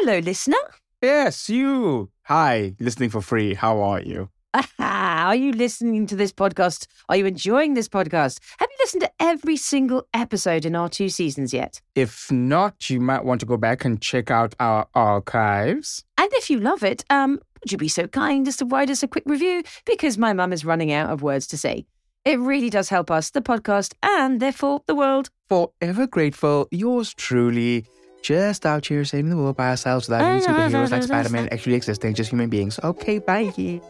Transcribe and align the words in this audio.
Hello, 0.00 0.20
listener. 0.20 0.56
Yes, 1.02 1.50
you. 1.50 2.08
Hi, 2.26 2.76
listening 2.78 3.10
for 3.10 3.20
free. 3.20 3.54
How 3.54 3.80
are 3.80 4.00
you? 4.00 4.28
are 4.78 5.34
you 5.34 5.50
listening 5.50 6.06
to 6.06 6.14
this 6.14 6.32
podcast? 6.32 6.86
Are 7.08 7.16
you 7.16 7.26
enjoying 7.26 7.74
this 7.74 7.88
podcast? 7.88 8.38
Have 8.60 8.68
you 8.70 8.76
listened 8.78 9.00
to 9.00 9.10
every 9.18 9.56
single 9.56 10.06
episode 10.14 10.64
in 10.64 10.76
our 10.76 10.88
two 10.88 11.08
seasons 11.08 11.52
yet? 11.52 11.80
If 11.96 12.30
not, 12.30 12.88
you 12.88 13.00
might 13.00 13.24
want 13.24 13.40
to 13.40 13.46
go 13.46 13.56
back 13.56 13.84
and 13.84 14.00
check 14.00 14.30
out 14.30 14.54
our 14.60 14.86
archives. 14.94 16.04
And 16.16 16.30
if 16.34 16.48
you 16.48 16.60
love 16.60 16.84
it, 16.84 17.04
um, 17.10 17.40
would 17.60 17.72
you 17.72 17.78
be 17.78 17.88
so 17.88 18.06
kind 18.06 18.46
as 18.46 18.58
to 18.58 18.66
write 18.66 18.90
us 18.90 19.02
a 19.02 19.08
quick 19.08 19.24
review? 19.26 19.64
Because 19.84 20.16
my 20.16 20.32
mum 20.32 20.52
is 20.52 20.64
running 20.64 20.92
out 20.92 21.10
of 21.10 21.22
words 21.22 21.48
to 21.48 21.58
say. 21.58 21.86
It 22.24 22.38
really 22.38 22.70
does 22.70 22.88
help 22.88 23.10
us, 23.10 23.30
the 23.30 23.42
podcast, 23.42 23.94
and 24.00 24.38
therefore 24.38 24.80
the 24.86 24.94
world. 24.94 25.30
Forever 25.48 26.06
grateful, 26.06 26.68
yours 26.70 27.12
truly. 27.14 27.84
Just 28.22 28.66
out 28.66 28.86
here 28.86 29.04
saving 29.04 29.30
the 29.30 29.36
world 29.36 29.56
by 29.56 29.70
ourselves 29.70 30.08
without 30.08 30.22
any 30.24 30.40
superheroes 30.44 30.90
like 30.90 31.02
Spider 31.02 31.28
Man 31.30 31.48
actually 31.50 31.74
existing, 31.74 32.14
just 32.14 32.30
human 32.30 32.50
beings. 32.50 32.78
Okay, 32.82 33.18
bye. 33.18 33.52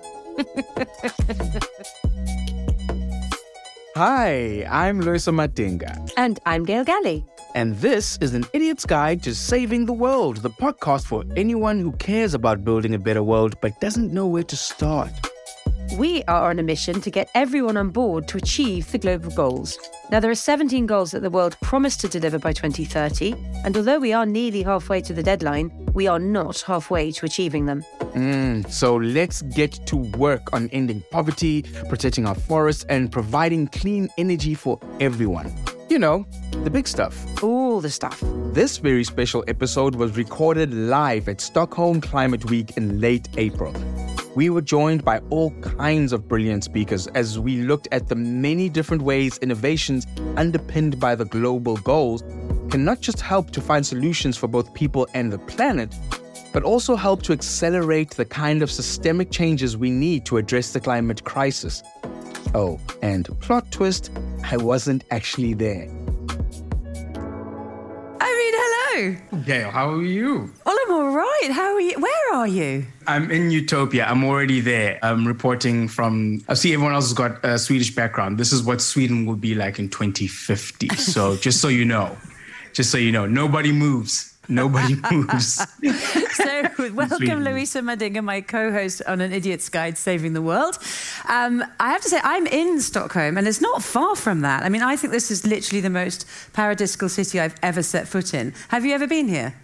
Hi, 3.97 4.65
I'm 4.71 5.01
Loyiso 5.03 5.33
Madinga. 5.35 6.13
And 6.17 6.39
I'm 6.47 6.65
Gail 6.65 6.85
Gallie. 6.85 7.25
And 7.57 7.75
this 7.79 8.17
is 8.21 8.35
an 8.35 8.45
Idiot's 8.53 8.87
Guide 8.87 9.23
to 9.25 9.35
Saving 9.35 9.87
the 9.87 9.93
World, 9.93 10.37
the 10.37 10.51
podcast 10.51 11.07
for 11.07 11.25
anyone 11.37 11.81
who 11.81 11.91
cares 11.93 12.35
about 12.35 12.65
building 12.65 12.95
a 12.95 12.99
better 12.99 13.23
world 13.25 13.57
but 13.61 13.81
doesn't 13.81 14.13
know 14.13 14.27
where 14.29 14.45
to 14.45 14.57
start. 14.57 15.11
We 15.97 16.23
are 16.25 16.51
on 16.51 16.59
a 16.59 16.63
mission 16.63 17.01
to 17.01 17.11
get 17.11 17.31
everyone 17.35 17.77
on 17.77 17.91
board 17.91 18.29
to 18.29 18.37
achieve 18.37 18.93
the 18.93 18.99
global 18.99 19.31
goals. 19.31 19.79
Now, 20.11 20.21
there 20.21 20.31
are 20.31 20.35
17 20.35 20.87
goals 20.87 21.13
that 21.13 21.21
the 21.21 21.31
world 21.31 21.57
promised 21.63 22.01
to 22.03 22.09
deliver 22.09 22.39
by 22.39 22.53
2030, 22.53 23.35
and 23.65 23.77
although 23.77 23.99
we 23.99 24.13
are 24.13 24.27
nearly 24.27 24.63
halfway 24.63 25.01
to 25.01 25.13
the 25.13 25.23
deadline, 25.23 25.71
we 25.95 26.07
are 26.07 26.19
not 26.19 26.61
halfway 26.61 27.11
to 27.13 27.27
achieving 27.27 27.67
them. 27.67 27.85
Mm, 28.13 28.71
so 28.71 28.97
let's 28.97 29.43
get 29.43 29.87
to 29.87 29.97
work 29.97 30.53
on 30.53 30.69
ending 30.71 31.03
poverty, 31.11 31.63
protecting 31.89 32.27
our 32.27 32.35
forests, 32.35 32.85
and 32.89 33.11
providing 33.11 33.67
clean 33.69 34.09
energy 34.19 34.55
for 34.55 34.79
everyone. 35.01 35.53
You 35.89 35.99
know, 35.99 36.27
the 36.65 36.71
big 36.71 36.87
stuff. 36.87 37.43
All 37.43 37.81
the 37.81 37.91
stuff. 37.91 38.23
This 38.53 38.77
very 38.77 39.05
special 39.05 39.43
episode 39.49 39.95
was 39.95 40.17
recorded 40.17 40.75
live 40.75 41.29
at 41.29 41.41
Stockholm 41.41 42.01
Climate 42.03 42.45
Week 42.51 42.77
in 42.77 43.01
late 43.01 43.29
April. 43.39 43.75
We 44.39 44.51
were 44.51 44.63
joined 44.63 45.05
by 45.05 45.19
all 45.31 45.51
kinds 45.63 46.13
of 46.13 46.29
brilliant 46.29 46.63
speakers 46.63 47.09
as 47.09 47.41
we 47.41 47.63
looked 47.63 47.89
at 47.91 48.07
the 48.07 48.15
many 48.15 48.69
different 48.69 49.03
ways 49.03 49.37
innovations 49.39 50.07
underpinned 50.37 51.01
by 51.01 51.17
the 51.17 51.25
global 51.25 51.77
goals 51.79 52.23
can 52.71 52.85
not 52.85 53.01
just 53.01 53.21
help 53.21 53.51
to 53.51 53.61
find 53.61 53.85
solutions 53.85 54.37
for 54.37 54.47
both 54.47 54.73
people 54.75 55.09
and 55.13 55.33
the 55.33 55.41
planet, 55.41 55.93
but 56.53 56.63
also 56.63 56.95
help 56.95 57.23
to 57.23 57.33
accelerate 57.33 58.11
the 58.11 58.25
kind 58.25 58.63
of 58.63 58.71
systemic 58.71 59.33
changes 59.33 59.77
we 59.77 59.91
need 59.91 60.25
to 60.27 60.37
address 60.37 60.73
the 60.73 60.79
climate 60.79 61.25
crisis. 61.25 61.83
Oh, 62.55 62.79
and 63.03 63.27
plot 63.41 63.73
twist, 63.73 64.13
I 64.45 64.57
wasn't 64.57 65.03
actually 65.11 65.55
there. 65.55 65.89
I 68.21 68.31
mean, 68.39 68.55
hello. 68.55 69.17
Gail, 69.45 69.73
how 69.73 69.91
are 69.91 70.03
you? 70.05 70.53
Well, 71.41 71.51
I'm 71.51 71.59
all 71.59 71.65
right. 71.65 71.69
How 71.69 71.75
are 71.75 71.81
you? 71.81 72.01
Where 72.01 72.35
are 72.35 72.47
you? 72.47 72.87
I'm 73.07 73.31
in 73.31 73.51
Utopia. 73.51 74.07
I'm 74.07 74.25
already 74.25 74.61
there. 74.61 74.99
I'm 75.03 75.27
reporting 75.27 75.89
from. 75.89 76.43
I 76.49 76.55
see 76.55 76.73
everyone 76.73 76.95
else 76.95 77.07
has 77.07 77.13
got 77.13 77.45
a 77.45 77.59
Swedish 77.59 77.95
background. 77.95 78.39
This 78.39 78.53
is 78.53 78.63
what 78.63 78.81
Sweden 78.81 79.27
will 79.27 79.37
be 79.37 79.55
like 79.55 79.79
in 79.79 79.89
2050. 79.89 80.89
So 80.97 81.37
just 81.41 81.61
so 81.61 81.69
you 81.69 81.85
know, 81.85 82.17
just 82.73 82.91
so 82.91 82.99
you 82.99 83.13
know, 83.13 83.27
nobody 83.27 83.73
moves. 83.73 84.35
Nobody 84.51 84.97
moves. 85.13 85.57
so, 85.57 86.63
welcome, 86.95 87.45
Loyiso 87.45 87.83
Madinga, 87.83 88.25
my 88.25 88.41
co 88.41 88.73
host 88.73 89.03
on 89.07 89.21
An 89.21 89.33
Idiot's 89.33 89.69
Guide 89.69 89.99
Saving 89.99 90.33
the 90.33 90.41
World. 90.41 90.79
Um, 91.29 91.63
I 91.79 91.91
have 91.91 92.01
to 92.01 92.09
say, 92.09 92.19
I'm 92.25 92.47
in 92.47 92.81
Stockholm, 92.81 93.37
and 93.37 93.47
it's 93.47 93.61
not 93.61 93.83
far 93.83 94.17
from 94.17 94.41
that. 94.41 94.63
I 94.63 94.71
mean, 94.71 94.83
I 94.83 94.97
think 94.97 95.13
this 95.13 95.31
is 95.31 95.47
literally 95.47 95.83
the 95.83 95.91
most 95.91 96.27
paradisical 96.55 97.11
city 97.11 97.39
I've 97.39 97.57
ever 97.63 97.83
set 97.83 98.09
foot 98.09 98.33
in. 98.33 98.55
Have 98.69 98.87
you 98.87 98.95
ever 98.95 99.07
been 99.07 99.29
here? 99.29 99.55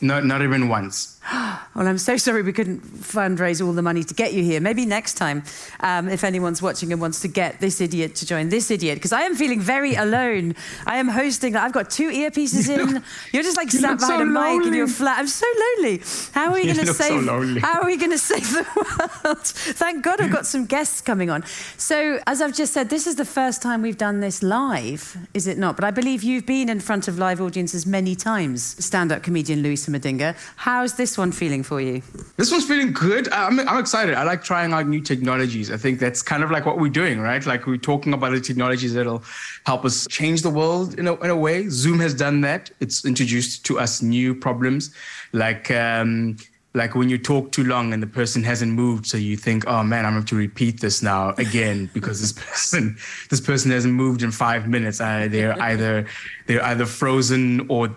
No, 0.00 0.20
not 0.20 0.42
even 0.42 0.68
once. 0.68 1.15
well, 1.32 1.88
I'm 1.88 1.98
so 1.98 2.16
sorry 2.16 2.42
we 2.42 2.52
couldn't 2.52 2.82
fundraise 2.82 3.64
all 3.64 3.72
the 3.72 3.82
money 3.82 4.04
to 4.04 4.14
get 4.14 4.32
you 4.32 4.44
here. 4.44 4.60
Maybe 4.60 4.86
next 4.86 5.14
time, 5.14 5.42
um, 5.80 6.08
if 6.08 6.22
anyone's 6.22 6.62
watching 6.62 6.92
and 6.92 7.00
wants 7.00 7.20
to 7.20 7.28
get 7.28 7.58
this 7.58 7.80
idiot 7.80 8.14
to 8.16 8.26
join 8.26 8.48
this 8.48 8.70
idiot, 8.70 8.96
because 8.96 9.12
I 9.12 9.22
am 9.22 9.34
feeling 9.34 9.60
very 9.60 9.94
alone. 10.06 10.54
I 10.86 10.98
am 10.98 11.08
hosting. 11.08 11.56
I've 11.56 11.72
got 11.72 11.90
two 11.90 12.10
earpieces 12.10 12.68
in. 12.68 13.02
You're 13.32 13.42
just 13.42 13.56
like 13.56 13.72
you 13.72 13.80
sat 13.80 13.98
behind 13.98 14.20
so 14.20 14.22
a 14.22 14.24
mic 14.24 14.36
lonely. 14.36 14.68
in 14.68 14.74
your 14.74 14.86
flat. 14.86 15.18
I'm 15.18 15.26
so 15.26 15.46
lonely. 15.78 16.00
How 16.32 16.50
are 16.50 16.54
we 16.54 16.64
going 16.64 16.76
to 16.76 16.84
look 16.84 16.96
so 16.96 17.20
save? 17.20 17.62
how 17.62 17.80
are 17.80 17.86
we 17.86 17.96
going 17.96 18.10
to 18.12 18.18
save 18.18 18.48
the 18.48 19.18
world? 19.24 19.44
Thank 19.44 20.04
God 20.04 20.20
I've 20.20 20.32
got 20.32 20.46
some 20.46 20.64
guests 20.64 21.00
coming 21.00 21.28
on. 21.30 21.44
So, 21.76 22.20
as 22.28 22.40
I've 22.40 22.54
just 22.54 22.72
said, 22.72 22.88
this 22.88 23.06
is 23.06 23.16
the 23.16 23.24
first 23.24 23.62
time 23.62 23.82
we've 23.82 23.98
done 23.98 24.20
this 24.20 24.44
live, 24.44 25.16
is 25.34 25.48
it 25.48 25.58
not? 25.58 25.74
But 25.74 25.84
I 25.84 25.90
believe 25.90 26.22
you've 26.22 26.46
been 26.46 26.68
in 26.68 26.78
front 26.78 27.08
of 27.08 27.18
live 27.18 27.40
audiences 27.40 27.84
many 27.84 28.14
times. 28.14 28.76
Stand-up 28.84 29.24
comedian 29.24 29.62
Loyiso 29.62 29.90
Madinga. 29.90 30.36
How's 30.56 30.94
this 30.94 31.15
one 31.18 31.32
feeling 31.32 31.62
for 31.62 31.80
you? 31.80 32.02
This 32.36 32.50
one's 32.50 32.66
feeling 32.66 32.92
good. 32.92 33.30
I'm, 33.32 33.60
I'm 33.60 33.78
excited. 33.78 34.14
I 34.14 34.24
like 34.24 34.42
trying 34.42 34.72
out 34.72 34.86
new 34.86 35.00
technologies. 35.00 35.70
I 35.70 35.76
think 35.76 35.98
that's 35.98 36.22
kind 36.22 36.42
of 36.42 36.50
like 36.50 36.66
what 36.66 36.78
we're 36.78 36.90
doing, 36.90 37.20
right? 37.20 37.44
Like 37.44 37.66
we're 37.66 37.76
talking 37.76 38.12
about 38.12 38.32
the 38.32 38.40
technologies 38.40 38.94
that'll 38.94 39.22
help 39.64 39.84
us 39.84 40.06
change 40.08 40.42
the 40.42 40.50
world 40.50 40.98
in 40.98 41.06
a, 41.08 41.14
in 41.20 41.30
a 41.30 41.36
way. 41.36 41.68
Zoom 41.68 41.98
has 42.00 42.14
done 42.14 42.40
that. 42.42 42.70
It's 42.80 43.04
introduced 43.04 43.64
to 43.66 43.78
us 43.78 44.02
new 44.02 44.34
problems, 44.34 44.94
like 45.32 45.70
um, 45.70 46.36
like 46.76 46.94
when 46.94 47.08
you 47.08 47.16
talk 47.16 47.52
too 47.52 47.64
long 47.64 47.94
and 47.94 48.02
the 48.02 48.06
person 48.06 48.44
hasn't 48.44 48.70
moved, 48.70 49.06
so 49.06 49.16
you 49.16 49.36
think, 49.36 49.66
oh 49.66 49.82
man, 49.82 50.04
I'm 50.04 50.12
going 50.12 50.26
to 50.26 50.36
repeat 50.36 50.80
this 50.80 51.02
now 51.02 51.30
again 51.38 51.90
because 51.94 52.20
this 52.20 52.32
person 52.32 52.96
this 53.30 53.40
person 53.40 53.70
hasn't 53.70 53.94
moved 53.94 54.22
in 54.22 54.30
five 54.30 54.68
minutes. 54.68 55.00
Uh, 55.00 55.26
they're 55.30 55.60
either 55.62 56.06
they're 56.46 56.62
either 56.62 56.84
frozen 56.84 57.66
or 57.70 57.88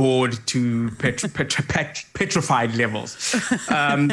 bored 0.00 0.38
to 0.46 0.90
pet- 0.98 2.04
petrified 2.14 2.74
levels. 2.74 3.34
Um, 3.68 4.10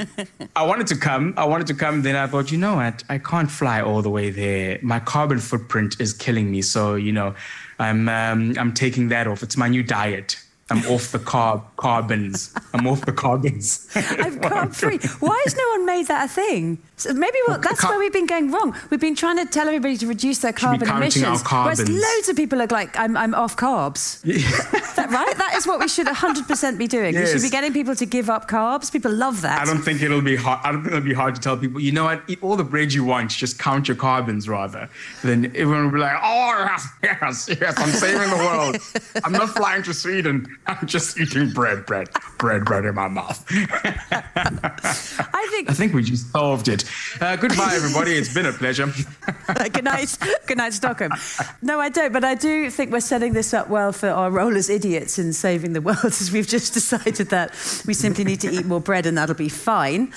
I 0.53 0.63
wanted 0.65 0.87
to 0.87 0.97
come. 0.97 1.33
I 1.37 1.45
wanted 1.45 1.67
to 1.67 1.73
come. 1.73 2.01
Then 2.01 2.17
I 2.17 2.27
thought, 2.27 2.51
you 2.51 2.57
know 2.57 2.75
what? 2.75 3.05
I 3.07 3.17
can't 3.19 3.49
fly 3.49 3.81
all 3.81 4.01
the 4.01 4.09
way 4.09 4.29
there. 4.29 4.79
My 4.81 4.99
carbon 4.99 5.39
footprint 5.39 5.95
is 6.01 6.11
killing 6.11 6.51
me. 6.51 6.61
So 6.61 6.95
you 6.95 7.13
know, 7.13 7.35
I'm 7.79 8.09
um, 8.09 8.55
I'm 8.59 8.73
taking 8.73 9.07
that 9.09 9.27
off. 9.27 9.43
It's 9.43 9.55
my 9.55 9.69
new 9.69 9.81
diet. 9.81 10.35
I'm 10.69 10.85
off 10.87 11.13
the 11.13 11.19
carb 11.19 11.63
carbons. 11.77 12.53
I'm 12.73 12.85
off 12.87 13.05
the 13.05 13.13
carbons. 13.13 13.89
I'm 13.95 14.39
carb 14.41 14.75
free. 14.75 14.97
Why 15.25 15.41
is 15.47 15.55
no 15.55 15.69
one 15.69 15.76
made 15.97 16.07
that 16.07 16.25
a 16.25 16.29
thing? 16.29 16.77
So 16.97 17.13
maybe 17.13 17.37
well, 17.47 17.59
that's 17.59 17.83
where 17.83 17.99
we've 17.99 18.13
been 18.13 18.25
going 18.25 18.51
wrong. 18.51 18.75
We've 18.89 18.99
been 18.99 19.15
trying 19.15 19.37
to 19.37 19.45
tell 19.45 19.67
everybody 19.67 19.97
to 19.97 20.07
reduce 20.07 20.39
their 20.39 20.53
carbon 20.53 20.87
counting 20.87 21.23
our 21.23 21.33
emissions. 21.33 21.43
Whereas 21.51 21.87
loads 21.87 22.29
of 22.29 22.35
people 22.35 22.59
are 22.61 22.67
like, 22.67 22.97
I'm, 22.97 23.15
I'm 23.15 23.35
off 23.35 23.55
carbs. 23.55 24.23
That 24.97 25.11
right? 25.11 25.37
That 25.37 25.53
is 25.53 25.67
what 25.67 25.79
we 25.79 25.87
should 25.87 26.07
100% 26.07 26.77
be 26.79 26.87
doing. 26.87 27.13
We 27.13 27.27
should 27.27 27.43
be 27.43 27.51
getting 27.51 27.71
people 27.71 27.95
to 27.95 28.05
give 28.07 28.31
up 28.31 28.49
carbs. 28.49 28.91
People 28.91 29.11
love 29.11 29.43
that. 29.43 29.61
I 29.61 29.65
don't 29.65 29.83
think 29.83 30.01
it'll 30.01 30.21
be 30.21 30.35
hard. 30.35 30.59
I 30.63 30.71
don't 30.71 30.81
think 30.81 30.95
it'll 30.95 31.05
be 31.05 31.13
hard 31.13 31.35
to 31.35 31.41
tell 31.41 31.55
people. 31.55 31.79
You 31.79 31.91
know 31.91 32.05
what? 32.05 32.23
Eat 32.27 32.39
all 32.41 32.55
the 32.55 32.63
bread 32.63 32.91
you 32.91 33.03
want. 33.05 33.29
Just 33.29 33.59
count 33.59 33.87
your 33.87 33.95
carbons 33.95 34.49
rather. 34.49 34.89
Then 35.21 35.45
everyone 35.55 35.85
will 35.85 35.91
be 35.91 35.99
like, 35.99 36.17
"Oh 36.23 36.65
yes, 36.67 36.87
yes, 37.03 37.49
yes! 37.61 37.75
I'm 37.77 37.91
saving 37.91 38.29
the 38.31 38.37
world. 38.37 38.77
I'm 39.23 39.33
not 39.33 39.49
flying 39.49 39.83
to 39.83 39.93
Sweden. 39.93 40.47
I'm 40.65 40.87
just 40.87 41.19
eating 41.19 41.51
bread, 41.51 41.85
bread, 41.85 42.09
bread, 42.39 42.65
bread 42.65 42.85
in 42.85 42.95
my 42.95 43.07
mouth." 43.07 43.45
I 43.51 45.47
think 45.51 45.69
I 45.69 45.73
think 45.73 45.86
we 45.93 46.03
just 46.03 46.31
solved 46.31 46.67
it. 46.67 46.83
Uh, 47.21 47.35
goodbye, 47.35 47.73
everybody. 47.75 48.11
It's 48.11 48.33
been 48.33 48.45
a 48.45 48.53
pleasure. 48.53 48.87
good 49.71 49.83
night, 49.83 50.17
good 50.45 50.57
night, 50.57 50.73
Stockholm. 50.73 51.11
No, 51.61 51.79
I 51.79 51.89
don't, 51.89 52.13
but 52.13 52.23
I 52.23 52.35
do 52.35 52.69
think 52.69 52.91
we're 52.91 52.99
setting 52.99 53.33
this 53.33 53.53
up 53.53 53.69
well 53.69 53.91
for 53.91 54.09
our 54.09 54.31
role 54.31 54.55
as 54.55 54.69
idiots 54.69 55.19
in 55.19 55.33
saving 55.33 55.73
the 55.73 55.81
world, 55.81 55.99
as 56.05 56.31
we've 56.31 56.47
just 56.47 56.73
decided 56.73 57.29
that 57.29 57.51
we 57.85 57.93
simply 57.93 58.23
need 58.23 58.41
to 58.41 58.51
eat 58.51 58.65
more 58.65 58.81
bread 58.81 59.05
and 59.05 59.17
that'll 59.17 59.35
be 59.35 59.49
fine. 59.49 60.13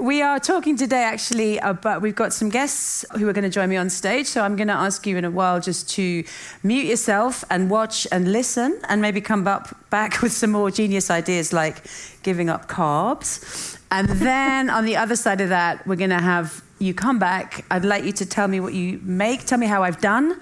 We 0.00 0.22
are 0.22 0.38
talking 0.38 0.76
today 0.76 1.02
actually 1.02 1.58
about 1.58 2.02
we've 2.02 2.14
got 2.14 2.32
some 2.32 2.48
guests 2.48 3.04
who 3.16 3.28
are 3.28 3.32
going 3.32 3.44
to 3.44 3.50
join 3.50 3.68
me 3.68 3.76
on 3.76 3.90
stage. 3.90 4.26
So 4.26 4.42
I'm 4.42 4.56
going 4.56 4.68
to 4.68 4.74
ask 4.74 5.06
you 5.06 5.16
in 5.16 5.24
a 5.24 5.30
while 5.30 5.60
just 5.60 5.88
to 5.90 6.24
mute 6.62 6.86
yourself 6.86 7.44
and 7.50 7.70
watch 7.70 8.06
and 8.12 8.30
listen 8.32 8.78
and 8.88 9.00
maybe 9.00 9.20
come 9.20 9.46
up 9.46 9.74
back 9.90 10.22
with 10.22 10.32
some 10.32 10.50
more 10.50 10.70
genius 10.70 11.10
ideas 11.10 11.52
like 11.52 11.82
giving 12.22 12.48
up 12.48 12.68
carbs. 12.68 13.75
And 13.90 14.08
then 14.08 14.68
on 14.68 14.84
the 14.84 14.96
other 14.96 15.16
side 15.16 15.40
of 15.40 15.48
that, 15.50 15.86
we're 15.86 15.96
going 15.96 16.10
to 16.10 16.20
have 16.20 16.62
you 16.78 16.92
come 16.92 17.18
back. 17.18 17.64
I'd 17.70 17.84
like 17.84 18.04
you 18.04 18.12
to 18.12 18.26
tell 18.26 18.48
me 18.48 18.60
what 18.60 18.74
you 18.74 19.00
make, 19.02 19.44
tell 19.44 19.58
me 19.58 19.66
how 19.66 19.82
I've 19.82 20.00
done, 20.00 20.38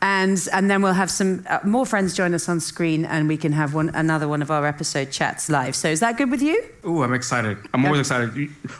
and 0.00 0.48
and 0.52 0.70
then 0.70 0.82
we'll 0.82 0.92
have 0.92 1.10
some 1.10 1.44
uh, 1.48 1.58
more 1.64 1.84
friends 1.86 2.14
join 2.14 2.34
us 2.34 2.48
on 2.48 2.60
screen, 2.60 3.04
and 3.04 3.28
we 3.28 3.36
can 3.36 3.52
have 3.52 3.74
one 3.74 3.90
another 3.90 4.28
one 4.28 4.42
of 4.42 4.50
our 4.50 4.66
episode 4.66 5.10
chats 5.10 5.48
live. 5.48 5.74
So 5.74 5.88
is 5.88 6.00
that 6.00 6.16
good 6.16 6.30
with 6.30 6.42
you? 6.42 6.62
Oh, 6.84 7.02
I'm 7.02 7.14
excited. 7.14 7.58
I'm 7.74 7.84
always 7.84 8.00
excited. 8.00 8.34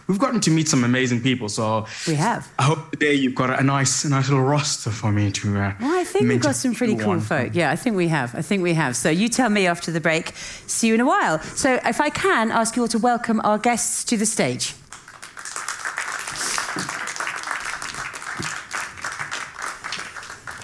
We've 0.07 0.19
gotten 0.19 0.41
to 0.41 0.51
meet 0.51 0.69
some 0.69 0.85
amazing 0.85 1.23
people, 1.23 1.49
so 1.49 1.87
we 2.07 2.15
have. 2.15 2.51
I 2.59 2.65
hope 2.65 2.91
today 2.93 3.15
you've 3.15 3.35
got 3.35 3.59
a 3.59 3.63
nice, 3.63 4.05
a 4.05 4.11
nice 4.11 4.29
little 4.29 4.45
roster 4.45 4.91
for 4.91 5.13
me 5.13 5.33
to. 5.33 5.49
Uh, 5.59 5.75
well, 5.81 6.01
I 6.01 6.05
think 6.05 6.29
we've 6.29 6.41
got 6.41 6.55
some 6.55 6.75
pretty 6.75 6.97
cool 6.97 7.09
one. 7.09 7.21
folk. 7.21 7.55
Yeah, 7.55 7.71
I 7.71 7.77
think 7.77 7.97
we 7.97 8.09
have. 8.09 8.35
I 8.35 8.43
think 8.43 8.63
we 8.63 8.75
have. 8.75 8.97
So 8.97 9.11
you 9.11 9.29
tell 9.29 9.51
me 9.51 9.67
after 9.67 9.91
the 9.91 10.01
break. 10.01 10.33
See 10.67 10.89
you 10.89 10.95
in 10.95 11.01
a 11.01 11.07
while. 11.07 11.41
So 11.41 11.81
if 11.85 12.01
I 12.01 12.11
can 12.11 12.51
ask 12.51 12.77
you 12.77 12.83
all 12.83 12.89
to 12.89 12.99
welcome 12.99 13.41
our 13.45 13.59
guests 13.59 14.05
to 14.05 14.17
the 14.17 14.27
stage. 14.27 14.75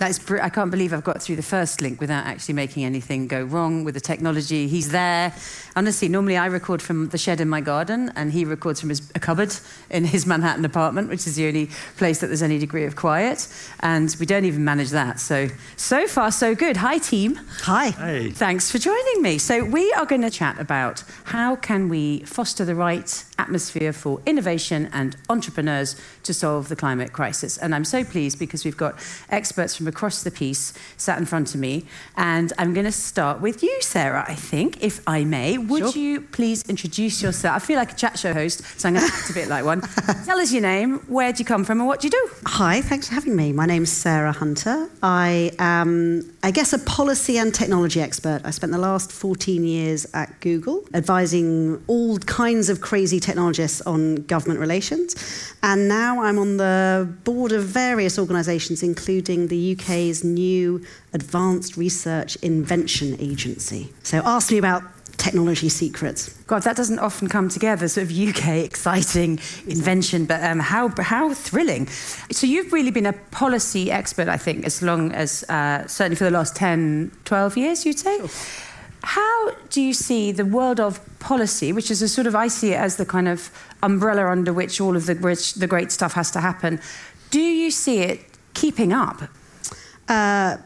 That's 0.05 0.19
br- 0.19 0.39
I 0.39 0.51
can't 0.51 0.71
believe 0.71 0.93
I've 0.93 1.03
got 1.03 1.23
through 1.23 1.37
the 1.37 1.43
first 1.43 1.81
link 1.81 1.99
without 1.99 2.27
actually 2.27 2.53
making 2.53 2.85
anything 2.85 3.27
go 3.27 3.43
wrong 3.43 3.85
with 3.85 3.95
the 3.95 4.03
technology. 4.03 4.69
He's 4.69 4.91
there. 4.91 5.35
Honestly, 5.77 6.09
normally 6.09 6.37
I 6.37 6.45
record 6.45 6.83
from 6.83 7.09
the 7.09 7.17
shed 7.17 7.41
in 7.41 7.49
my 7.49 7.63
garden, 7.63 8.13
and 8.15 8.31
he 8.31 8.45
records 8.45 8.81
from 8.81 8.91
his, 8.91 9.11
a 9.15 9.19
cupboard 9.19 9.55
in 9.89 10.05
his 10.05 10.27
Manhattan 10.27 10.63
apartment, 10.67 11.09
which 11.09 11.27
is 11.27 11.37
the 11.37 11.49
only 11.49 11.71
place 11.97 12.21
that 12.21 12.27
there's 12.27 12.43
any 12.43 12.59
degree 12.59 12.85
of 12.85 12.97
quiet. 12.97 13.49
And 13.81 14.15
we 14.21 14.27
don't 14.27 14.45
even 14.45 14.63
manage 14.63 14.91
that. 14.91 15.21
So, 15.21 15.49
so 15.77 16.07
far, 16.07 16.31
so 16.31 16.55
good. 16.55 16.77
Hi, 16.77 16.99
team. 16.99 17.41
Hi. 17.63 17.89
Hey. 17.89 18.31
Thanks 18.31 18.71
for 18.71 18.77
joining 18.77 19.23
me. 19.23 19.39
So, 19.39 19.65
we 19.65 19.91
are 19.95 20.05
going 20.05 20.21
to 20.21 20.31
chat 20.31 20.61
about 20.61 21.03
how 21.25 21.57
can 21.57 21.89
we 21.89 22.21
foster 22.25 22.67
the 22.67 22.75
right 22.75 23.25
atmosphere 23.39 23.93
for 23.93 24.21
innovation 24.27 24.89
and 24.93 25.17
entrepreneurs 25.29 25.97
to 26.23 26.35
solve 26.35 26.69
the 26.69 26.77
climate 26.77 27.13
crisis. 27.13 27.59
And 27.59 27.75
I'm 27.75 27.85
so 27.85 28.05
pleased 28.05 28.39
because 28.39 28.65
we've 28.65 28.77
got 28.77 28.95
experts 29.31 29.75
from 29.75 29.87
across 29.95 30.25
the 30.25 30.31
piece 30.31 30.73
sat 30.97 31.19
in 31.19 31.25
front 31.25 31.55
of 31.55 31.61
me. 31.61 31.85
And 32.17 32.53
I'm 32.59 32.75
going 32.75 32.87
to 32.87 32.99
start 33.11 33.41
with 33.41 33.63
you, 33.63 33.75
Sarah, 33.81 34.25
I 34.27 34.35
think, 34.35 34.83
if 34.83 35.01
I 35.07 35.25
may. 35.25 35.57
Would 35.57 35.93
sure. 35.93 36.03
you 36.03 36.21
please 36.21 36.63
introduce 36.69 37.23
yourself? 37.23 37.55
I 37.55 37.61
feel 37.61 37.77
like 37.77 37.93
a 37.93 37.95
chat 37.95 38.19
show 38.19 38.33
host, 38.33 38.65
so 38.79 38.89
I'm 38.89 38.95
going 38.95 39.07
to 39.07 39.15
act 39.15 39.31
a 39.31 39.35
bit 39.35 39.49
like 39.49 39.65
one. 39.65 39.81
Tell 40.25 40.39
us 40.39 40.53
your 40.53 40.63
name, 40.63 40.99
where 41.07 41.33
do 41.33 41.39
you 41.39 41.45
come 41.45 41.65
from, 41.65 41.79
and 41.81 41.87
what 41.87 42.01
do 42.01 42.09
you 42.09 42.11
do? 42.11 42.25
Hi, 42.47 42.81
thanks 42.81 43.09
for 43.09 43.15
having 43.15 43.37
me. 43.37 43.53
My 43.53 43.67
name's 43.67 43.93
Sarah 43.93 44.33
Hunter. 44.33 44.91
I 45.03 45.53
am, 45.61 46.35
I 46.43 46.51
guess, 46.51 46.73
a 46.73 46.79
policy 46.81 47.39
and 47.39 47.55
technology 47.55 48.01
expert. 48.01 48.41
I 48.45 48.51
spent 48.51 48.73
the 48.73 48.79
last 48.79 49.13
14 49.13 49.65
years 49.65 50.07
at 50.13 50.41
Google 50.41 50.85
advising 50.93 51.83
all 51.87 52.19
kinds 52.19 52.69
of 52.69 52.81
crazy 52.81 53.21
technologists 53.21 53.81
on 53.83 54.17
government 54.27 54.59
relations. 54.61 55.15
And 55.63 55.89
now 55.89 56.23
I'm 56.23 56.39
on 56.39 56.57
the 56.57 57.09
board 57.25 57.53
of 57.53 57.65
various 57.65 58.19
organisations, 58.19 58.83
including 58.83 59.49
the 59.49 59.57
UK's 59.75 60.25
new 60.25 60.85
Advanced 61.13 61.77
Research 61.77 62.37
Invention 62.37 63.17
Agency. 63.21 63.93
So 64.03 64.23
ask 64.25 64.51
me 64.51 64.59
about 64.59 64.83
technology 65.17 65.69
secrets. 65.69 66.35
God, 66.47 66.63
that 66.63 66.77
doesn't 66.77 66.99
often 66.99 67.29
come 67.29 67.49
together. 67.49 67.89
Sort 67.89 68.11
of 68.11 68.13
UK 68.13 68.65
exciting 68.65 69.39
invention, 69.67 70.27
but 70.27 70.43
um, 70.43 70.59
how 70.59 70.89
how 71.01 71.33
thrilling! 71.33 71.87
So 72.31 72.47
you've 72.47 72.73
really 72.73 72.91
been 72.91 73.07
a 73.07 73.13
policy 73.31 73.91
expert, 73.91 74.29
I 74.29 74.37
think, 74.37 74.65
as 74.65 74.83
long 74.83 75.13
as 75.13 75.45
uh, 75.49 75.87
certainly 75.87 76.17
for 76.17 76.25
the 76.25 76.31
last 76.31 76.57
10, 76.57 77.13
12 77.25 77.57
years, 77.57 77.87
you'd 77.87 77.99
say. 77.99 78.19
Sure. 78.19 78.29
How 79.03 79.51
do 79.69 79.83
you 79.83 79.93
see 79.93 80.33
the 80.33 80.47
world 80.47 80.81
of 80.81 80.99
policy, 81.19 81.73
which 81.73 81.91
is 81.91 82.01
a 82.01 82.09
sort 82.09 82.27
of, 82.27 82.35
I 82.35 82.49
see 82.49 82.73
it 82.73 82.81
as 82.81 82.97
the 82.97 83.05
kind 83.05 83.29
of 83.29 83.51
umbrella 83.83 84.27
under 84.27 84.53
which 84.53 84.81
all 84.81 84.97
of 84.97 85.07
the, 85.07 85.15
the 85.57 85.67
great 85.67 85.93
stuff 85.93 86.15
has 86.15 86.31
to 86.33 86.41
happen. 86.41 86.81
Do 87.31 87.41
you 87.41 87.71
see 87.71 87.99
it 88.01 88.21
keeping 88.55 88.93
up? 88.93 89.23
Uh, 90.09 90.59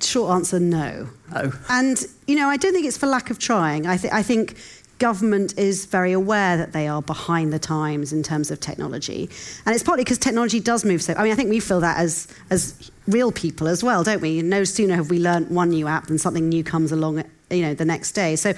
short 0.00 0.32
answer, 0.32 0.60
no. 0.60 1.08
Oh. 1.34 1.58
And, 1.68 2.04
you 2.26 2.36
know, 2.36 2.48
I 2.48 2.56
don't 2.56 2.72
think 2.72 2.86
it's 2.86 2.98
for 2.98 3.06
lack 3.06 3.30
of 3.30 3.38
trying. 3.38 3.86
I, 3.86 3.96
th- 3.96 4.12
I 4.12 4.22
think 4.22 4.56
government 4.98 5.58
is 5.58 5.86
very 5.86 6.12
aware 6.12 6.56
that 6.56 6.72
they 6.72 6.86
are 6.86 7.02
behind 7.02 7.52
the 7.52 7.58
times 7.58 8.12
in 8.12 8.22
terms 8.22 8.50
of 8.50 8.60
technology. 8.60 9.28
And 9.66 9.74
it's 9.74 9.82
partly 9.82 10.04
because 10.04 10.18
technology 10.18 10.60
does 10.60 10.84
move 10.84 11.02
so. 11.02 11.14
I 11.14 11.22
mean, 11.22 11.32
I 11.32 11.34
think 11.34 11.50
we 11.50 11.60
feel 11.60 11.80
that 11.80 11.98
as, 11.98 12.28
as 12.50 12.90
real 13.08 13.32
people 13.32 13.68
as 13.68 13.82
well, 13.82 14.04
don't 14.04 14.20
we? 14.20 14.42
No 14.42 14.64
sooner 14.64 14.94
have 14.94 15.10
we 15.10 15.18
learnt 15.18 15.50
one 15.50 15.70
new 15.70 15.88
app 15.88 16.06
than 16.06 16.18
something 16.18 16.48
new 16.48 16.62
comes 16.62 16.92
along 16.92 17.24
you 17.50 17.62
know, 17.62 17.74
the 17.74 17.84
next 17.84 18.12
day. 18.12 18.36
So 18.36 18.52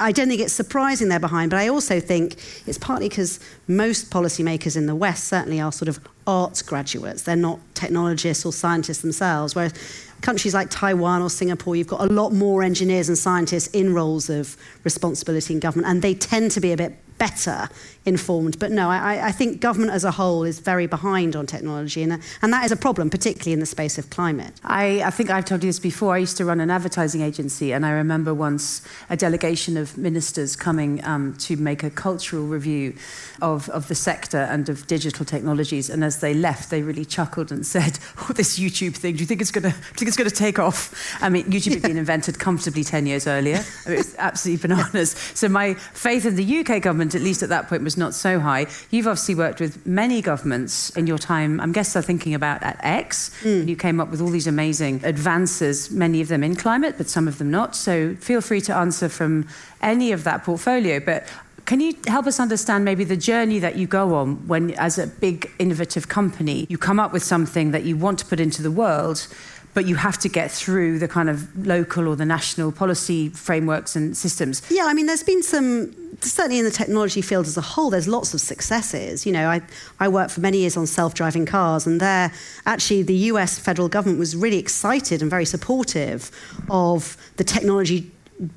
I 0.00 0.12
don't 0.12 0.28
think 0.28 0.40
it's 0.40 0.52
surprising 0.52 1.08
they're 1.08 1.20
behind, 1.20 1.50
but 1.50 1.58
I 1.60 1.68
also 1.68 2.00
think 2.00 2.36
it's 2.66 2.78
partly 2.78 3.08
because 3.08 3.40
most 3.68 4.10
policymakers 4.10 4.76
in 4.76 4.86
the 4.86 4.94
West 4.94 5.24
certainly 5.24 5.60
are 5.60 5.72
sort 5.72 5.88
of 5.88 6.00
arts 6.26 6.62
graduates. 6.62 7.22
They're 7.22 7.36
not 7.36 7.60
technologists 7.82 8.44
or 8.46 8.52
scientists 8.52 9.02
themselves, 9.02 9.54
whereas 9.56 9.74
countries 10.20 10.54
like 10.54 10.68
Taiwan 10.70 11.20
or 11.20 11.28
Singapore, 11.28 11.74
you've 11.74 11.88
got 11.96 12.00
a 12.08 12.12
lot 12.12 12.30
more 12.32 12.62
engineers 12.62 13.08
and 13.08 13.18
scientists 13.18 13.66
in 13.68 13.92
roles 13.92 14.30
of 14.30 14.56
responsibility 14.84 15.54
in 15.54 15.60
government, 15.60 15.88
and 15.90 16.00
they 16.00 16.14
tend 16.14 16.52
to 16.52 16.60
be 16.60 16.72
a 16.72 16.76
bit 16.76 16.92
better 17.18 17.68
informed. 18.04 18.58
But 18.58 18.72
no, 18.72 18.88
I, 18.88 19.28
I, 19.28 19.32
think 19.32 19.60
government 19.60 19.92
as 19.92 20.04
a 20.04 20.10
whole 20.10 20.42
is 20.42 20.58
very 20.58 20.86
behind 20.86 21.36
on 21.36 21.46
technology, 21.46 22.02
and, 22.02 22.20
and 22.42 22.52
that 22.52 22.64
is 22.64 22.72
a 22.72 22.76
problem, 22.76 23.10
particularly 23.10 23.52
in 23.52 23.60
the 23.60 23.66
space 23.66 23.96
of 23.98 24.10
climate. 24.10 24.52
I, 24.64 25.02
I 25.02 25.10
think 25.10 25.30
I've 25.30 25.44
told 25.44 25.62
you 25.62 25.68
this 25.68 25.78
before. 25.78 26.14
I 26.14 26.18
used 26.18 26.36
to 26.38 26.44
run 26.44 26.60
an 26.60 26.70
advertising 26.70 27.20
agency, 27.20 27.72
and 27.72 27.86
I 27.86 27.90
remember 27.90 28.34
once 28.34 28.82
a 29.08 29.16
delegation 29.16 29.76
of 29.76 29.96
ministers 29.96 30.56
coming 30.56 31.04
um, 31.04 31.34
to 31.38 31.56
make 31.56 31.82
a 31.82 31.90
cultural 31.90 32.44
review 32.44 32.94
of, 33.40 33.68
of 33.70 33.88
the 33.88 33.94
sector 33.94 34.38
and 34.38 34.68
of 34.68 34.86
digital 34.86 35.24
technologies. 35.24 35.88
And 35.88 36.02
as 36.02 36.20
they 36.20 36.34
left, 36.34 36.70
they 36.70 36.82
really 36.82 37.04
chuckled 37.04 37.52
and 37.52 37.64
said, 37.64 37.98
"Oh, 38.18 38.32
this 38.34 38.58
YouTube 38.58 38.96
thing. 38.96 39.14
Do 39.14 39.20
you 39.20 39.26
think 39.26 39.40
it's 39.40 39.52
going 39.52 39.64
to? 39.64 39.70
think 39.70 40.08
it's 40.08 40.16
going 40.16 40.30
to 40.30 40.34
take 40.34 40.58
off?" 40.58 40.92
I 41.22 41.28
mean, 41.28 41.44
YouTube 41.44 41.74
had 41.74 41.82
been 41.82 41.98
invented 41.98 42.38
comfortably 42.38 42.82
ten 42.82 43.06
years 43.06 43.26
earlier. 43.26 43.64
I 43.86 43.88
mean, 43.88 43.94
it 43.94 43.98
was 43.98 44.14
absolutely 44.18 44.68
bananas. 44.68 45.10
So 45.34 45.48
my 45.48 45.74
faith 45.74 46.26
in 46.26 46.34
the 46.36 46.58
UK 46.60 46.82
government, 46.82 47.11
at 47.14 47.22
least 47.22 47.42
at 47.42 47.48
that 47.48 47.68
point, 47.68 47.82
was 47.82 47.96
not 47.96 48.14
so 48.14 48.40
high. 48.40 48.66
You've 48.90 49.06
obviously 49.06 49.34
worked 49.34 49.60
with 49.60 49.86
many 49.86 50.22
governments 50.22 50.90
in 50.90 51.06
your 51.06 51.18
time. 51.18 51.60
I'm 51.60 51.72
guessing 51.72 51.94
they're 51.94 52.06
thinking 52.06 52.34
about 52.34 52.62
at 52.62 52.78
X. 52.82 53.30
Mm. 53.42 53.68
You 53.68 53.76
came 53.76 54.00
up 54.00 54.10
with 54.10 54.20
all 54.20 54.30
these 54.30 54.46
amazing 54.46 55.04
advances, 55.04 55.90
many 55.90 56.20
of 56.20 56.28
them 56.28 56.42
in 56.42 56.56
climate, 56.56 56.94
but 56.98 57.08
some 57.08 57.28
of 57.28 57.38
them 57.38 57.50
not. 57.50 57.74
So 57.76 58.14
feel 58.16 58.40
free 58.40 58.60
to 58.62 58.74
answer 58.74 59.08
from 59.08 59.46
any 59.80 60.12
of 60.12 60.24
that 60.24 60.44
portfolio. 60.44 61.00
But 61.00 61.26
can 61.64 61.80
you 61.80 61.94
help 62.06 62.26
us 62.26 62.40
understand 62.40 62.84
maybe 62.84 63.04
the 63.04 63.16
journey 63.16 63.58
that 63.60 63.76
you 63.76 63.86
go 63.86 64.14
on 64.14 64.48
when, 64.48 64.72
as 64.72 64.98
a 64.98 65.06
big 65.06 65.50
innovative 65.58 66.08
company, 66.08 66.66
you 66.68 66.76
come 66.76 66.98
up 66.98 67.12
with 67.12 67.22
something 67.22 67.70
that 67.70 67.84
you 67.84 67.96
want 67.96 68.18
to 68.18 68.26
put 68.26 68.40
into 68.40 68.62
the 68.62 68.70
world, 68.70 69.28
but 69.74 69.86
you 69.86 69.96
have 69.96 70.18
to 70.18 70.28
get 70.28 70.50
through 70.50 70.98
the 70.98 71.08
kind 71.08 71.30
of 71.30 71.66
local 71.66 72.08
or 72.08 72.16
the 72.16 72.26
national 72.26 72.72
policy 72.72 73.28
frameworks 73.30 73.96
and 73.96 74.16
systems? 74.16 74.62
Yeah, 74.70 74.84
I 74.86 74.94
mean, 74.94 75.06
there's 75.06 75.22
been 75.22 75.42
some, 75.42 75.94
certainly 76.20 76.58
in 76.58 76.64
the 76.64 76.70
technology 76.70 77.22
field 77.22 77.46
as 77.46 77.56
a 77.56 77.62
whole, 77.62 77.90
there's 77.90 78.08
lots 78.08 78.34
of 78.34 78.40
successes. 78.40 79.24
You 79.24 79.32
know, 79.32 79.48
I, 79.48 79.62
I 79.98 80.08
worked 80.08 80.32
for 80.32 80.40
many 80.40 80.58
years 80.58 80.76
on 80.76 80.86
self 80.86 81.14
driving 81.14 81.46
cars, 81.46 81.86
and 81.86 82.00
there, 82.00 82.32
actually, 82.66 83.02
the 83.02 83.16
US 83.32 83.58
federal 83.58 83.88
government 83.88 84.18
was 84.18 84.36
really 84.36 84.58
excited 84.58 85.22
and 85.22 85.30
very 85.30 85.46
supportive 85.46 86.30
of 86.70 87.16
the 87.36 87.44
technology 87.44 88.10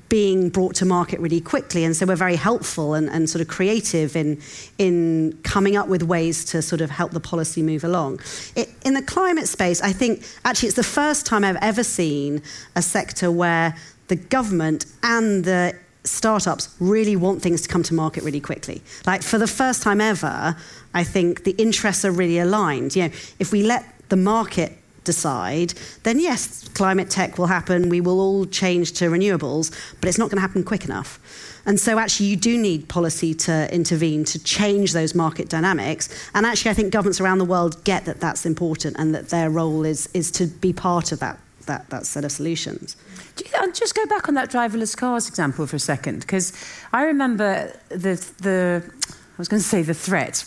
being 0.08 0.48
brought 0.48 0.74
to 0.76 0.84
market 0.84 1.20
really 1.20 1.40
quickly. 1.40 1.84
And 1.84 1.94
so 1.94 2.06
we're 2.06 2.16
very 2.16 2.36
helpful 2.36 2.94
and, 2.94 3.08
and 3.08 3.30
sort 3.30 3.40
of 3.40 3.48
creative 3.48 4.16
in, 4.16 4.40
in 4.78 5.38
coming 5.44 5.76
up 5.76 5.88
with 5.88 6.02
ways 6.02 6.44
to 6.46 6.62
sort 6.62 6.80
of 6.80 6.90
help 6.90 7.12
the 7.12 7.20
policy 7.20 7.62
move 7.62 7.84
along. 7.84 8.20
It, 8.56 8.70
in 8.84 8.94
the 8.94 9.02
climate 9.02 9.48
space, 9.48 9.80
I 9.82 9.92
think 9.92 10.24
actually 10.44 10.68
it's 10.68 10.76
the 10.76 10.82
first 10.82 11.26
time 11.26 11.44
I've 11.44 11.56
ever 11.56 11.84
seen 11.84 12.42
a 12.74 12.82
sector 12.82 13.30
where 13.30 13.76
the 14.08 14.16
government 14.16 14.86
and 15.02 15.44
the 15.44 15.76
startups 16.04 16.74
really 16.80 17.16
want 17.16 17.42
things 17.42 17.62
to 17.62 17.68
come 17.68 17.82
to 17.84 17.94
market 17.94 18.22
really 18.22 18.40
quickly. 18.40 18.82
Like 19.06 19.22
for 19.22 19.38
the 19.38 19.46
first 19.46 19.82
time 19.82 20.00
ever, 20.00 20.56
I 20.94 21.04
think 21.04 21.44
the 21.44 21.52
interests 21.52 22.04
are 22.04 22.12
really 22.12 22.38
aligned. 22.38 22.96
You 22.96 23.04
know, 23.04 23.14
if 23.38 23.52
we 23.52 23.62
let 23.62 23.84
the 24.08 24.16
market 24.16 24.72
decide, 25.06 25.72
then 26.02 26.20
yes, 26.20 26.68
climate 26.74 27.08
tech 27.08 27.38
will 27.38 27.46
happen. 27.46 27.88
We 27.88 28.02
will 28.02 28.20
all 28.20 28.44
change 28.44 28.92
to 28.98 29.06
renewables, 29.06 29.70
but 30.00 30.08
it's 30.08 30.18
not 30.18 30.28
going 30.28 30.36
to 30.36 30.42
happen 30.42 30.62
quick 30.62 30.84
enough. 30.84 31.18
And 31.64 31.80
so, 31.80 31.98
actually, 31.98 32.26
you 32.26 32.36
do 32.36 32.58
need 32.58 32.88
policy 32.88 33.34
to 33.34 33.74
intervene 33.74 34.24
to 34.26 34.38
change 34.38 34.92
those 34.92 35.14
market 35.14 35.48
dynamics. 35.48 36.08
And 36.34 36.46
actually, 36.46 36.70
I 36.70 36.74
think 36.74 36.92
governments 36.92 37.20
around 37.20 37.38
the 37.38 37.44
world 37.44 37.82
get 37.84 38.04
that 38.04 38.20
that's 38.20 38.46
important 38.46 38.96
and 38.98 39.14
that 39.14 39.30
their 39.30 39.50
role 39.50 39.84
is, 39.84 40.08
is 40.14 40.30
to 40.32 40.46
be 40.46 40.72
part 40.72 41.10
of 41.10 41.18
that, 41.18 41.40
that, 41.66 41.90
that 41.90 42.06
set 42.06 42.24
of 42.24 42.30
solutions. 42.30 42.96
You, 43.38 43.72
just 43.72 43.94
go 43.96 44.06
back 44.06 44.28
on 44.28 44.34
that 44.34 44.50
driverless 44.50 44.96
cars 44.96 45.28
example 45.28 45.66
for 45.66 45.76
a 45.76 45.80
second, 45.80 46.20
because 46.20 46.52
I 46.92 47.02
remember 47.02 47.72
the, 47.88 48.14
the, 48.40 48.82
I 48.86 49.38
was 49.38 49.48
going 49.48 49.60
to 49.60 49.68
say 49.68 49.82
the 49.82 49.94
threat, 49.94 50.44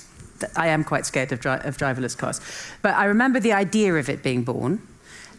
I 0.55 0.67
am 0.67 0.83
quite 0.83 1.05
scared 1.05 1.31
of, 1.31 1.39
dri- 1.39 1.61
of 1.63 1.77
driverless 1.77 2.17
cars. 2.17 2.41
But 2.81 2.95
I 2.95 3.05
remember 3.05 3.39
the 3.39 3.53
idea 3.53 3.95
of 3.95 4.09
it 4.09 4.23
being 4.23 4.43
born. 4.43 4.81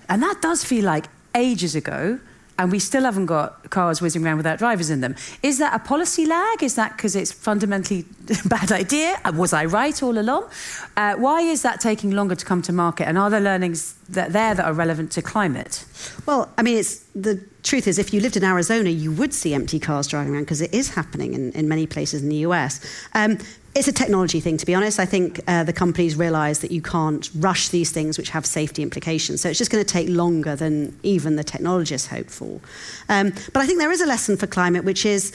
And 0.09 0.23
that 0.23 0.43
does 0.43 0.65
feel 0.65 0.85
like 0.85 1.07
ages 1.35 1.75
ago. 1.75 2.19
and 2.61 2.71
we 2.71 2.79
still 2.79 3.05
haven't 3.05 3.25
got 3.25 3.71
cars 3.71 4.03
whizzing 4.03 4.23
around 4.23 4.37
without 4.37 4.59
drivers 4.59 4.91
in 4.91 5.01
them. 5.01 5.17
Is 5.43 5.57
that 5.59 5.73
a 5.75 5.79
policy 5.79 6.27
lag? 6.27 6.63
Is 6.63 6.75
that 6.75 6.95
because 6.95 7.17
it's 7.17 7.33
fundamentally 7.33 8.05
a 8.45 8.49
bad 8.49 8.71
idea? 8.71 9.19
Was 9.33 9.55
I 9.55 9.65
right 9.65 10.03
all 10.03 10.19
along? 10.19 10.51
Uh, 10.95 11.15
why 11.15 11.41
is 11.41 11.63
that 11.63 11.81
taking 11.81 12.11
longer 12.11 12.35
to 12.35 12.45
come 12.45 12.61
to 12.63 12.73
market? 12.73 13.09
And 13.09 13.17
are 13.17 13.31
there 13.31 13.41
learnings 13.41 13.95
that 14.11 14.35
there 14.35 14.55
that 14.55 14.63
are 14.67 14.75
relevant 14.75 15.11
to 15.13 15.23
climate? 15.23 15.87
Well, 16.27 16.51
I 16.59 16.63
mean, 16.63 16.77
it's 16.77 16.99
the 17.15 17.43
truth 17.63 17.87
is, 17.87 17.99
if 17.99 18.13
you 18.13 18.21
lived 18.21 18.37
in 18.37 18.45
Arizona, 18.45 18.91
you 18.91 19.11
would 19.13 19.33
see 19.33 19.55
empty 19.55 19.79
cars 19.79 20.07
driving 20.07 20.35
around 20.35 20.43
because 20.43 20.61
it 20.61 20.75
is 20.75 20.91
happening 20.91 21.33
in, 21.33 21.53
in 21.53 21.67
many 21.67 21.87
places 21.87 22.23
in 22.23 22.29
the 22.29 22.45
US. 22.49 22.81
Um, 23.15 23.39
it's 23.75 23.87
a 23.87 23.93
technology 23.93 24.41
thing, 24.41 24.57
to 24.57 24.67
be 24.67 24.75
honest. 24.75 24.99
I 24.99 25.07
think 25.07 25.41
uh, 25.47 25.63
the 25.63 25.73
companies 25.73 26.17
realise 26.17 26.59
that 26.59 26.71
you 26.71 26.83
can't 26.83 27.31
rush 27.37 27.69
these 27.69 27.93
things 27.93 28.19
which 28.19 28.31
have 28.31 28.45
safety 28.45 28.83
implications. 28.83 29.41
So 29.41 29.49
it's 29.49 29.59
just 29.59 29.71
going 29.71 29.85
to 29.85 29.91
take 29.91 30.09
longer 30.09 30.57
than 30.57 30.99
even 31.03 31.37
the 31.37 31.45
technologists 31.45 32.09
hope 32.09 32.29
for. 32.29 32.61
Um, 33.09 33.31
but 33.53 33.59
I 33.59 33.67
think 33.67 33.79
there 33.79 33.93
is 33.93 34.01
a 34.01 34.07
lesson 34.07 34.37
for 34.37 34.49
climate, 34.49 34.85
which 34.85 35.07
is 35.07 35.33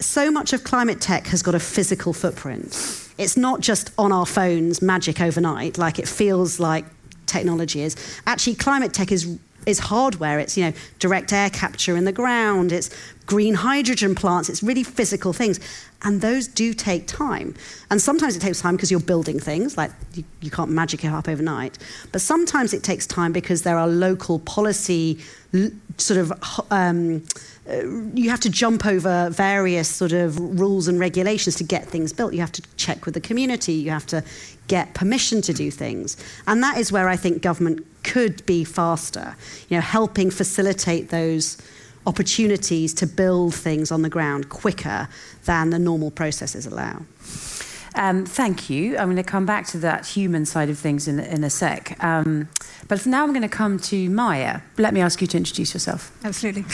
so 0.00 0.30
much 0.30 0.52
of 0.52 0.64
climate 0.64 1.00
tech 1.00 1.26
has 1.28 1.42
got 1.42 1.54
a 1.54 1.60
physical 1.60 2.12
footprint. 2.12 3.10
It's 3.18 3.36
not 3.36 3.60
just 3.60 3.92
on 3.98 4.12
our 4.12 4.26
phones, 4.26 4.80
magic 4.82 5.20
overnight, 5.20 5.78
like 5.78 5.98
it 5.98 6.08
feels 6.08 6.58
like 6.58 6.84
technology 7.26 7.82
is. 7.82 7.96
Actually, 8.26 8.56
climate 8.56 8.92
tech 8.92 9.12
is 9.12 9.38
is 9.66 9.78
hardware. 9.78 10.38
It's 10.38 10.56
you 10.56 10.64
know 10.64 10.72
direct 10.98 11.32
air 11.32 11.50
capture 11.50 11.96
in 11.96 12.04
the 12.04 12.12
ground. 12.12 12.72
It's 12.72 12.90
green 13.26 13.54
hydrogen 13.54 14.14
plants. 14.14 14.48
It's 14.48 14.62
really 14.62 14.82
physical 14.82 15.32
things, 15.32 15.60
and 16.02 16.20
those 16.20 16.46
do 16.46 16.74
take 16.74 17.06
time. 17.06 17.54
And 17.90 18.00
sometimes 18.00 18.36
it 18.36 18.40
takes 18.40 18.60
time 18.60 18.76
because 18.76 18.90
you're 18.90 19.00
building 19.00 19.40
things, 19.40 19.76
like 19.76 19.90
you, 20.14 20.24
you 20.40 20.50
can't 20.50 20.70
magic 20.70 21.04
it 21.04 21.08
up 21.08 21.28
overnight. 21.28 21.78
But 22.12 22.20
sometimes 22.20 22.74
it 22.74 22.82
takes 22.82 23.06
time 23.06 23.32
because 23.32 23.62
there 23.62 23.78
are 23.78 23.88
local 23.88 24.38
policy 24.38 25.18
sort 25.98 26.18
of. 26.18 26.32
Um, 26.70 27.22
uh, 27.66 27.86
you 28.12 28.28
have 28.28 28.40
to 28.40 28.50
jump 28.50 28.84
over 28.84 29.30
various 29.30 29.88
sort 29.88 30.12
of 30.12 30.38
rules 30.60 30.86
and 30.86 31.00
regulations 31.00 31.54
to 31.56 31.64
get 31.64 31.86
things 31.86 32.12
built. 32.12 32.34
You 32.34 32.40
have 32.40 32.52
to 32.52 32.62
check 32.76 33.06
with 33.06 33.14
the 33.14 33.22
community. 33.22 33.72
You 33.72 33.90
have 33.90 34.06
to 34.08 34.22
get 34.68 34.92
permission 34.92 35.40
to 35.42 35.54
do 35.54 35.70
things. 35.70 36.18
And 36.46 36.62
that 36.62 36.76
is 36.76 36.92
where 36.92 37.08
I 37.08 37.16
think 37.16 37.40
government 37.40 37.86
could 38.02 38.44
be 38.44 38.64
faster, 38.64 39.34
you 39.70 39.78
know, 39.78 39.80
helping 39.80 40.30
facilitate 40.30 41.08
those 41.08 41.56
opportunities 42.06 42.94
to 42.94 43.06
build 43.06 43.54
things 43.54 43.90
on 43.90 44.02
the 44.02 44.10
ground 44.10 44.48
quicker 44.48 45.08
than 45.44 45.70
the 45.70 45.78
normal 45.78 46.10
processes 46.10 46.66
allow. 46.66 47.02
Um, 47.96 48.26
thank 48.26 48.68
you. 48.68 48.98
I'm 48.98 49.06
going 49.06 49.16
to 49.16 49.22
come 49.22 49.46
back 49.46 49.66
to 49.68 49.78
that 49.78 50.06
human 50.06 50.46
side 50.46 50.68
of 50.68 50.78
things 50.78 51.06
in, 51.06 51.20
in 51.20 51.44
a 51.44 51.50
sec. 51.50 52.02
Um, 52.02 52.48
but 52.88 53.00
for 53.00 53.08
now, 53.08 53.22
I'm 53.22 53.30
going 53.30 53.42
to 53.42 53.48
come 53.48 53.78
to 53.78 54.10
Maya. 54.10 54.60
Let 54.78 54.92
me 54.92 55.00
ask 55.00 55.20
you 55.20 55.28
to 55.28 55.36
introduce 55.36 55.74
yourself. 55.74 56.10
Absolutely. 56.24 56.64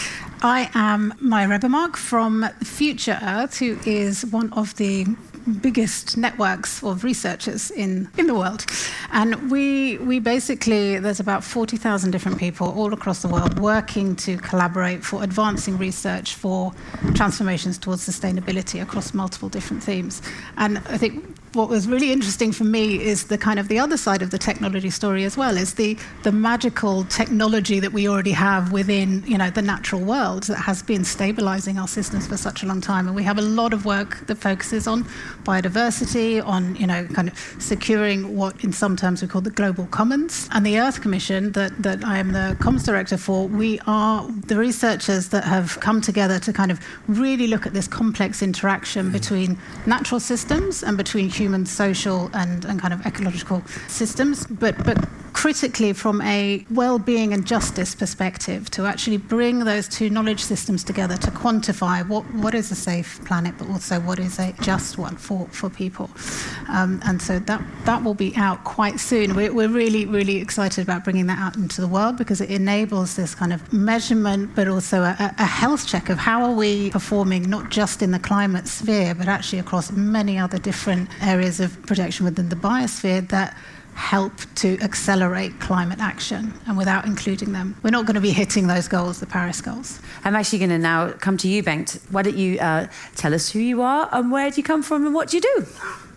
I 0.42 0.70
am 0.74 1.14
Maya 1.20 1.46
Rebermark 1.46 1.96
from 1.96 2.48
Future 2.64 3.18
Earth, 3.22 3.58
who 3.58 3.78
is 3.84 4.24
one 4.24 4.50
of 4.54 4.74
the 4.76 5.06
biggest 5.50 6.16
networks 6.16 6.82
of 6.82 7.04
researchers 7.04 7.70
in, 7.70 8.08
in 8.16 8.26
the 8.26 8.34
world. 8.34 8.64
And 9.12 9.50
we, 9.50 9.98
we 9.98 10.18
basically, 10.18 10.98
there's 10.98 11.20
about 11.20 11.44
40,000 11.44 12.10
different 12.10 12.38
people 12.38 12.68
all 12.72 12.92
across 12.92 13.22
the 13.22 13.28
world 13.28 13.58
working 13.58 14.16
to 14.16 14.36
collaborate 14.38 15.04
for 15.04 15.22
advancing 15.22 15.78
research 15.78 16.34
for 16.34 16.72
transformations 17.14 17.78
towards 17.78 18.06
sustainability 18.08 18.82
across 18.82 19.14
multiple 19.14 19.48
different 19.48 19.82
themes. 19.82 20.22
And 20.56 20.78
I 20.88 20.96
think 20.96 21.39
what 21.52 21.68
was 21.68 21.88
really 21.88 22.12
interesting 22.12 22.52
for 22.52 22.62
me 22.62 23.02
is 23.02 23.24
the 23.24 23.36
kind 23.36 23.58
of 23.58 23.66
the 23.66 23.78
other 23.78 23.96
side 23.96 24.22
of 24.22 24.30
the 24.30 24.38
technology 24.38 24.90
story 24.90 25.24
as 25.24 25.36
well 25.36 25.56
is 25.56 25.74
the 25.74 25.96
the 26.22 26.30
magical 26.30 27.04
technology 27.04 27.80
that 27.80 27.92
we 27.92 28.08
already 28.08 28.30
have 28.30 28.70
within 28.70 29.24
you 29.26 29.36
know 29.36 29.50
the 29.50 29.62
natural 29.62 30.00
world 30.00 30.44
that 30.44 30.58
has 30.58 30.80
been 30.82 31.04
stabilizing 31.04 31.76
our 31.76 31.88
systems 31.88 32.26
for 32.26 32.36
such 32.36 32.62
a 32.62 32.66
long 32.66 32.80
time. 32.80 33.06
And 33.08 33.16
we 33.16 33.24
have 33.24 33.38
a 33.38 33.42
lot 33.42 33.72
of 33.72 33.84
work 33.84 34.26
that 34.26 34.36
focuses 34.36 34.86
on 34.86 35.04
biodiversity 35.42 36.44
on 36.44 36.76
you 36.76 36.86
know 36.86 37.04
kind 37.06 37.28
of 37.28 37.56
securing 37.58 38.36
what 38.36 38.62
in 38.62 38.72
some 38.72 38.96
terms 38.96 39.20
we 39.20 39.28
call 39.28 39.40
the 39.40 39.50
global 39.50 39.86
commons. 39.86 40.48
And 40.52 40.64
the 40.64 40.78
earth 40.78 41.00
commission 41.00 41.52
that 41.52 41.82
that 41.82 42.04
I 42.04 42.18
am 42.18 42.32
the 42.32 42.56
comms 42.60 42.84
director 42.84 43.16
for 43.16 43.48
we 43.48 43.80
are 43.88 44.24
the 44.46 44.56
researchers 44.56 45.30
that 45.30 45.44
have 45.44 45.80
come 45.80 46.00
together 46.00 46.38
to 46.38 46.52
kind 46.52 46.70
of 46.70 46.78
really 47.08 47.48
look 47.48 47.66
at 47.66 47.72
this 47.72 47.88
complex 47.88 48.40
interaction 48.40 49.10
between 49.10 49.58
natural 49.86 50.20
systems 50.20 50.84
and 50.84 50.96
between 50.96 51.28
human 51.40 51.64
social 51.64 52.30
and, 52.34 52.64
and 52.66 52.80
kind 52.80 52.92
of 52.92 53.00
ecological 53.06 53.62
systems, 53.88 54.46
but, 54.46 54.74
but 54.84 54.98
critically 55.32 55.92
from 55.92 56.20
a 56.22 56.66
well-being 56.70 57.32
and 57.32 57.46
justice 57.46 57.94
perspective 57.94 58.70
to 58.70 58.84
actually 58.84 59.16
bring 59.16 59.60
those 59.60 59.88
two 59.88 60.10
knowledge 60.10 60.42
systems 60.42 60.84
together 60.84 61.16
to 61.16 61.30
quantify 61.30 62.06
what, 62.06 62.24
what 62.34 62.54
is 62.54 62.70
a 62.70 62.74
safe 62.74 63.24
planet 63.24 63.54
but 63.56 63.68
also 63.70 64.00
what 64.00 64.18
is 64.18 64.38
a 64.38 64.52
just 64.60 64.98
one 64.98 65.16
for, 65.16 65.46
for 65.48 65.70
people. 65.70 66.10
Um, 66.68 67.00
and 67.06 67.22
so 67.22 67.38
that, 67.38 67.62
that 67.84 68.04
will 68.04 68.14
be 68.14 68.34
out 68.36 68.64
quite 68.64 69.00
soon. 69.00 69.34
We're, 69.34 69.52
we're 69.52 69.68
really 69.68 70.04
really 70.04 70.36
excited 70.36 70.82
about 70.82 71.04
bringing 71.04 71.26
that 71.28 71.38
out 71.38 71.56
into 71.56 71.80
the 71.80 71.88
world 71.88 72.18
because 72.18 72.40
it 72.40 72.50
enables 72.50 73.16
this 73.16 73.34
kind 73.34 73.52
of 73.52 73.72
measurement 73.72 74.50
but 74.54 74.68
also 74.68 75.02
a, 75.02 75.34
a 75.38 75.46
health 75.46 75.86
check 75.86 76.10
of 76.10 76.18
how 76.18 76.42
are 76.44 76.54
we 76.54 76.90
performing 76.90 77.48
not 77.48 77.70
just 77.70 78.02
in 78.02 78.10
the 78.10 78.18
climate 78.18 78.66
sphere 78.68 79.14
but 79.14 79.28
actually 79.28 79.58
across 79.58 79.90
many 79.92 80.38
other 80.38 80.58
different 80.58 81.08
areas 81.30 81.60
of 81.60 81.70
protection 81.86 82.24
within 82.24 82.48
the 82.48 82.56
biosphere 82.56 83.22
that 83.28 83.56
help 83.94 84.32
to 84.54 84.68
accelerate 84.80 85.52
climate 85.60 86.00
action. 86.00 86.52
And 86.66 86.76
without 86.76 87.04
including 87.06 87.52
them, 87.52 87.76
we're 87.82 87.90
not 87.98 88.06
going 88.06 88.14
to 88.14 88.20
be 88.20 88.34
hitting 88.42 88.66
those 88.66 88.88
goals, 88.88 89.20
the 89.20 89.26
Paris 89.26 89.60
goals. 89.60 90.00
I'm 90.24 90.34
actually 90.34 90.60
going 90.60 90.70
to 90.70 90.78
now 90.78 91.12
come 91.26 91.36
to 91.38 91.48
you, 91.48 91.62
Bengt. 91.62 92.00
Why 92.10 92.22
don't 92.22 92.36
you 92.36 92.58
uh, 92.58 92.86
tell 93.16 93.34
us 93.34 93.50
who 93.50 93.58
you 93.58 93.82
are 93.82 94.08
and 94.12 94.32
where 94.32 94.50
do 94.50 94.56
you 94.56 94.62
come 94.72 94.82
from 94.82 95.06
and 95.06 95.14
what 95.14 95.28
do 95.28 95.36
you 95.36 95.42
do? 95.42 95.66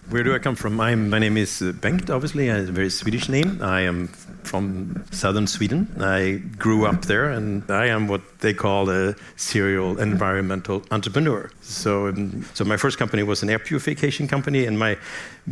Where 0.09 0.23
do 0.23 0.35
I 0.35 0.39
come 0.39 0.55
from? 0.55 0.79
I'm, 0.79 1.09
my 1.09 1.19
name 1.19 1.37
is 1.37 1.61
uh, 1.61 1.71
Bengt, 1.71 2.09
obviously, 2.09 2.49
a 2.49 2.61
very 2.61 2.89
Swedish 2.89 3.29
name. 3.29 3.59
I 3.61 3.81
am 3.81 4.09
from 4.43 5.03
southern 5.11 5.47
Sweden. 5.47 5.87
I 5.99 6.41
grew 6.57 6.85
up 6.85 7.03
there, 7.05 7.29
and 7.29 7.69
I 7.69 7.87
am 7.87 8.07
what 8.07 8.21
they 8.39 8.53
call 8.53 8.89
a 8.89 9.15
serial 9.35 9.99
environmental 9.99 10.83
entrepreneur. 10.91 11.49
So, 11.61 12.07
um, 12.07 12.45
so 12.53 12.65
my 12.65 12.77
first 12.77 12.97
company 12.97 13.23
was 13.23 13.43
an 13.43 13.49
air 13.49 13.59
purification 13.59 14.27
company, 14.27 14.65
and 14.65 14.77
my 14.77 14.97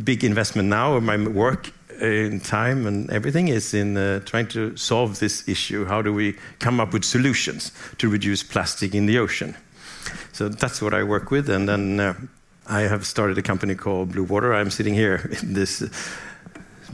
big 0.03 0.23
investment 0.23 0.69
now, 0.69 0.93
or 0.93 1.01
my 1.01 1.17
work 1.27 1.71
in 2.01 2.39
time 2.39 2.87
and 2.87 3.09
everything 3.11 3.47
is 3.47 3.73
in 3.73 3.95
uh, 3.95 4.19
trying 4.25 4.47
to 4.47 4.75
solve 4.75 5.19
this 5.19 5.47
issue. 5.47 5.85
How 5.85 6.01
do 6.01 6.11
we 6.11 6.35
come 6.59 6.79
up 6.79 6.93
with 6.93 7.03
solutions 7.03 7.71
to 7.99 8.09
reduce 8.09 8.43
plastic 8.43 8.95
in 8.95 9.05
the 9.05 9.19
ocean? 9.19 9.55
So 10.33 10.49
that's 10.49 10.81
what 10.81 10.93
I 10.93 11.03
work 11.03 11.31
with. 11.31 11.49
And 11.49 11.69
then 11.69 11.99
uh, 11.99 12.13
I 12.67 12.81
have 12.81 13.05
started 13.05 13.37
a 13.37 13.41
company 13.41 13.75
called 13.75 14.13
Bluewater. 14.13 14.55
I'm 14.55 14.71
sitting 14.71 14.93
here 14.93 15.29
in 15.41 15.53
this 15.53 15.83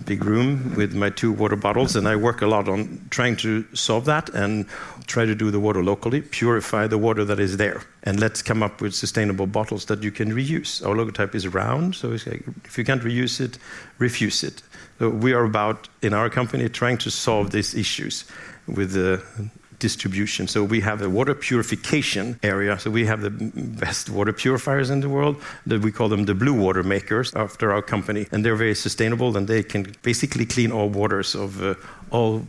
big 0.05 0.23
room 0.23 0.75
with 0.75 0.93
my 0.93 1.09
two 1.09 1.31
water 1.31 1.55
bottles, 1.55 1.95
and 1.95 2.07
I 2.07 2.15
work 2.15 2.41
a 2.41 2.47
lot 2.47 2.67
on 2.69 3.05
trying 3.09 3.35
to 3.37 3.65
solve 3.73 4.05
that 4.05 4.29
and 4.29 4.65
try 5.07 5.25
to 5.25 5.35
do 5.35 5.51
the 5.51 5.59
water 5.59 5.83
locally, 5.83 6.21
purify 6.21 6.87
the 6.87 6.97
water 6.97 7.25
that 7.25 7.39
is 7.39 7.57
there, 7.57 7.81
and 8.03 8.19
let's 8.19 8.41
come 8.41 8.61
up 8.63 8.81
with 8.81 8.93
sustainable 8.93 9.47
bottles 9.47 9.85
that 9.85 10.03
you 10.03 10.11
can 10.11 10.31
reuse. 10.31 10.85
Our 10.85 10.95
logotype 10.95 11.35
is 11.35 11.47
round, 11.47 11.95
so 11.95 12.09
like, 12.09 12.43
if 12.65 12.77
you 12.77 12.83
can't 12.83 13.01
reuse 13.01 13.39
it, 13.39 13.57
refuse 13.97 14.43
it. 14.43 14.61
So 14.99 15.09
we 15.09 15.33
are 15.33 15.43
about 15.43 15.89
in 16.01 16.13
our 16.13 16.29
company 16.29 16.69
trying 16.69 16.97
to 16.99 17.11
solve 17.11 17.51
these 17.51 17.75
issues 17.75 18.25
with 18.67 18.91
the 18.91 19.21
distribution. 19.79 20.47
So 20.47 20.63
we 20.63 20.81
have 20.81 21.01
a 21.01 21.09
water 21.09 21.35
purification 21.35 22.39
area. 22.43 22.79
So 22.79 22.89
we 22.89 23.05
have 23.05 23.21
the 23.21 23.29
best 23.79 24.09
water 24.09 24.33
purifiers 24.33 24.89
in 24.89 25.01
the 25.01 25.09
world. 25.09 25.35
That 25.65 25.81
we 25.81 25.91
call 25.91 26.09
them 26.09 26.25
the 26.25 26.33
blue 26.33 26.53
water 26.53 26.83
makers 26.83 27.33
after 27.35 27.71
our 27.71 27.81
company, 27.81 28.27
and 28.31 28.43
they're 28.43 28.55
very 28.55 28.75
sustainable 28.75 29.37
and 29.37 29.47
they 29.47 29.63
can 29.63 29.95
basically 30.01 30.45
clean 30.45 30.71
all 30.71 30.89
waters 30.89 31.35
of 31.35 31.61
uh, 31.61 31.75
all 32.09 32.41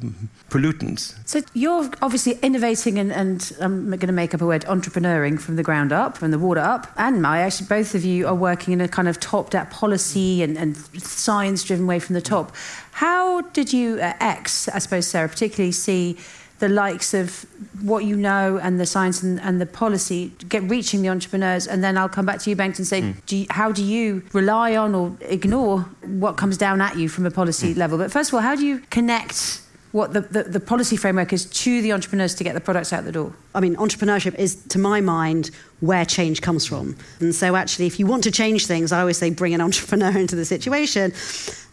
pollutants. 0.51 1.15
So 1.27 1.41
you're 1.53 1.91
obviously 2.01 2.39
innovating 2.43 2.99
and, 2.99 3.13
and 3.13 3.53
I'm 3.61 3.91
going 3.91 4.07
to 4.07 4.13
make 4.13 4.35
up 4.35 4.41
a 4.41 4.47
word, 4.47 4.65
entrepreneuring 4.67 5.41
from 5.41 5.57
the 5.57 5.63
ground 5.63 5.93
up, 5.93 6.17
from 6.17 6.31
the 6.31 6.39
water 6.39 6.61
up. 6.61 6.87
And 6.97 7.21
Maya, 7.21 7.43
actually, 7.47 7.67
both 7.67 7.95
of 7.95 8.05
you 8.05 8.27
are 8.27 8.35
working 8.35 8.73
in 8.73 8.81
a 8.81 8.89
kind 8.89 9.09
of 9.09 9.19
top-down 9.19 9.67
policy 9.67 10.43
and, 10.43 10.57
and 10.57 10.77
science-driven 10.77 11.87
way 11.87 11.99
from 11.99 12.15
the 12.15 12.23
top. 12.23 12.55
How 12.93 13.41
did 13.41 13.73
you, 13.73 14.01
uh, 14.01 14.15
X, 14.21 14.69
I 14.69 14.79
suppose, 14.79 15.07
Sarah, 15.07 15.29
particularly 15.29 15.73
see 15.73 16.17
the 16.59 16.69
likes 16.69 17.15
of 17.15 17.47
what 17.83 18.05
you 18.05 18.17
know 18.17 18.59
and 18.59 18.81
the 18.81 18.87
science 18.87 19.23
and, 19.23 19.41
and 19.41 19.61
the 19.61 19.67
policy 19.67 20.33
get 20.49 20.63
reaching 20.65 21.03
the 21.03 21.09
entrepreneurs 21.09 21.67
and 21.67 21.83
then 21.85 21.97
I'll 21.97 22.09
come 22.09 22.27
back 22.27 22.41
to 22.41 22.51
you 22.51 22.57
Bengt 22.57 22.79
and 22.79 22.87
say 22.87 23.03
mm. 23.03 23.15
do 23.27 23.37
you, 23.37 23.47
how 23.51 23.73
do 23.73 23.85
you 23.85 24.23
rely 24.33 24.77
on 24.77 24.95
or 24.95 25.17
ignore 25.21 25.81
what 26.03 26.37
comes 26.37 26.57
down 26.57 26.81
at 26.81 26.97
you 26.97 27.09
from 27.09 27.27
a 27.27 27.31
policy 27.31 27.75
mm. 27.75 27.77
level 27.77 27.99
but 27.99 28.11
first 28.11 28.31
of 28.31 28.35
all 28.35 28.41
how 28.41 28.57
do 28.57 28.67
you 28.67 28.81
connect 28.91 29.63
what 29.93 30.13
the, 30.13 30.21
the, 30.21 30.43
the, 30.45 30.61
policy 30.61 30.97
framework 30.97 31.33
is 31.33 31.47
to 31.47 31.81
the 31.81 31.93
entrepreneurs 31.93 32.35
to 32.35 32.45
get 32.45 32.55
the 32.55 32.61
products 32.61 32.93
out 32.93 33.05
the 33.05 33.13
door? 33.13 33.33
I 33.55 33.61
mean, 33.61 33.77
entrepreneurship 33.77 34.35
is, 34.35 34.57
to 34.67 34.79
my 34.79 35.01
mind, 35.01 35.51
where 35.81 36.05
change 36.05 36.43
comes 36.43 36.67
from. 36.67 36.97
And 37.21 37.35
so, 37.35 37.57
actually, 37.57 37.87
if 37.87 37.99
you 37.99 38.07
want 38.07 38.25
to 38.25 38.31
change 38.31 38.67
things, 38.67 38.93
I 38.93 39.01
always 39.01 39.19
say 39.19 39.31
bring 39.31 39.55
an 39.55 39.61
entrepreneur 39.69 40.17
into 40.17 40.37
the 40.37 40.45
situation. 40.45 41.13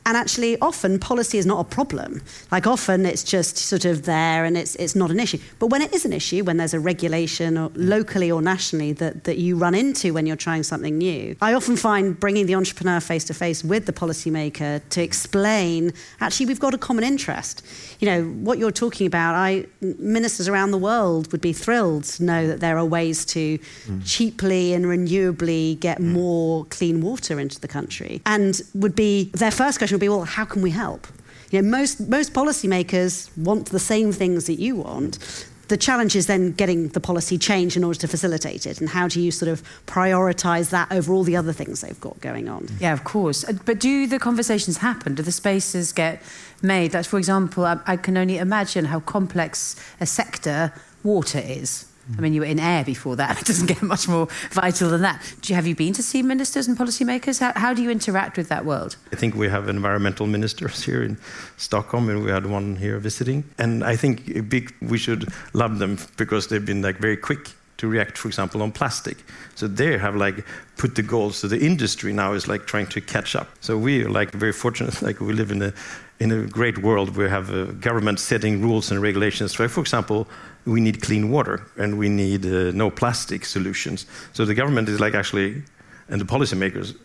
And 0.08 0.16
actually, 0.16 0.60
often 0.60 1.00
policy 1.00 1.40
is 1.40 1.48
not 1.48 1.60
a 1.60 1.64
problem. 1.64 2.22
Like 2.52 2.68
often 2.68 3.08
it's 3.08 3.24
just 3.24 3.58
sort 3.58 3.86
of 3.86 4.06
there 4.06 4.46
and 4.46 4.56
it's, 4.56 4.76
it's 4.76 4.96
not 4.96 5.10
an 5.10 5.20
issue. 5.20 5.40
But 5.58 5.68
when 5.68 5.82
it 5.82 5.96
is 5.96 6.06
an 6.06 6.14
issue, 6.14 6.44
when 6.44 6.58
there's 6.58 6.76
a 6.76 6.80
regulation 6.80 7.58
or 7.58 7.72
locally 7.74 8.32
or 8.32 8.40
nationally 8.40 8.94
that, 8.94 9.24
that 9.24 9.40
you 9.40 9.58
run 9.58 9.74
into 9.74 10.14
when 10.14 10.28
you're 10.28 10.36
trying 10.36 10.62
something 10.62 11.00
new, 11.00 11.36
I 11.42 11.56
often 11.56 11.76
find 11.76 12.20
bringing 12.20 12.46
the 12.46 12.54
entrepreneur 12.54 13.00
face 13.00 13.24
to 13.26 13.34
face 13.34 13.64
with 13.64 13.88
the 13.88 13.94
policymaker 13.94 14.88
to 14.90 15.02
explain 15.02 15.92
actually 16.20 16.46
we've 16.46 16.60
got 16.60 16.76
a 16.76 16.78
common 16.78 17.04
interest. 17.04 17.66
You 18.00 18.08
know, 18.08 18.24
what 18.26 18.60
you're 18.60 18.72
talking 18.72 19.08
about, 19.08 19.34
I 19.34 19.66
ministers 19.82 20.48
around 20.48 20.70
the 20.70 20.78
world 20.78 21.32
would 21.32 21.42
be 21.42 21.54
thrilled 21.66 22.04
to 22.16 22.24
know 22.24 22.42
that 22.48 22.60
there 22.60 22.78
are 22.78 22.86
ways 22.86 23.26
to 23.26 23.58
mm. 23.58 24.02
cheaply 24.06 24.74
and 24.76 24.86
renewably 24.86 25.80
get 25.80 25.98
mm. 25.98 26.12
more 26.12 26.66
clean 26.66 27.02
water 27.02 27.40
into 27.40 27.60
the 27.60 27.68
country. 27.68 28.22
And 28.26 28.62
would 28.74 28.96
be 28.96 29.32
their 29.34 29.52
first 29.52 29.80
question 29.80 29.96
would 29.96 30.08
be, 30.08 30.10
well, 30.10 30.26
how 30.38 30.46
can 30.46 30.62
we 30.62 30.72
help? 30.72 31.08
You 31.52 31.62
know, 31.62 31.70
most, 31.78 32.00
most 32.18 32.34
policymakers 32.34 33.12
want 33.38 33.70
the 33.70 33.80
same 33.80 34.12
things 34.12 34.46
that 34.46 34.60
you 34.60 34.76
want. 34.76 35.20
The 35.68 35.78
challenge 35.78 36.16
is 36.16 36.28
then 36.28 36.52
getting 36.52 36.90
the 36.90 37.00
policy 37.00 37.38
changed 37.40 37.76
in 37.76 37.84
order 37.84 38.00
to 38.00 38.08
facilitate 38.08 38.68
it. 38.68 38.80
And 38.80 38.90
how 38.90 39.08
do 39.08 39.20
you 39.20 39.32
sort 39.32 39.50
of 39.50 39.64
prioritize 39.88 40.70
that 40.70 40.92
over 40.92 41.12
all 41.12 41.24
the 41.24 41.36
other 41.36 41.54
things 41.54 41.82
they've 41.82 42.00
got 42.00 42.20
going 42.22 42.48
on? 42.48 42.68
Yeah, 42.80 42.94
of 42.94 43.04
course. 43.04 43.44
Uh, 43.44 43.54
but 43.66 43.80
do 43.80 44.06
the 44.06 44.20
conversations 44.20 44.78
happen? 44.78 45.16
Do 45.16 45.24
the 45.24 45.32
spaces 45.32 45.92
get 45.92 46.22
made? 46.62 46.94
Like, 46.94 47.06
for 47.06 47.18
example, 47.18 47.66
I, 47.66 47.80
I 47.88 47.98
can 47.98 48.16
only 48.18 48.38
imagine 48.38 48.86
how 48.86 49.00
complex 49.00 49.76
a 50.00 50.06
sector 50.06 50.72
water 51.06 51.40
is. 51.40 51.86
I 52.18 52.22
mean, 52.22 52.34
you 52.34 52.42
were 52.42 52.48
in 52.48 52.60
air 52.60 52.84
before 52.84 53.16
that. 53.16 53.38
It 53.42 53.46
doesn't 53.46 53.66
get 53.68 53.82
much 53.82 54.08
more 54.08 54.28
vital 54.52 54.90
than 54.90 55.02
that. 55.02 55.22
You, 55.46 55.56
have 55.56 55.66
you 55.66 55.76
been 55.76 55.94
to 55.94 56.04
see 56.04 56.22
ministers 56.22 56.68
and 56.68 56.78
policymakers? 56.78 57.40
How, 57.40 57.52
how 57.56 57.74
do 57.74 57.82
you 57.82 57.90
interact 57.90 58.38
with 58.38 58.48
that 58.50 58.66
world? 58.66 58.96
I 59.12 59.16
think 59.16 59.36
we 59.36 59.50
have 59.50 59.70
environmental 59.70 60.28
ministers 60.28 60.84
here 60.88 61.04
in 61.04 61.18
Stockholm, 61.58 62.10
and 62.10 62.24
we 62.24 62.32
had 62.32 62.46
one 62.46 62.76
here 62.76 63.00
visiting. 63.00 63.44
And 63.58 63.84
I 63.84 63.96
think 63.96 64.50
big, 64.50 64.74
we 64.82 64.98
should 64.98 65.28
love 65.54 65.80
them 65.80 65.98
because 66.18 66.48
they've 66.48 66.66
been 66.66 66.82
like 66.82 66.98
very 66.98 67.18
quick 67.18 67.50
to 67.78 67.88
react, 67.88 68.18
for 68.18 68.28
example, 68.28 68.62
on 68.62 68.72
plastic. 68.72 69.18
So 69.56 69.68
they 69.68 69.98
have 69.98 70.16
like 70.16 70.46
put 70.78 70.96
the 70.96 71.02
goals. 71.02 71.38
So 71.38 71.48
the 71.48 71.60
industry 71.60 72.14
now 72.14 72.34
is 72.34 72.48
like 72.48 72.66
trying 72.66 72.88
to 72.88 73.02
catch 73.02 73.36
up. 73.36 73.50
So 73.60 73.78
we 73.78 74.04
are 74.04 74.10
like 74.10 74.32
very 74.32 74.54
fortunate. 74.54 75.02
Like 75.06 75.20
we 75.20 75.34
live 75.34 75.52
in 75.52 75.62
a 75.62 75.74
in 76.20 76.32
a 76.32 76.46
great 76.46 76.78
world. 76.78 77.16
We 77.18 77.30
have 77.30 77.50
a 77.54 77.66
government 77.74 78.20
setting 78.20 78.62
rules 78.62 78.92
and 78.92 79.02
regulations. 79.02 79.56
So, 79.56 79.68
for 79.68 79.82
example, 79.82 80.28
we 80.66 80.80
need 80.82 81.02
clean 81.02 81.30
water 81.30 81.62
and 81.78 81.98
we 81.98 82.10
need 82.10 82.46
uh, 82.46 82.72
no 82.72 82.90
plastic 82.90 83.46
solutions. 83.46 84.06
So 84.34 84.46
the 84.46 84.56
government 84.56 84.90
is 84.90 85.00
like 85.00 85.14
actually, 85.14 85.64
and 86.10 86.22
the 86.22 86.26
policymakers, 86.26 86.96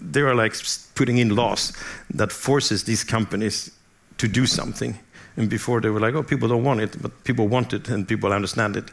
they 0.00 0.20
are 0.20 0.34
like 0.34 0.54
putting 0.94 1.18
in 1.18 1.34
laws 1.34 1.72
that 2.10 2.32
forces 2.32 2.84
these 2.84 3.04
companies 3.04 3.70
to 4.18 4.28
do 4.28 4.46
something. 4.46 4.98
And 5.36 5.48
before 5.50 5.80
they 5.80 5.90
were 5.90 6.00
like, 6.00 6.14
oh, 6.14 6.22
people 6.22 6.48
don't 6.48 6.64
want 6.64 6.80
it, 6.80 7.00
but 7.00 7.24
people 7.24 7.46
want 7.48 7.72
it 7.72 7.88
and 7.88 8.06
people 8.06 8.32
understand 8.32 8.76
it. 8.76 8.90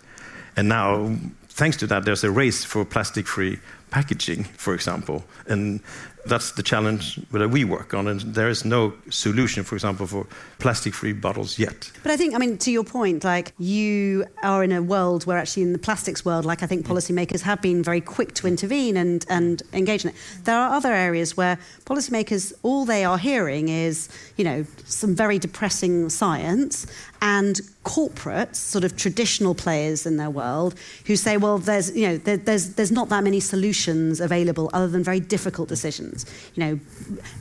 And 0.55 0.69
now, 0.69 1.15
thanks 1.49 1.77
to 1.77 1.87
that, 1.87 2.05
there's 2.05 2.23
a 2.23 2.31
race 2.31 2.63
for 2.63 2.85
plastic-free 2.85 3.59
packaging, 3.93 4.43
for 4.57 4.73
example. 4.73 5.23
And 5.47 5.79
that's 6.25 6.53
the 6.53 6.63
challenge 6.63 7.19
that 7.31 7.49
we 7.49 7.65
work 7.65 7.93
on, 7.93 8.07
and 8.07 8.21
there 8.33 8.49
is 8.49 8.63
no 8.63 8.93
solution, 9.09 9.63
for 9.63 9.75
example, 9.75 10.07
for 10.07 10.25
plastic-free 10.59 11.13
bottles 11.13 11.59
yet. 11.59 11.91
But 12.01 12.11
I 12.13 12.17
think, 12.17 12.33
I 12.33 12.37
mean, 12.37 12.57
to 12.59 12.71
your 12.71 12.85
point, 12.85 13.23
like 13.25 13.51
you 13.59 14.25
are 14.41 14.63
in 14.63 14.71
a 14.71 14.81
world 14.81 15.25
where 15.25 15.37
actually 15.37 15.63
in 15.63 15.73
the 15.73 15.79
plastics 15.79 16.23
world, 16.23 16.45
like 16.45 16.63
I 16.63 16.67
think 16.67 16.87
policymakers 16.87 17.41
have 17.41 17.61
been 17.61 17.83
very 17.83 18.01
quick 18.01 18.33
to 18.35 18.47
intervene 18.47 18.95
and, 18.97 19.25
and 19.29 19.61
engage 19.73 20.05
in 20.05 20.11
it. 20.11 20.15
There 20.45 20.57
are 20.57 20.73
other 20.73 20.93
areas 20.93 21.35
where 21.35 21.57
policymakers, 21.85 22.53
all 22.63 22.85
they 22.85 23.03
are 23.03 23.17
hearing 23.17 23.67
is, 23.67 24.07
you 24.37 24.45
know, 24.45 24.65
some 24.85 25.13
very 25.15 25.37
depressing 25.39 26.09
science 26.09 26.87
and 27.21 27.61
corporates, 27.83 28.55
sort 28.55 28.85
of 28.85 28.95
traditional 28.95 29.53
players 29.53 30.05
in 30.05 30.15
their 30.17 30.29
world, 30.29 30.75
who 31.05 31.15
say, 31.17 31.35
well, 31.37 31.57
there's, 31.57 31.93
you 31.95 32.07
know, 32.07 32.17
there, 32.17 32.37
there's, 32.37 32.75
there's 32.75 32.91
not 32.91 33.09
that 33.09 33.23
many 33.23 33.41
solutions 33.41 33.73
available 33.87 34.69
other 34.73 34.87
than 34.87 35.03
very 35.03 35.19
difficult 35.19 35.69
decisions. 35.69 36.25
You 36.55 36.63
know, 36.63 36.79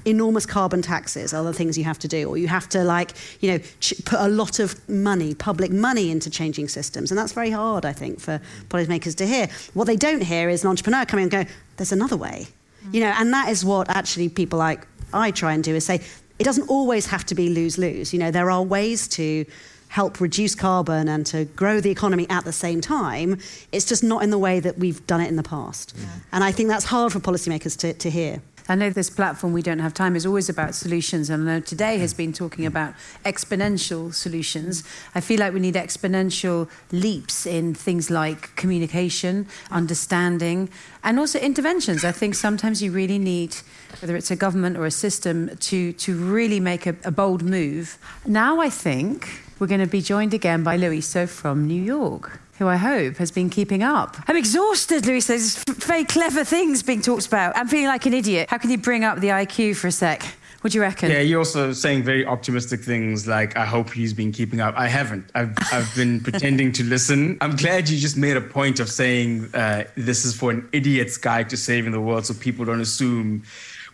enormous 0.05 0.47
carbon 0.47 0.83
taxes 0.83 1.33
are 1.33 1.45
the 1.45 1.53
things 1.53 1.79
you 1.79 1.85
have 1.85 1.99
to 2.01 2.09
do, 2.09 2.29
or 2.29 2.37
you 2.37 2.49
have 2.49 2.69
to, 2.71 2.85
like, 2.85 3.13
you 3.41 3.53
know, 3.53 3.59
put 4.05 4.21
a 4.21 4.29
lot 4.29 4.59
of 4.59 4.89
money, 4.89 5.35
public 5.35 5.71
money, 5.71 6.11
into 6.11 6.31
changing 6.31 6.69
systems. 6.69 7.11
And 7.11 7.19
that's 7.19 7.33
very 7.33 7.51
hard, 7.51 7.85
I 7.85 7.93
think, 7.93 8.21
for 8.21 8.41
policymakers 8.69 9.15
to 9.17 9.27
hear. 9.27 9.49
What 9.75 9.87
they 9.87 9.97
don't 9.97 10.23
hear 10.23 10.49
is 10.49 10.65
an 10.65 10.71
entrepreneur 10.71 11.05
coming 11.05 11.25
and 11.25 11.31
go, 11.31 11.45
there's 11.77 11.93
another 11.93 12.17
way. 12.17 12.47
You 12.91 13.01
know, 13.01 13.15
and 13.17 13.33
that 13.33 13.49
is 13.49 13.65
what 13.65 13.89
actually 13.89 14.29
people 14.29 14.59
like 14.59 14.87
I 15.13 15.31
try 15.31 15.53
and 15.53 15.63
do 15.63 15.75
is 15.75 15.87
say, 15.87 16.01
it 16.39 16.45
doesn't 16.45 16.69
always 16.69 17.07
have 17.07 17.25
to 17.27 17.35
be 17.35 17.49
lose 17.49 17.79
lose. 17.79 18.13
You 18.13 18.19
know, 18.19 18.31
there 18.31 18.51
are 18.51 18.63
ways 18.63 19.07
to 19.09 19.45
help 19.93 20.23
reduce 20.23 20.55
carbon 20.55 21.07
and 21.07 21.27
to 21.27 21.45
grow 21.45 21.79
the 21.79 21.91
economy 21.91 22.27
at 22.31 22.47
the 22.47 22.53
same 22.53 22.81
time. 22.81 23.39
It's 23.73 23.85
just 23.85 24.03
not 24.03 24.23
in 24.23 24.31
the 24.31 24.39
way 24.39 24.59
that 24.59 24.79
we've 24.79 25.07
done 25.07 25.21
it 25.21 25.29
in 25.29 25.37
the 25.37 25.43
past. 25.43 25.93
Yeah. 25.95 26.07
And 26.33 26.43
I 26.43 26.51
think 26.51 26.71
that's 26.71 26.87
hard 26.87 27.13
for 27.13 27.21
policymakers 27.21 27.77
to, 27.81 27.93
to 27.93 28.09
hear. 28.11 28.41
I 28.71 28.75
know 28.75 28.89
this 28.89 29.11
platform, 29.11 29.53
We 29.53 29.61
Don't 29.61 29.81
Have 29.81 29.93
Time, 29.93 30.17
is 30.17 30.25
always 30.25 30.49
about 30.49 30.75
solutions. 30.75 31.29
And 31.29 31.43
I 31.43 31.55
know 31.55 31.61
today 31.61 31.99
has 31.99 32.15
been 32.15 32.33
talking 32.33 32.65
about 32.65 32.95
exponential 33.27 34.15
solutions. 34.15 34.83
I 35.15 35.21
feel 35.21 35.41
like 35.41 35.53
we 35.53 35.61
need 35.61 35.75
exponential 35.75 36.71
leaps 36.91 37.45
in 37.45 37.75
things 37.75 38.09
like 38.09 38.57
communication, 38.57 39.47
understanding, 39.71 40.71
and 41.05 41.19
also 41.19 41.39
interventions. 41.39 42.03
I 42.03 42.13
think 42.13 42.35
sometimes 42.35 42.83
you 42.83 42.93
really 42.93 43.19
need, 43.19 43.57
whether 44.01 44.17
it's 44.17 44.31
a 44.31 44.37
government 44.37 44.79
or 44.79 44.87
a 44.87 44.91
system, 44.91 45.55
to, 45.55 45.93
to 45.93 46.17
really 46.17 46.61
make 46.61 46.87
a, 46.87 46.97
a 47.05 47.11
bold 47.11 47.43
move. 47.43 47.99
Now 48.25 48.59
I 48.59 48.71
think 48.71 49.29
we're 49.63 49.69
going 49.69 49.81
to 49.81 49.87
be 49.87 50.01
joined 50.03 50.35
again 50.35 50.65
by 50.65 50.77
Loyiso 50.77 51.29
from 51.29 51.69
New 51.69 51.81
York 51.81 52.41
who 52.59 52.67
I 52.67 52.75
hope 52.77 53.17
has 53.17 53.31
been 53.31 53.49
keeping 53.49 53.83
up. 53.83 54.17
I'm 54.27 54.37
exhausted, 54.37 55.05
Loyiso. 55.05 55.29
There's 55.29 55.65
very 55.87 56.05
clever 56.05 56.45
things 56.45 56.83
being 56.83 57.01
talked 57.01 57.27
about. 57.27 57.57
I'm 57.57 57.69
feeling 57.69 57.87
like 57.87 58.05
an 58.07 58.13
idiot. 58.13 58.49
How 58.51 58.59
can 58.59 58.71
you 58.71 58.79
bring 58.79 59.05
up 59.05 59.21
the 59.21 59.29
IQ 59.29 59.77
for 59.77 59.87
a 59.87 59.93
sec? 59.93 60.23
What 60.63 60.73
do 60.73 60.79
you 60.79 60.83
reckon? 60.83 61.11
Yeah, 61.11 61.21
you're 61.21 61.39
also 61.39 61.73
saying 61.73 62.05
very 62.05 62.25
optimistic 62.27 62.81
things 62.81 63.27
like, 63.27 63.57
I 63.57 63.65
hope 63.65 63.91
he's 63.91 64.13
been 64.13 64.31
keeping 64.31 64.61
up. 64.61 64.77
I 64.77 64.87
haven't. 64.87 65.29
I've, 65.35 65.57
I've 65.73 65.93
been 65.97 66.21
pretending 66.29 66.73
to 66.73 66.85
listen. 66.85 67.39
I'm 67.41 67.57
glad 67.57 67.89
you 67.89 67.99
just 67.99 68.17
made 68.17 68.37
a 68.37 68.41
point 68.41 68.79
of 68.79 68.89
saying 68.89 69.53
uh, 69.55 69.85
this 69.97 70.25
is 70.25 70.37
for 70.37 70.51
an 70.51 70.69
idiot's 70.73 71.17
guide 71.17 71.51
to 71.51 71.57
saving 71.57 71.91
the 71.91 72.01
world 72.01 72.27
so 72.27 72.35
people 72.35 72.65
don't 72.65 72.81
assume 72.81 73.43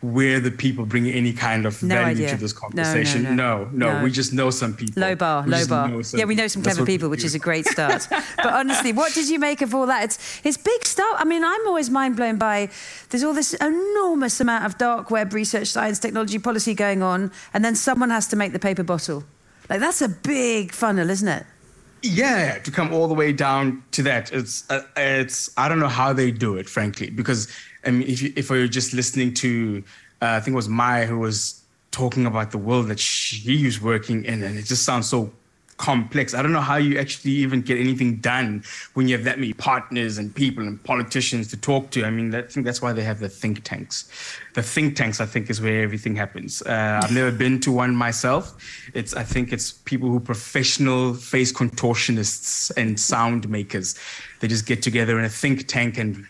we're 0.00 0.38
the 0.38 0.50
people 0.50 0.86
bringing 0.86 1.12
any 1.12 1.32
kind 1.32 1.66
of 1.66 1.82
no 1.82 1.96
value 1.96 2.24
idea. 2.24 2.30
to 2.30 2.36
this 2.36 2.52
conversation. 2.52 3.22
No 3.22 3.30
no, 3.30 3.64
no 3.64 3.70
no, 3.72 3.98
no, 3.98 4.04
We 4.04 4.10
just 4.10 4.32
know 4.32 4.50
some 4.50 4.74
people. 4.74 5.00
Low 5.00 5.14
bar, 5.16 5.42
we 5.42 5.50
low 5.50 5.66
bar. 5.66 6.02
Yeah, 6.14 6.24
we 6.24 6.34
know 6.34 6.46
some 6.46 6.62
clever 6.62 6.86
people, 6.86 7.08
which 7.08 7.24
is 7.24 7.34
a 7.34 7.38
great 7.38 7.66
start. 7.66 8.06
but 8.36 8.46
honestly, 8.46 8.92
what 8.92 9.12
did 9.12 9.28
you 9.28 9.38
make 9.38 9.60
of 9.60 9.74
all 9.74 9.86
that? 9.86 10.04
It's 10.04 10.40
it's 10.44 10.56
big 10.56 10.84
stuff. 10.84 11.16
I 11.18 11.24
mean, 11.24 11.42
I'm 11.44 11.66
always 11.66 11.90
mind 11.90 12.16
blown 12.16 12.36
by 12.36 12.70
there's 13.10 13.24
all 13.24 13.34
this 13.34 13.54
enormous 13.54 14.40
amount 14.40 14.64
of 14.64 14.78
dark 14.78 15.10
web 15.10 15.32
research, 15.32 15.68
science, 15.68 15.98
technology, 15.98 16.38
policy 16.38 16.74
going 16.74 17.02
on, 17.02 17.32
and 17.52 17.64
then 17.64 17.74
someone 17.74 18.10
has 18.10 18.28
to 18.28 18.36
make 18.36 18.52
the 18.52 18.58
paper 18.58 18.84
bottle. 18.84 19.24
Like 19.68 19.80
that's 19.80 20.00
a 20.00 20.08
big 20.08 20.72
funnel, 20.72 21.10
isn't 21.10 21.28
it? 21.28 21.44
Yeah, 22.02 22.58
to 22.58 22.70
come 22.70 22.94
all 22.94 23.08
the 23.08 23.14
way 23.14 23.32
down 23.32 23.82
to 23.92 24.02
that, 24.04 24.32
it's 24.32 24.68
uh, 24.70 24.82
it's 24.96 25.50
I 25.56 25.68
don't 25.68 25.80
know 25.80 25.88
how 25.88 26.12
they 26.12 26.30
do 26.30 26.56
it, 26.56 26.68
frankly, 26.68 27.10
because 27.10 27.48
I 27.88 27.90
mean, 27.90 28.06
if 28.08 28.22
you, 28.22 28.32
if 28.36 28.50
you're 28.50 28.68
just 28.68 28.92
listening 28.92 29.32
to, 29.34 29.82
uh, 30.20 30.26
I 30.26 30.40
think 30.40 30.52
it 30.52 30.56
was 30.56 30.68
Maya 30.68 31.06
who 31.06 31.18
was 31.18 31.62
talking 31.90 32.26
about 32.26 32.50
the 32.50 32.58
world 32.58 32.88
that 32.88 33.00
she 33.00 33.64
was 33.64 33.80
working 33.80 34.24
in, 34.26 34.42
and 34.42 34.58
it 34.58 34.66
just 34.66 34.84
sounds 34.84 35.08
so 35.08 35.32
complex. 35.78 36.34
I 36.34 36.42
don't 36.42 36.52
know 36.52 36.60
how 36.60 36.76
you 36.76 36.98
actually 36.98 37.30
even 37.32 37.62
get 37.62 37.78
anything 37.78 38.16
done 38.16 38.64
when 38.94 39.08
you 39.08 39.16
have 39.16 39.24
that 39.24 39.38
many 39.38 39.52
partners 39.52 40.18
and 40.18 40.34
people 40.34 40.66
and 40.66 40.82
politicians 40.84 41.48
to 41.48 41.56
talk 41.56 41.90
to. 41.92 42.04
I 42.04 42.10
mean, 42.10 42.34
I 42.34 42.42
think 42.42 42.66
that's 42.66 42.82
why 42.82 42.92
they 42.92 43.04
have 43.04 43.20
the 43.20 43.28
think 43.28 43.64
tanks. 43.64 44.10
The 44.54 44.62
think 44.62 44.96
tanks, 44.96 45.20
I 45.20 45.26
think, 45.26 45.48
is 45.48 45.60
where 45.60 45.82
everything 45.82 46.14
happens. 46.16 46.62
Uh, 46.62 47.00
I've 47.02 47.12
never 47.12 47.30
been 47.30 47.60
to 47.60 47.72
one 47.72 47.94
myself. 47.94 48.56
It's, 48.92 49.14
I 49.14 49.22
think, 49.22 49.52
it's 49.52 49.72
people 49.72 50.10
who 50.10 50.20
professional 50.20 51.14
face 51.14 51.52
contortionists 51.52 52.70
and 52.76 52.98
sound 52.98 53.48
makers. 53.48 53.94
They 54.40 54.48
just 54.48 54.66
get 54.66 54.82
together 54.82 55.18
in 55.18 55.24
a 55.24 55.30
think 55.30 55.68
tank 55.68 55.96
and 55.96 56.26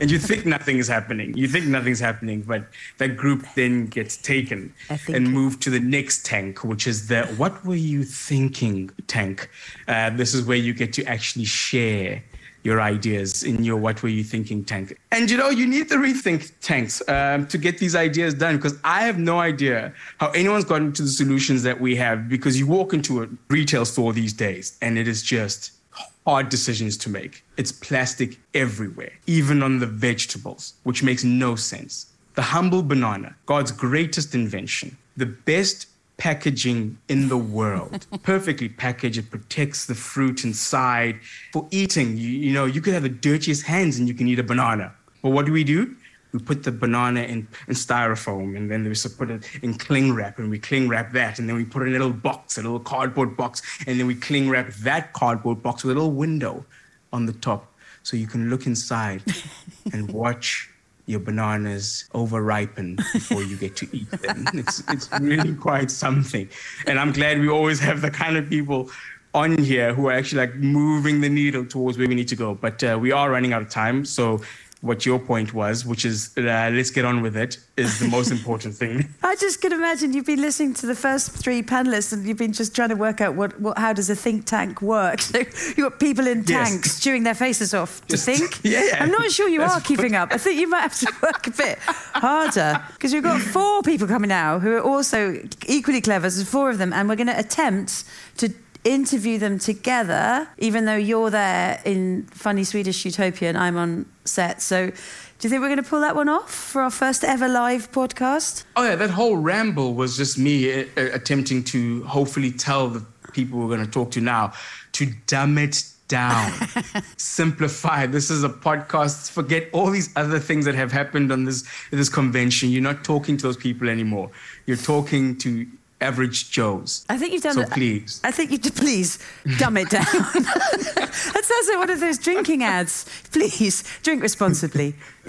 and 0.00 0.10
you 0.10 0.18
think 0.18 0.44
nothing 0.44 0.76
is 0.76 0.86
happening. 0.86 1.34
You 1.34 1.48
think 1.48 1.64
nothing's 1.66 2.00
happening, 2.00 2.42
but 2.42 2.66
that 2.98 3.16
group 3.16 3.46
then 3.54 3.86
gets 3.86 4.18
taken 4.18 4.74
and 5.08 5.32
moved 5.32 5.62
to 5.62 5.70
the 5.70 5.80
next 5.80 6.26
tank, 6.26 6.62
which 6.62 6.86
is 6.86 7.08
the 7.08 7.22
what 7.38 7.64
were 7.64 7.74
you 7.74 8.04
thinking 8.04 8.90
tank. 9.06 9.48
Uh, 9.86 10.10
this 10.10 10.34
is 10.34 10.44
where 10.44 10.58
you 10.58 10.74
get 10.74 10.92
to 10.94 11.04
actually 11.06 11.46
share 11.46 12.22
your 12.64 12.82
ideas 12.82 13.44
in 13.44 13.64
your 13.64 13.78
what 13.78 14.02
were 14.02 14.10
you 14.10 14.22
thinking 14.22 14.62
tank. 14.64 14.98
And 15.10 15.30
you 15.30 15.38
know, 15.38 15.48
you 15.48 15.66
need 15.66 15.88
the 15.88 15.94
rethink 15.96 16.52
tanks 16.60 17.00
um, 17.08 17.46
to 17.46 17.56
get 17.56 17.78
these 17.78 17.96
ideas 17.96 18.34
done 18.34 18.56
because 18.56 18.76
I 18.84 19.02
have 19.02 19.18
no 19.18 19.38
idea 19.40 19.94
how 20.18 20.30
anyone's 20.32 20.66
gotten 20.66 20.92
to 20.94 21.02
the 21.02 21.08
solutions 21.08 21.62
that 21.62 21.80
we 21.80 21.96
have 21.96 22.28
because 22.28 22.58
you 22.58 22.66
walk 22.66 22.92
into 22.92 23.22
a 23.22 23.28
retail 23.48 23.86
store 23.86 24.12
these 24.12 24.34
days 24.34 24.76
and 24.82 24.98
it 24.98 25.08
is 25.08 25.22
just 25.22 25.77
hard 26.26 26.48
decisions 26.48 26.96
to 26.98 27.08
make. 27.08 27.42
It's 27.56 27.72
plastic 27.72 28.38
everywhere, 28.54 29.12
even 29.26 29.62
on 29.62 29.78
the 29.78 29.86
vegetables, 29.86 30.74
which 30.82 31.02
makes 31.02 31.24
no 31.24 31.56
sense. 31.56 32.06
The 32.34 32.42
humble 32.42 32.82
banana, 32.82 33.34
God's 33.46 33.72
greatest 33.72 34.34
invention, 34.34 34.96
the 35.16 35.26
best 35.26 35.86
packaging 36.18 36.98
in 37.08 37.28
the 37.28 37.38
world. 37.38 38.06
Perfectly 38.22 38.68
packaged, 38.68 39.18
it 39.18 39.30
protects 39.30 39.86
the 39.86 39.94
fruit 39.94 40.44
inside. 40.44 41.18
For 41.52 41.66
eating, 41.70 42.16
you, 42.16 42.28
you 42.28 42.52
know, 42.52 42.66
you 42.66 42.80
could 42.80 42.92
have 42.92 43.04
the 43.04 43.08
dirtiest 43.08 43.64
hands 43.64 43.98
and 43.98 44.06
you 44.06 44.14
can 44.14 44.28
eat 44.28 44.38
a 44.38 44.42
banana. 44.42 44.92
But 45.22 45.30
what 45.30 45.46
do 45.46 45.52
we 45.52 45.64
do? 45.64 45.96
We 46.32 46.38
put 46.38 46.62
the 46.62 46.72
banana 46.72 47.22
in, 47.22 47.48
in 47.66 47.74
styrofoam 47.74 48.56
and 48.56 48.70
then 48.70 48.84
we 48.84 48.94
put 49.16 49.30
it 49.30 49.48
in 49.62 49.74
cling 49.74 50.12
wrap 50.12 50.38
and 50.38 50.50
we 50.50 50.58
cling 50.58 50.88
wrap 50.88 51.12
that 51.12 51.38
and 51.38 51.48
then 51.48 51.56
we 51.56 51.64
put 51.64 51.82
it 51.82 51.86
in 51.86 51.96
a 51.96 51.98
little 51.98 52.12
box, 52.12 52.58
a 52.58 52.62
little 52.62 52.80
cardboard 52.80 53.36
box, 53.36 53.62
and 53.86 53.98
then 53.98 54.06
we 54.06 54.14
cling 54.14 54.50
wrap 54.50 54.68
that 54.74 55.12
cardboard 55.12 55.62
box 55.62 55.84
with 55.84 55.96
a 55.96 55.98
little 55.98 56.12
window 56.12 56.64
on 57.12 57.26
the 57.26 57.32
top 57.32 57.72
so 58.02 58.16
you 58.16 58.26
can 58.26 58.50
look 58.50 58.66
inside 58.66 59.22
and 59.92 60.10
watch 60.10 60.70
your 61.06 61.20
bananas 61.20 62.04
over 62.12 62.42
ripen 62.42 62.96
before 63.14 63.42
you 63.42 63.56
get 63.56 63.74
to 63.76 63.88
eat 63.96 64.10
them. 64.10 64.44
It's, 64.52 64.82
it's 64.90 65.08
really 65.20 65.54
quite 65.54 65.90
something. 65.90 66.48
And 66.86 66.98
I'm 66.98 67.12
glad 67.12 67.40
we 67.40 67.48
always 67.48 67.80
have 67.80 68.02
the 68.02 68.10
kind 68.10 68.36
of 68.36 68.48
people 68.48 68.90
on 69.34 69.56
here 69.58 69.94
who 69.94 70.08
are 70.08 70.12
actually 70.12 70.46
like 70.46 70.54
moving 70.56 71.20
the 71.20 71.28
needle 71.28 71.64
towards 71.64 71.96
where 71.96 72.08
we 72.08 72.14
need 72.14 72.28
to 72.28 72.36
go. 72.36 72.54
But 72.54 72.82
uh, 72.84 72.98
we 73.00 73.12
are 73.12 73.30
running 73.30 73.52
out 73.54 73.62
of 73.62 73.70
time. 73.70 74.04
So 74.04 74.42
what 74.80 75.04
your 75.04 75.18
point 75.18 75.52
was, 75.52 75.84
which 75.84 76.04
is 76.04 76.32
uh, 76.36 76.70
let's 76.72 76.90
get 76.90 77.04
on 77.04 77.20
with 77.20 77.36
it, 77.36 77.58
is 77.76 77.98
the 77.98 78.08
most 78.08 78.30
important 78.38 78.74
thing. 78.74 79.08
I 79.22 79.34
just 79.36 79.60
can 79.60 79.72
imagine 79.72 80.12
you've 80.12 80.26
been 80.26 80.40
listening 80.40 80.74
to 80.74 80.86
the 80.86 80.94
first 80.94 81.30
three 81.30 81.62
panelists 81.62 82.12
and 82.12 82.24
you've 82.26 82.38
been 82.38 82.52
just 82.52 82.76
trying 82.76 82.90
to 82.90 82.94
work 82.94 83.20
out 83.20 83.34
what, 83.34 83.60
what 83.60 83.76
how 83.76 83.92
does 83.92 84.08
a 84.08 84.16
think 84.16 84.44
tank 84.44 84.82
work. 84.82 85.20
So 85.28 85.40
you've 85.40 85.76
got 85.76 86.00
people 86.00 86.26
in 86.26 86.42
tanks 86.42 86.86
yes. 86.86 87.00
chewing 87.00 87.22
their 87.22 87.34
faces 87.34 87.74
off 87.74 88.00
to 88.06 88.16
just, 88.16 88.24
think. 88.24 88.60
Yeah, 88.64 88.82
yeah, 88.82 89.02
I'm 89.02 89.10
not 89.10 89.30
sure 89.30 89.46
you 89.46 89.58
That's 89.58 89.76
are 89.76 89.80
keeping 89.80 90.14
up. 90.14 90.32
I 90.32 90.38
think 90.38 90.58
you 90.58 90.68
might 90.68 90.80
have 90.80 90.98
to 91.00 91.12
work 91.22 91.46
a 91.46 91.50
bit 91.50 91.78
harder 91.80 92.82
because 92.94 93.12
we've 93.12 93.22
got 93.22 93.40
four 93.40 93.82
people 93.82 94.06
coming 94.06 94.28
now 94.28 94.58
who 94.58 94.72
are 94.72 94.80
also 94.80 95.38
equally 95.66 96.00
clever. 96.00 96.22
There's 96.22 96.48
four 96.48 96.70
of 96.70 96.78
them, 96.78 96.94
and 96.94 97.08
we're 97.08 97.16
going 97.16 97.28
to 97.28 97.38
attempt 97.38 98.04
to 98.38 98.52
interview 98.88 99.38
them 99.38 99.58
together, 99.58 100.48
even 100.58 100.84
though 100.84 100.96
you're 100.96 101.30
there 101.30 101.80
in 101.84 102.24
funny 102.24 102.64
Swedish 102.64 103.04
Utopia 103.04 103.48
and 103.48 103.58
I'm 103.58 103.76
on 103.76 104.06
set. 104.24 104.62
So, 104.62 104.86
do 104.86 105.46
you 105.46 105.50
think 105.50 105.60
we're 105.62 105.68
going 105.68 105.82
to 105.82 105.88
pull 105.88 106.00
that 106.00 106.16
one 106.16 106.28
off 106.28 106.52
for 106.52 106.82
our 106.82 106.90
first 106.90 107.22
ever 107.22 107.48
live 107.48 107.92
podcast? 107.92 108.64
Oh, 108.76 108.84
yeah, 108.84 108.96
that 108.96 109.10
whole 109.10 109.36
ramble 109.36 109.94
was 109.94 110.16
just 110.16 110.38
me 110.38 110.72
uh, 110.72 110.84
uh 110.96 111.10
attempting 111.12 111.62
to 111.64 112.02
hopefully 112.04 112.50
tell 112.50 112.88
the 112.88 113.04
people 113.32 113.58
we're 113.58 113.74
going 113.76 113.84
to 113.84 113.90
talk 113.90 114.10
to 114.12 114.20
now 114.20 114.52
to 114.92 115.06
dumb 115.26 115.58
it 115.58 115.84
down, 116.08 116.52
simplify. 117.16 118.06
This 118.06 118.30
is 118.30 118.42
a 118.42 118.48
podcast. 118.48 119.30
Forget 119.30 119.68
all 119.72 119.90
these 119.90 120.10
other 120.16 120.38
things 120.38 120.64
that 120.64 120.74
have 120.74 120.90
happened 120.90 121.30
on 121.30 121.44
this 121.44 121.64
this 121.90 122.08
convention. 122.08 122.70
You're 122.70 122.82
not 122.82 123.04
talking 123.04 123.36
to 123.36 123.42
those 123.42 123.56
people 123.56 123.88
anymore. 123.88 124.30
You're 124.66 124.78
talking 124.78 125.36
to 125.38 125.66
average 126.00 126.50
Joes. 126.50 127.04
I 127.08 127.18
think 127.18 127.32
you've 127.32 127.42
done 127.42 127.54
so 127.54 127.62
it. 127.62 127.70
Please. 127.70 128.20
I 128.22 128.30
think 128.30 128.50
you 128.50 128.58
please 128.58 129.18
dumb 129.58 129.76
it 129.76 129.90
down. 129.90 130.04
that 130.04 131.40
sounds 131.42 131.68
like 131.68 131.78
one 131.78 131.90
of 131.90 132.00
those 132.00 132.18
drinking 132.18 132.62
ads. 132.62 133.06
Please 133.32 133.82
drink 134.02 134.22
responsibly. 134.22 134.94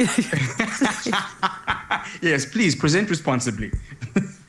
yes, 2.22 2.46
please 2.46 2.76
present 2.76 3.10
responsibly. 3.10 3.72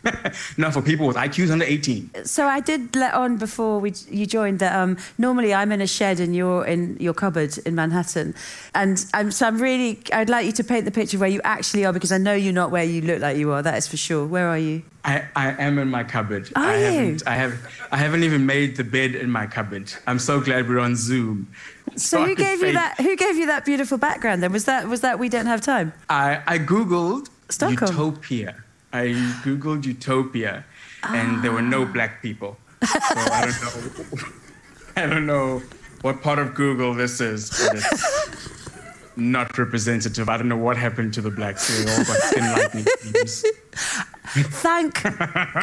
Not 0.56 0.72
for 0.72 0.82
people 0.82 1.06
with 1.06 1.16
IQs 1.16 1.50
under 1.50 1.64
18. 1.64 2.24
So 2.24 2.46
I 2.46 2.60
did 2.60 2.94
let 2.96 3.14
on 3.14 3.36
before 3.36 3.78
we, 3.78 3.92
you 4.08 4.26
joined 4.26 4.58
that 4.60 4.74
um, 4.74 4.96
normally 5.18 5.52
I'm 5.52 5.72
in 5.72 5.80
a 5.80 5.86
shed 5.86 6.20
and 6.20 6.34
you're 6.34 6.64
in 6.64 6.96
your 6.98 7.14
cupboard 7.14 7.56
in 7.66 7.74
Manhattan. 7.74 8.34
And 8.74 9.04
I'm, 9.14 9.30
so 9.30 9.46
I'm 9.46 9.60
really, 9.60 10.00
I'd 10.12 10.30
like 10.30 10.46
you 10.46 10.52
to 10.52 10.64
paint 10.64 10.84
the 10.84 10.90
picture 10.90 11.18
where 11.18 11.28
you 11.28 11.40
actually 11.44 11.84
are 11.84 11.92
because 11.92 12.12
I 12.12 12.18
know 12.18 12.34
you're 12.34 12.52
not 12.52 12.70
where 12.70 12.84
you 12.84 13.02
look 13.02 13.20
like 13.20 13.36
you 13.36 13.52
are, 13.52 13.62
that 13.62 13.76
is 13.76 13.86
for 13.86 13.96
sure. 13.96 14.26
Where 14.26 14.48
are 14.48 14.58
you? 14.58 14.82
I, 15.04 15.24
I 15.34 15.50
am 15.62 15.78
in 15.78 15.88
my 15.88 16.04
cupboard. 16.04 16.50
Are 16.56 16.64
I 16.64 16.76
you? 16.78 16.84
Haven't, 16.84 17.26
I, 17.26 17.34
have, 17.34 17.86
I 17.92 17.96
haven't 17.96 18.22
even 18.22 18.44
made 18.46 18.76
the 18.76 18.84
bed 18.84 19.14
in 19.14 19.30
my 19.30 19.46
cupboard. 19.46 19.92
I'm 20.06 20.18
so 20.18 20.40
glad 20.40 20.68
we're 20.68 20.78
on 20.78 20.96
Zoom. 20.96 21.48
So, 21.96 22.18
so 22.18 22.24
who 22.24 22.34
gave 22.34 22.62
you 22.62 22.72
that? 22.74 23.00
Who 23.00 23.16
gave 23.16 23.36
you 23.36 23.46
that 23.46 23.64
beautiful 23.64 23.98
background? 23.98 24.42
Then 24.42 24.52
was 24.52 24.66
that 24.66 24.86
was 24.88 25.00
that 25.00 25.18
we 25.18 25.28
don't 25.28 25.46
have 25.46 25.60
time? 25.60 25.92
I, 26.08 26.40
I 26.46 26.58
googled 26.58 27.28
Stockholm. 27.48 27.90
Utopia 27.90 28.62
I 28.92 29.08
googled 29.44 29.84
Utopia, 29.84 30.64
and 31.04 31.42
there 31.42 31.52
were 31.52 31.62
no 31.62 31.82
ah. 31.82 31.92
black 31.92 32.22
people. 32.22 32.56
So 32.82 32.98
I 33.16 33.46
don't 33.46 33.62
know. 33.62 34.18
I 34.96 35.06
don't 35.06 35.26
know 35.26 35.62
what 36.02 36.22
part 36.22 36.38
of 36.38 36.54
Google 36.54 36.94
this 36.94 37.20
is, 37.20 37.50
but 37.50 37.76
it's 37.76 38.30
not 39.16 39.56
representative. 39.56 40.28
I 40.28 40.36
don't 40.36 40.48
know 40.48 40.56
what 40.56 40.76
happened 40.76 41.14
to 41.14 41.20
the 41.20 41.30
blacks. 41.30 41.68
They 41.68 41.90
all 41.90 42.04
got 42.04 42.16
skin 42.22 42.52
lightening 42.52 42.86
schemes. 42.98 43.44
Thank 44.32 45.02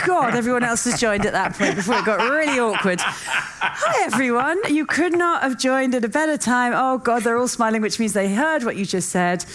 God 0.06 0.36
everyone 0.36 0.64
else 0.64 0.84
has 0.86 1.00
joined 1.00 1.26
at 1.26 1.32
that 1.32 1.54
point 1.54 1.76
before 1.78 2.00
it 2.00 2.06
got 2.06 2.20
really 2.20 2.60
awkward. 2.60 3.00
Hi, 3.00 4.06
everyone. 4.06 4.60
You 4.68 4.86
could 4.86 5.18
not 5.18 5.42
have 5.42 5.58
joined 5.58 5.96
at 5.96 6.04
a 6.04 6.10
better 6.10 6.38
time. 6.38 6.74
Oh, 6.76 6.98
God, 6.98 7.24
they're 7.24 7.38
all 7.38 7.48
smiling, 7.48 7.82
which 7.82 7.98
means 7.98 8.12
they 8.12 8.34
heard 8.34 8.64
what 8.64 8.76
you 8.76 8.86
just 8.86 9.10
said. 9.10 9.46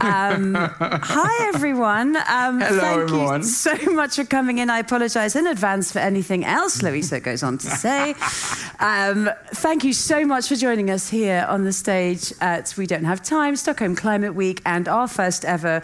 Um, 0.00 0.54
hi, 0.56 1.48
everyone. 1.54 2.16
Um, 2.16 2.60
Hello, 2.60 2.80
thank 2.80 3.02
everyone. 3.02 3.40
you 3.42 3.46
so 3.46 3.76
much 3.92 4.16
for 4.16 4.24
coming 4.24 4.58
in. 4.58 4.68
I 4.68 4.80
apologize 4.80 5.36
in 5.36 5.46
advance 5.46 5.92
for 5.92 6.00
anything 6.00 6.44
else 6.44 6.82
Loyiso 6.82 7.22
goes 7.22 7.44
on 7.44 7.58
to 7.58 7.70
say. 7.70 8.14
Um, 8.80 9.30
thank 9.54 9.84
you 9.84 9.92
so 9.92 10.24
much 10.26 10.48
for 10.48 10.56
joining 10.56 10.90
us 10.90 11.08
here 11.08 11.46
on 11.48 11.62
the 11.64 11.72
stage 11.72 12.32
at 12.40 12.74
We 12.76 12.86
Don't 12.86 13.04
Have 13.04 13.22
Time, 13.22 13.54
Stockholm 13.54 13.94
Climate 13.94 14.34
Week, 14.34 14.60
and 14.66 14.88
our 14.88 15.06
first 15.06 15.44
ever 15.44 15.82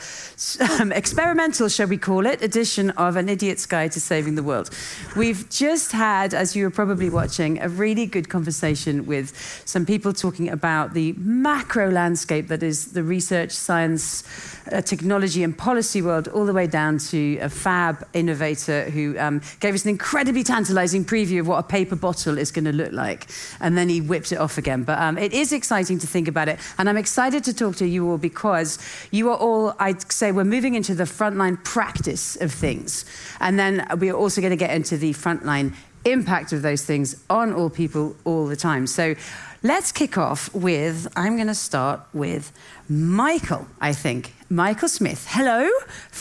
um, 0.80 0.90
experimental, 0.90 1.68
shall 1.68 1.86
we 1.86 1.96
call 1.96 2.11
it, 2.20 2.42
edition 2.42 2.62
edition 2.62 2.90
of 2.90 3.16
An 3.16 3.28
Idiot's 3.28 3.66
Guide 3.66 3.92
to 3.92 4.00
Saving 4.00 4.34
the 4.34 4.42
World. 4.42 4.70
We've 5.16 5.48
just 5.50 5.92
had, 5.92 6.32
as 6.32 6.54
you 6.54 6.64
were 6.64 6.70
probably 6.70 7.10
watching, 7.10 7.60
a 7.60 7.68
really 7.68 8.06
good 8.06 8.28
conversation 8.28 9.04
with 9.04 9.36
some 9.64 9.84
people 9.84 10.12
talking 10.12 10.48
about 10.48 10.94
the 10.94 11.12
macro 11.18 11.90
landscape 11.90 12.48
that 12.48 12.62
is 12.62 12.92
the 12.92 13.02
research, 13.02 13.50
science, 13.50 14.24
uh, 14.70 14.80
technology, 14.80 15.42
and 15.42 15.58
policy 15.58 16.02
world, 16.02 16.28
all 16.28 16.46
the 16.46 16.52
way 16.52 16.66
down 16.66 16.98
to 16.98 17.36
a 17.38 17.48
fab 17.48 18.06
innovator 18.14 18.90
who 18.90 19.18
um, 19.18 19.40
gave 19.60 19.74
us 19.74 19.84
an 19.84 19.90
incredibly 19.90 20.44
tantalizing 20.44 21.04
preview 21.04 21.40
of 21.40 21.48
what 21.48 21.58
a 21.58 21.62
paper 21.64 21.96
bottle 21.96 22.38
is 22.38 22.52
going 22.52 22.64
to 22.64 22.72
look 22.72 22.92
like. 22.92 23.26
And 23.60 23.76
then 23.76 23.88
he 23.88 24.00
whipped 24.00 24.32
it 24.32 24.38
off 24.38 24.56
again. 24.56 24.84
But 24.84 24.98
um, 24.98 25.18
it 25.18 25.32
is 25.32 25.52
exciting 25.52 25.98
to 25.98 26.06
think 26.06 26.28
about 26.28 26.48
it. 26.48 26.58
And 26.78 26.88
I'm 26.88 26.96
excited 26.96 27.44
to 27.44 27.52
talk 27.52 27.76
to 27.76 27.86
you 27.86 28.08
all 28.08 28.18
because 28.18 28.78
you 29.10 29.30
are 29.30 29.36
all, 29.36 29.74
I'd 29.78 30.10
say, 30.12 30.32
we're 30.32 30.44
moving 30.44 30.74
into 30.74 30.94
the 30.94 31.04
frontline 31.04 31.62
practice 31.64 32.01
of 32.06 32.52
things. 32.52 33.04
And 33.40 33.58
then 33.58 33.86
we're 33.98 34.14
also 34.14 34.40
going 34.40 34.50
to 34.50 34.56
get 34.56 34.70
into 34.70 34.96
the 34.96 35.12
frontline 35.12 35.74
impact 36.04 36.52
of 36.52 36.62
those 36.62 36.84
things 36.84 37.22
on 37.30 37.52
all 37.52 37.70
people 37.70 38.16
all 38.24 38.46
the 38.46 38.56
time. 38.56 38.86
So 38.86 39.14
let's 39.62 39.92
kick 39.92 40.18
off 40.18 40.52
with 40.54 41.06
I'm 41.16 41.36
going 41.36 41.48
to 41.48 41.54
start 41.54 42.00
with 42.12 42.52
Michael, 42.88 43.66
I 43.80 43.92
think. 43.92 44.34
Michael 44.50 44.88
Smith. 44.88 45.26
Hello. 45.30 45.70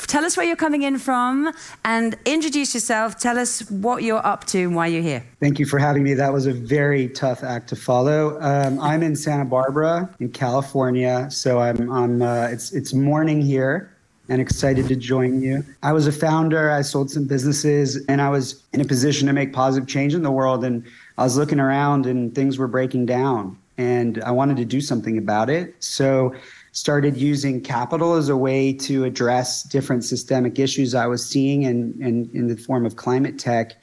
Tell 0.08 0.24
us 0.24 0.38
where 0.38 0.46
you're 0.46 0.56
coming 0.56 0.84
in 0.84 0.98
from 1.00 1.52
and 1.84 2.17
introduce 2.24 2.74
yourself. 2.74 3.17
Tell 3.20 3.38
us 3.38 3.70
what 3.70 4.04
you're 4.04 4.26
up 4.26 4.46
to 4.48 4.60
and 4.60 4.76
why 4.76 4.88
you're 4.88 5.02
here. 5.02 5.24
Thank 5.41 5.60
you 5.60 5.65
for 5.65 5.80
having 5.80 6.04
me. 6.04 6.13
That 6.13 6.32
was 6.32 6.46
a 6.48 6.54
very 6.54 7.10
tough 7.10 7.44
act 7.44 7.67
to 7.70 7.76
follow. 7.76 8.39
Um, 8.39 8.80
I'm 8.80 9.04
in 9.04 9.17
Santa 9.17 9.44
Barbara 9.44 10.10
in 10.22 10.30
California, 10.32 11.30
so 11.30 11.60
I'm, 11.60 11.91
I'm 11.91 12.22
uh, 12.22 12.48
it's 12.48 12.72
it's 12.72 12.94
morning 12.94 13.41
here 13.41 13.91
and 14.32 14.39
excited 14.39 14.88
to 14.88 14.96
join 14.96 15.41
you. 15.41 15.62
I 15.84 15.91
was 15.91 16.08
a 16.08 16.12
founder, 16.12 16.72
I 16.72 16.84
sold 16.84 17.12
some 17.12 17.26
businesses, 17.26 17.98
and 18.06 18.22
I 18.22 18.30
was 18.30 18.63
in 18.72 18.80
a 18.80 18.86
position 18.86 19.28
to 19.28 19.34
make 19.34 19.52
positive 19.52 19.89
change 19.89 20.13
in 20.13 20.24
the 20.24 20.32
world. 20.32 20.63
And 20.63 20.86
I 21.17 21.24
was 21.24 21.36
looking 21.36 21.60
around 21.60 22.06
and 22.06 22.34
things 22.34 22.58
were 22.58 22.70
breaking 22.70 23.08
down, 23.08 23.58
and 23.78 24.24
I 24.24 24.32
wanted 24.32 24.56
to 24.56 24.63
do 24.63 24.80
something 24.80 25.17
about 25.17 25.50
it. 25.50 25.76
So, 25.80 26.34
started 26.72 27.17
using 27.17 27.60
capital 27.60 28.13
as 28.13 28.30
a 28.30 28.38
way 28.38 28.72
to 28.72 29.04
address 29.04 29.63
different 29.63 30.06
systemic 30.06 30.58
issues 30.58 30.96
I 30.96 31.08
was 31.08 31.26
seeing 31.26 31.63
in, 31.63 31.94
in, 32.02 32.30
in 32.34 32.48
the 32.48 32.56
form 32.56 32.86
of 32.86 32.96
climate 32.96 33.38
tech 33.38 33.76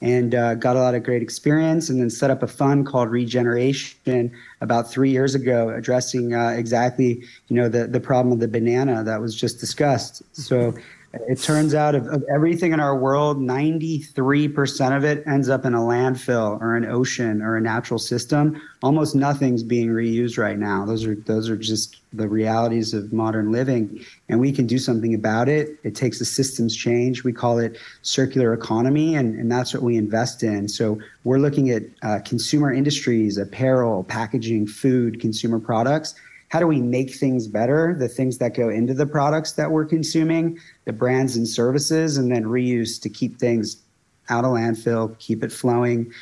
and 0.00 0.34
uh, 0.34 0.54
got 0.54 0.76
a 0.76 0.80
lot 0.80 0.94
of 0.94 1.02
great 1.02 1.22
experience 1.22 1.88
and 1.88 2.00
then 2.00 2.10
set 2.10 2.30
up 2.30 2.42
a 2.42 2.46
fund 2.46 2.86
called 2.86 3.10
regeneration 3.10 4.30
about 4.60 4.90
three 4.90 5.10
years 5.10 5.34
ago 5.34 5.70
addressing 5.70 6.34
uh, 6.34 6.48
exactly 6.48 7.22
you 7.48 7.56
know 7.56 7.68
the, 7.68 7.86
the 7.86 8.00
problem 8.00 8.32
of 8.32 8.40
the 8.40 8.48
banana 8.48 9.02
that 9.04 9.20
was 9.20 9.34
just 9.34 9.60
discussed. 9.60 10.22
So 10.32 10.74
It 11.28 11.40
turns 11.40 11.74
out 11.74 11.94
of, 11.94 12.06
of 12.08 12.24
everything 12.32 12.72
in 12.72 12.80
our 12.80 12.96
world, 12.96 13.38
93% 13.38 14.96
of 14.96 15.04
it 15.04 15.26
ends 15.26 15.48
up 15.48 15.64
in 15.64 15.74
a 15.74 15.78
landfill 15.78 16.60
or 16.60 16.76
an 16.76 16.84
ocean 16.84 17.42
or 17.42 17.56
a 17.56 17.60
natural 17.60 17.98
system. 17.98 18.60
Almost 18.82 19.14
nothing's 19.14 19.62
being 19.62 19.88
reused 19.88 20.38
right 20.38 20.58
now. 20.58 20.84
Those 20.84 21.06
are 21.06 21.14
those 21.14 21.48
are 21.48 21.56
just 21.56 21.96
the 22.12 22.28
realities 22.28 22.94
of 22.94 23.12
modern 23.12 23.50
living, 23.52 24.04
and 24.28 24.40
we 24.40 24.52
can 24.52 24.66
do 24.66 24.78
something 24.78 25.14
about 25.14 25.48
it. 25.48 25.78
It 25.82 25.94
takes 25.94 26.20
a 26.20 26.24
systems 26.24 26.76
change. 26.76 27.24
We 27.24 27.32
call 27.32 27.58
it 27.58 27.78
circular 28.02 28.52
economy, 28.52 29.14
and, 29.14 29.38
and 29.38 29.50
that's 29.50 29.74
what 29.74 29.82
we 29.82 29.96
invest 29.96 30.42
in. 30.42 30.68
So 30.68 30.98
we're 31.24 31.38
looking 31.38 31.70
at 31.70 31.82
uh, 32.02 32.20
consumer 32.24 32.72
industries, 32.72 33.38
apparel, 33.38 34.04
packaging, 34.04 34.66
food, 34.66 35.20
consumer 35.20 35.58
products 35.58 36.14
how 36.54 36.60
do 36.60 36.68
we 36.68 36.80
make 36.80 37.12
things 37.12 37.48
better? 37.48 37.96
The 37.98 38.06
things 38.06 38.38
that 38.38 38.54
go 38.54 38.68
into 38.68 38.94
the 38.94 39.06
products 39.06 39.54
that 39.54 39.72
we're 39.72 39.84
consuming 39.84 40.56
the 40.84 40.92
brands 40.92 41.34
and 41.34 41.48
services 41.48 42.16
and 42.16 42.30
then 42.30 42.44
reuse 42.44 43.02
to 43.02 43.08
keep 43.08 43.40
things 43.40 43.82
out 44.28 44.44
of 44.44 44.52
landfill 44.52 45.18
keep 45.18 45.42
it 45.42 45.50
flowing 45.50 46.12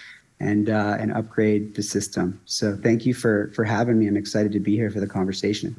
and 0.40 0.70
uh, 0.70 0.96
and 0.98 1.12
upgrade 1.12 1.74
the 1.74 1.82
system. 1.82 2.40
So 2.46 2.74
thank 2.74 3.04
you 3.04 3.12
for 3.12 3.52
for 3.54 3.64
having 3.64 3.98
me. 3.98 4.06
I'm 4.08 4.16
excited 4.16 4.52
to 4.52 4.58
be 4.58 4.74
here 4.74 4.90
for 4.90 5.00
the 5.00 5.06
conversation. 5.06 5.76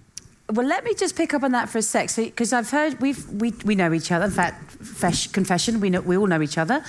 Well, 0.51 0.67
let 0.67 0.83
me 0.83 0.93
just 0.93 1.15
pick 1.15 1.33
up 1.33 1.41
on 1.41 1.51
that 1.53 1.67
for 1.67 1.79
a 1.79 1.81
sec, 1.81 2.15
because 2.15 2.49
so, 2.49 2.59
I've 2.59 2.69
heard 2.69 3.01
we've 3.01 3.27
we 3.29 3.55
we 3.65 3.73
know 3.73 3.91
each 3.91 4.11
other. 4.11 4.25
In 4.25 4.31
fact, 4.31 5.33
confession, 5.33 5.79
we 5.79 5.89
know 5.89 6.01
we 6.01 6.15
all 6.15 6.27
know 6.27 6.43
each 6.43 6.59
other 6.59 6.83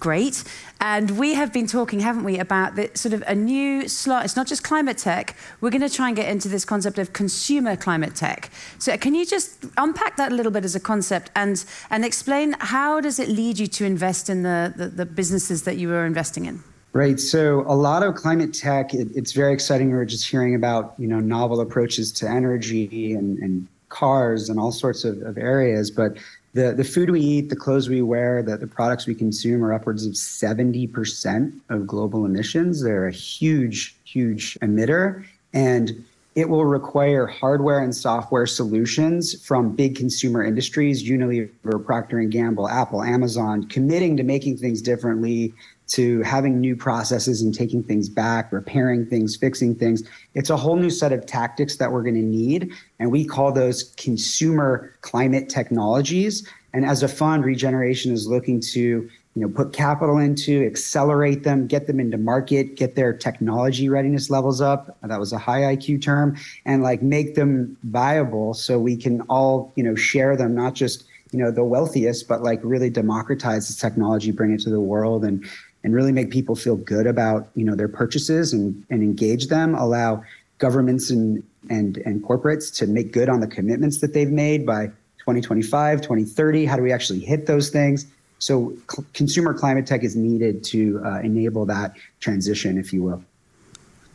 great. 0.00 0.44
And 0.80 1.18
we 1.18 1.34
have 1.34 1.52
been 1.52 1.66
talking, 1.66 2.00
haven't 2.00 2.24
we, 2.24 2.38
about 2.38 2.76
the, 2.76 2.90
sort 2.94 3.12
of 3.12 3.22
a 3.26 3.34
new 3.34 3.88
slot. 3.88 4.24
It's 4.24 4.36
not 4.36 4.46
just 4.46 4.62
climate 4.62 4.98
tech. 4.98 5.36
We're 5.60 5.70
going 5.70 5.88
to 5.88 5.88
try 5.88 6.08
and 6.08 6.16
get 6.16 6.28
into 6.28 6.48
this 6.48 6.64
concept 6.64 6.98
of 6.98 7.12
consumer 7.12 7.76
climate 7.76 8.14
tech. 8.14 8.50
So 8.78 8.96
can 8.96 9.14
you 9.14 9.24
just 9.24 9.64
unpack 9.76 10.16
that 10.16 10.32
a 10.32 10.34
little 10.34 10.52
bit 10.52 10.64
as 10.64 10.74
a 10.74 10.80
concept 10.80 11.30
and, 11.34 11.64
and 11.90 12.04
explain 12.04 12.54
how 12.60 13.00
does 13.00 13.18
it 13.18 13.28
lead 13.28 13.58
you 13.58 13.66
to 13.66 13.84
invest 13.84 14.28
in 14.28 14.42
the, 14.42 14.72
the, 14.76 14.88
the 14.88 15.06
businesses 15.06 15.62
that 15.62 15.76
you 15.76 15.92
are 15.92 16.06
investing 16.06 16.44
in? 16.44 16.62
Right. 16.92 17.20
So 17.20 17.60
a 17.66 17.76
lot 17.76 18.02
of 18.02 18.14
climate 18.14 18.54
tech, 18.54 18.94
it, 18.94 19.08
it's 19.14 19.32
very 19.32 19.52
exciting. 19.52 19.90
We're 19.90 20.06
just 20.06 20.26
hearing 20.28 20.54
about, 20.54 20.94
you 20.98 21.06
know, 21.06 21.20
novel 21.20 21.60
approaches 21.60 22.10
to 22.12 22.28
energy 22.28 23.12
and, 23.12 23.38
and 23.38 23.68
cars 23.90 24.48
and 24.48 24.58
all 24.58 24.72
sorts 24.72 25.04
of, 25.04 25.20
of 25.22 25.36
areas. 25.36 25.90
But 25.90 26.16
the, 26.56 26.72
the 26.72 26.84
food 26.84 27.10
we 27.10 27.20
eat, 27.20 27.50
the 27.50 27.56
clothes 27.56 27.86
we 27.86 28.00
wear, 28.00 28.42
the, 28.42 28.56
the 28.56 28.66
products 28.66 29.06
we 29.06 29.14
consume 29.14 29.62
are 29.62 29.74
upwards 29.74 30.06
of 30.06 30.14
70% 30.14 31.52
of 31.68 31.86
global 31.86 32.24
emissions. 32.24 32.82
They're 32.82 33.06
a 33.06 33.12
huge, 33.12 33.94
huge 34.04 34.58
emitter. 34.62 35.22
And 35.52 36.02
it 36.34 36.48
will 36.48 36.64
require 36.64 37.26
hardware 37.26 37.80
and 37.80 37.94
software 37.94 38.46
solutions 38.46 39.38
from 39.46 39.76
big 39.76 39.96
consumer 39.96 40.42
industries, 40.42 41.06
Unilever, 41.06 41.84
Procter 41.84 42.20
& 42.20 42.24
Gamble, 42.24 42.70
Apple, 42.70 43.02
Amazon, 43.02 43.68
committing 43.68 44.16
to 44.16 44.22
making 44.22 44.56
things 44.56 44.80
differently, 44.80 45.52
to 45.88 46.22
having 46.22 46.60
new 46.60 46.74
processes 46.76 47.42
and 47.42 47.54
taking 47.54 47.82
things 47.82 48.08
back, 48.08 48.52
repairing 48.52 49.06
things, 49.06 49.36
fixing 49.36 49.74
things. 49.74 50.02
It's 50.34 50.50
a 50.50 50.56
whole 50.56 50.76
new 50.76 50.90
set 50.90 51.12
of 51.12 51.26
tactics 51.26 51.76
that 51.76 51.92
we're 51.92 52.02
going 52.02 52.16
to 52.16 52.22
need. 52.22 52.72
And 52.98 53.12
we 53.12 53.24
call 53.24 53.52
those 53.52 53.94
consumer 53.96 54.92
climate 55.02 55.48
technologies. 55.48 56.48
And 56.72 56.84
as 56.84 57.02
a 57.02 57.08
fund, 57.08 57.44
Regeneration 57.44 58.12
is 58.12 58.26
looking 58.26 58.60
to 58.72 59.08
you 59.36 59.42
know, 59.42 59.48
put 59.48 59.74
capital 59.74 60.16
into, 60.16 60.64
accelerate 60.64 61.44
them, 61.44 61.66
get 61.66 61.86
them 61.86 62.00
into 62.00 62.16
market, 62.16 62.74
get 62.74 62.94
their 62.96 63.12
technology 63.12 63.90
readiness 63.90 64.30
levels 64.30 64.62
up. 64.62 64.96
That 65.02 65.20
was 65.20 65.30
a 65.30 65.38
high 65.38 65.76
IQ 65.76 66.02
term, 66.02 66.38
and 66.64 66.82
like 66.82 67.02
make 67.02 67.34
them 67.34 67.76
viable 67.84 68.54
so 68.54 68.78
we 68.78 68.96
can 68.96 69.20
all, 69.22 69.74
you 69.76 69.84
know, 69.84 69.94
share 69.94 70.38
them, 70.38 70.54
not 70.54 70.72
just 70.72 71.04
you 71.32 71.38
know 71.38 71.50
the 71.50 71.64
wealthiest, 71.64 72.28
but 72.28 72.42
like 72.42 72.60
really 72.62 72.90
democratize 72.90 73.68
this 73.68 73.76
technology, 73.76 74.30
bring 74.30 74.52
it 74.52 74.60
to 74.60 74.70
the 74.70 74.80
world, 74.80 75.24
and 75.24 75.44
and 75.84 75.94
really 75.94 76.12
make 76.12 76.30
people 76.30 76.56
feel 76.56 76.76
good 76.76 77.06
about 77.06 77.48
you 77.54 77.64
know 77.64 77.74
their 77.74 77.88
purchases 77.88 78.52
and, 78.52 78.84
and 78.90 79.02
engage 79.02 79.48
them 79.48 79.74
allow 79.74 80.22
governments 80.58 81.10
and, 81.10 81.42
and 81.70 81.98
and 81.98 82.22
corporates 82.22 82.74
to 82.76 82.86
make 82.86 83.12
good 83.12 83.28
on 83.28 83.40
the 83.40 83.46
commitments 83.46 84.00
that 84.00 84.12
they've 84.12 84.30
made 84.30 84.64
by 84.64 84.86
2025 85.18 86.00
2030 86.00 86.64
how 86.64 86.76
do 86.76 86.82
we 86.82 86.92
actually 86.92 87.20
hit 87.20 87.46
those 87.46 87.70
things? 87.70 88.06
So 88.38 88.76
cl- 88.90 89.06
consumer 89.14 89.54
climate 89.54 89.86
tech 89.86 90.04
is 90.04 90.14
needed 90.14 90.62
to 90.64 91.00
uh, 91.04 91.20
enable 91.20 91.64
that 91.66 91.94
transition 92.20 92.78
if 92.78 92.92
you 92.92 93.02
will 93.02 93.24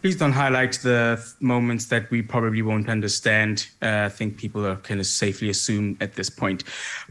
please 0.02 0.16
don't 0.16 0.32
highlight 0.32 0.74
the 0.82 1.24
moments 1.40 1.86
that 1.86 2.10
we 2.10 2.22
probably 2.22 2.62
won't 2.62 2.90
understand. 2.90 3.68
Uh, 3.82 4.04
i 4.06 4.10
think 4.10 4.38
people 4.38 4.66
are 4.66 4.78
kind 4.78 5.00
of 5.00 5.06
safely 5.06 5.50
assume 5.50 5.98
at 6.02 6.16
this 6.16 6.30
point. 6.30 6.64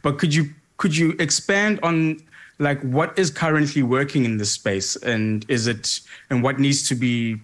But 0.03 0.19
could 0.19 0.35
you 0.35 0.51
could 0.77 0.97
you 0.97 1.15
expand 1.19 1.79
on 1.83 2.19
like 2.59 2.81
what 2.83 3.19
is 3.19 3.31
currently 3.31 3.83
working 3.83 4.25
in 4.25 4.39
this 4.39 4.53
space? 4.53 4.97
And 4.97 5.45
is 5.49 5.67
it 5.67 6.01
and 6.31 6.43
what 6.43 6.59
needs 6.59 6.89
to 6.89 6.95
be 6.95 7.41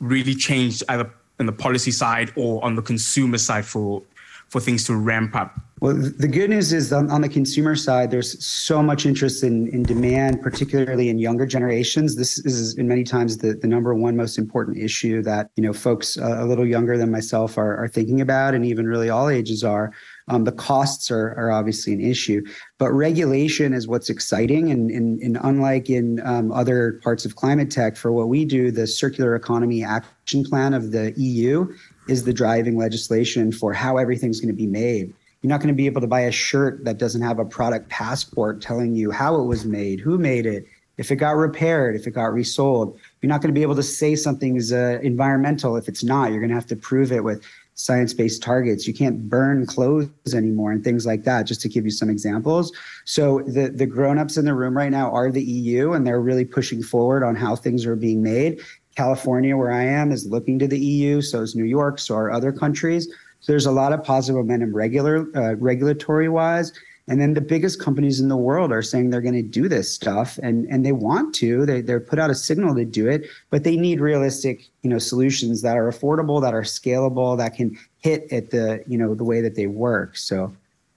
really 0.00 0.34
changed 0.34 0.82
either 0.88 1.10
in 1.38 1.46
the 1.46 1.52
policy 1.52 1.92
side 1.92 2.32
or 2.36 2.64
on 2.64 2.74
the 2.74 2.82
consumer 2.82 3.38
side 3.38 3.64
for 3.64 4.02
for 4.48 4.60
things 4.60 4.84
to 4.84 4.96
ramp 4.96 5.34
up 5.36 5.58
well 5.82 5.94
the 5.94 6.28
good 6.28 6.48
news 6.48 6.72
is 6.72 6.92
on, 6.92 7.10
on 7.10 7.20
the 7.22 7.28
consumer 7.28 7.74
side 7.74 8.10
there's 8.12 8.42
so 8.44 8.80
much 8.80 9.04
interest 9.04 9.42
in, 9.42 9.66
in 9.68 9.82
demand 9.82 10.40
particularly 10.40 11.08
in 11.08 11.18
younger 11.18 11.44
generations 11.44 12.14
this 12.14 12.38
is 12.46 12.78
in 12.78 12.86
many 12.86 13.02
times 13.02 13.38
the, 13.38 13.54
the 13.54 13.66
number 13.66 13.92
one 13.92 14.16
most 14.16 14.38
important 14.38 14.78
issue 14.78 15.20
that 15.22 15.50
you 15.56 15.62
know 15.62 15.72
folks 15.72 16.16
uh, 16.16 16.36
a 16.38 16.46
little 16.46 16.66
younger 16.66 16.96
than 16.96 17.10
myself 17.10 17.58
are, 17.58 17.76
are 17.76 17.88
thinking 17.88 18.20
about 18.20 18.54
and 18.54 18.64
even 18.64 18.86
really 18.86 19.10
all 19.10 19.28
ages 19.28 19.64
are 19.64 19.92
um, 20.28 20.44
the 20.44 20.52
costs 20.52 21.10
are, 21.10 21.34
are 21.36 21.50
obviously 21.50 21.92
an 21.92 22.00
issue, 22.00 22.42
but 22.78 22.92
regulation 22.92 23.74
is 23.74 23.88
what's 23.88 24.08
exciting. 24.08 24.70
And, 24.70 24.88
and, 24.90 25.20
and 25.20 25.36
unlike 25.42 25.90
in 25.90 26.20
um, 26.24 26.52
other 26.52 27.00
parts 27.02 27.24
of 27.24 27.34
climate 27.34 27.70
tech, 27.72 27.96
for 27.96 28.12
what 28.12 28.28
we 28.28 28.44
do, 28.44 28.70
the 28.70 28.86
Circular 28.86 29.34
Economy 29.34 29.82
Action 29.82 30.44
Plan 30.44 30.74
of 30.74 30.92
the 30.92 31.12
EU 31.16 31.74
is 32.08 32.24
the 32.24 32.32
driving 32.32 32.78
legislation 32.78 33.50
for 33.50 33.72
how 33.72 33.96
everything's 33.96 34.40
going 34.40 34.54
to 34.54 34.56
be 34.56 34.66
made. 34.68 35.12
You're 35.42 35.48
not 35.48 35.60
going 35.60 35.74
to 35.74 35.76
be 35.76 35.86
able 35.86 36.00
to 36.00 36.06
buy 36.06 36.20
a 36.20 36.32
shirt 36.32 36.84
that 36.84 36.98
doesn't 36.98 37.22
have 37.22 37.38
a 37.40 37.44
product 37.44 37.88
passport 37.88 38.62
telling 38.62 38.94
you 38.94 39.10
how 39.10 39.34
it 39.40 39.44
was 39.44 39.64
made, 39.64 39.98
who 39.98 40.16
made 40.16 40.46
it, 40.46 40.66
if 40.98 41.10
it 41.10 41.16
got 41.16 41.32
repaired, 41.32 41.96
if 41.96 42.06
it 42.06 42.12
got 42.12 42.32
resold. 42.32 42.98
You're 43.20 43.28
not 43.28 43.40
going 43.40 43.52
to 43.52 43.58
be 43.58 43.62
able 43.62 43.74
to 43.74 43.82
say 43.82 44.14
something 44.14 44.56
is 44.56 44.72
uh, 44.72 45.00
environmental 45.02 45.76
if 45.76 45.88
it's 45.88 46.04
not. 46.04 46.30
You're 46.30 46.40
going 46.40 46.50
to 46.50 46.54
have 46.54 46.66
to 46.66 46.76
prove 46.76 47.10
it 47.10 47.24
with 47.24 47.44
science-based 47.74 48.42
targets. 48.42 48.86
You 48.86 48.94
can't 48.94 49.28
burn 49.28 49.66
clothes 49.66 50.34
anymore 50.34 50.70
and 50.70 50.84
things 50.84 51.06
like 51.06 51.24
that, 51.24 51.44
just 51.44 51.60
to 51.62 51.68
give 51.68 51.84
you 51.84 51.90
some 51.90 52.08
examples. 52.08 52.72
So 53.04 53.40
the, 53.40 53.68
the 53.68 53.86
grown-ups 53.86 54.36
in 54.36 54.44
the 54.44 54.54
room 54.54 54.76
right 54.76 54.90
now 54.90 55.10
are 55.10 55.32
the 55.32 55.42
EU, 55.42 55.92
and 55.92 56.06
they're 56.06 56.20
really 56.20 56.44
pushing 56.44 56.82
forward 56.82 57.24
on 57.24 57.34
how 57.34 57.56
things 57.56 57.84
are 57.86 57.96
being 57.96 58.22
made. 58.22 58.60
California, 58.94 59.56
where 59.56 59.72
I 59.72 59.84
am, 59.84 60.12
is 60.12 60.26
looking 60.26 60.58
to 60.58 60.68
the 60.68 60.78
EU. 60.78 61.22
So 61.22 61.40
is 61.40 61.56
New 61.56 61.64
York. 61.64 61.98
So 61.98 62.14
are 62.14 62.30
other 62.30 62.52
countries. 62.52 63.12
So 63.42 63.52
there's 63.52 63.66
a 63.66 63.72
lot 63.72 63.92
of 63.92 64.02
positive 64.02 64.36
momentum 64.36 64.74
regular 64.74 65.26
uh, 65.36 65.54
regulatory 65.56 66.28
wise. 66.28 66.72
And 67.08 67.20
then 67.20 67.34
the 67.34 67.40
biggest 67.40 67.80
companies 67.80 68.20
in 68.20 68.28
the 68.28 68.36
world 68.36 68.70
are 68.70 68.80
saying 68.80 69.10
they're 69.10 69.20
going 69.20 69.34
to 69.34 69.42
do 69.42 69.68
this 69.68 69.92
stuff 69.92 70.38
and, 70.42 70.66
and 70.68 70.86
they 70.86 70.92
want 70.92 71.34
to. 71.36 71.66
They, 71.66 71.80
they're 71.80 72.00
put 72.00 72.20
out 72.20 72.30
a 72.30 72.34
signal 72.34 72.76
to 72.76 72.84
do 72.84 73.08
it, 73.08 73.26
but 73.50 73.64
they 73.64 73.76
need 73.76 74.00
realistic, 74.00 74.68
you 74.82 74.90
know, 74.90 74.98
solutions 74.98 75.62
that 75.62 75.76
are 75.76 75.90
affordable, 75.90 76.40
that 76.40 76.54
are 76.54 76.62
scalable, 76.62 77.36
that 77.38 77.56
can 77.56 77.76
hit 77.98 78.32
at 78.32 78.50
the, 78.50 78.84
you 78.86 78.96
know, 78.96 79.14
the 79.14 79.24
way 79.24 79.40
that 79.40 79.56
they 79.56 79.66
work. 79.66 80.16
So 80.16 80.54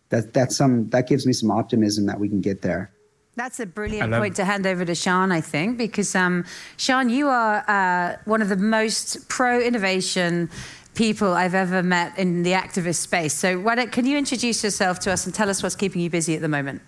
that, 0.09 0.31
that's 0.31 0.55
some, 0.55 0.87
that 0.91 1.07
gives 1.07 1.25
me 1.25 1.33
some 1.33 1.49
optimism 1.49 2.05
that 2.05 2.19
we 2.19 2.29
can 2.29 2.39
get 2.39 2.61
there. 2.61 2.91
That's 3.35 3.59
a 3.59 3.65
brilliant 3.65 4.13
point 4.13 4.35
to 4.37 4.45
hand 4.45 4.65
over 4.65 4.85
to 4.85 4.95
Sian, 4.95 5.31
I 5.31 5.41
think, 5.41 5.77
because 5.77 6.15
um, 6.15 6.45
Sian, 6.77 7.09
you 7.09 7.27
are 7.27 7.65
uh, 7.67 8.15
one 8.23 8.41
of 8.41 8.47
the 8.47 8.55
most 8.55 9.27
pro 9.27 9.59
innovation 9.59 10.49
people 10.95 11.33
I've 11.33 11.53
ever 11.53 11.83
met 11.83 12.17
in 12.17 12.43
the 12.43 12.53
activist 12.53 12.95
space. 12.95 13.33
So, 13.33 13.61
can 13.87 14.05
you 14.05 14.17
introduce 14.17 14.63
yourself 14.63 14.99
to 15.01 15.11
us 15.11 15.25
and 15.25 15.35
tell 15.35 15.49
us 15.49 15.61
what's 15.61 15.75
keeping 15.75 16.01
you 16.01 16.09
busy 16.09 16.35
at 16.35 16.41
the 16.41 16.47
moment? 16.47 16.81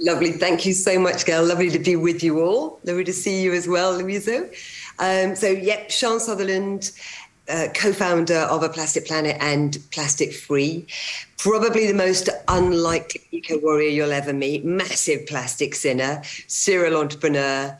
Lovely. 0.00 0.32
Thank 0.32 0.64
you 0.64 0.74
so 0.74 0.98
much, 0.98 1.24
Gail. 1.24 1.44
Lovely 1.44 1.70
to 1.70 1.78
be 1.78 1.96
with 1.96 2.22
you 2.22 2.40
all. 2.40 2.78
Lovely 2.84 3.04
to 3.04 3.12
see 3.12 3.42
you 3.42 3.52
as 3.52 3.66
well, 3.66 3.98
Loyiso. 3.98 4.48
Um, 5.00 5.34
so, 5.34 5.48
yep, 5.48 5.90
Sian 5.90 6.20
Sutherland, 6.20 6.92
uh, 7.48 7.68
co-founder 7.74 8.36
of 8.36 8.62
A 8.62 8.68
Plastic 8.68 9.06
Planet 9.06 9.36
and 9.40 9.78
Plastic 9.90 10.32
Free. 10.32 10.86
Probably 11.36 11.86
the 11.86 11.94
most 11.94 12.28
unlikely 12.46 13.22
eco 13.32 13.58
warrior 13.58 13.88
you'll 13.88 14.12
ever 14.12 14.32
meet. 14.32 14.64
Massive 14.64 15.26
plastic 15.26 15.74
sinner, 15.74 16.22
serial 16.46 16.96
entrepreneur, 17.00 17.76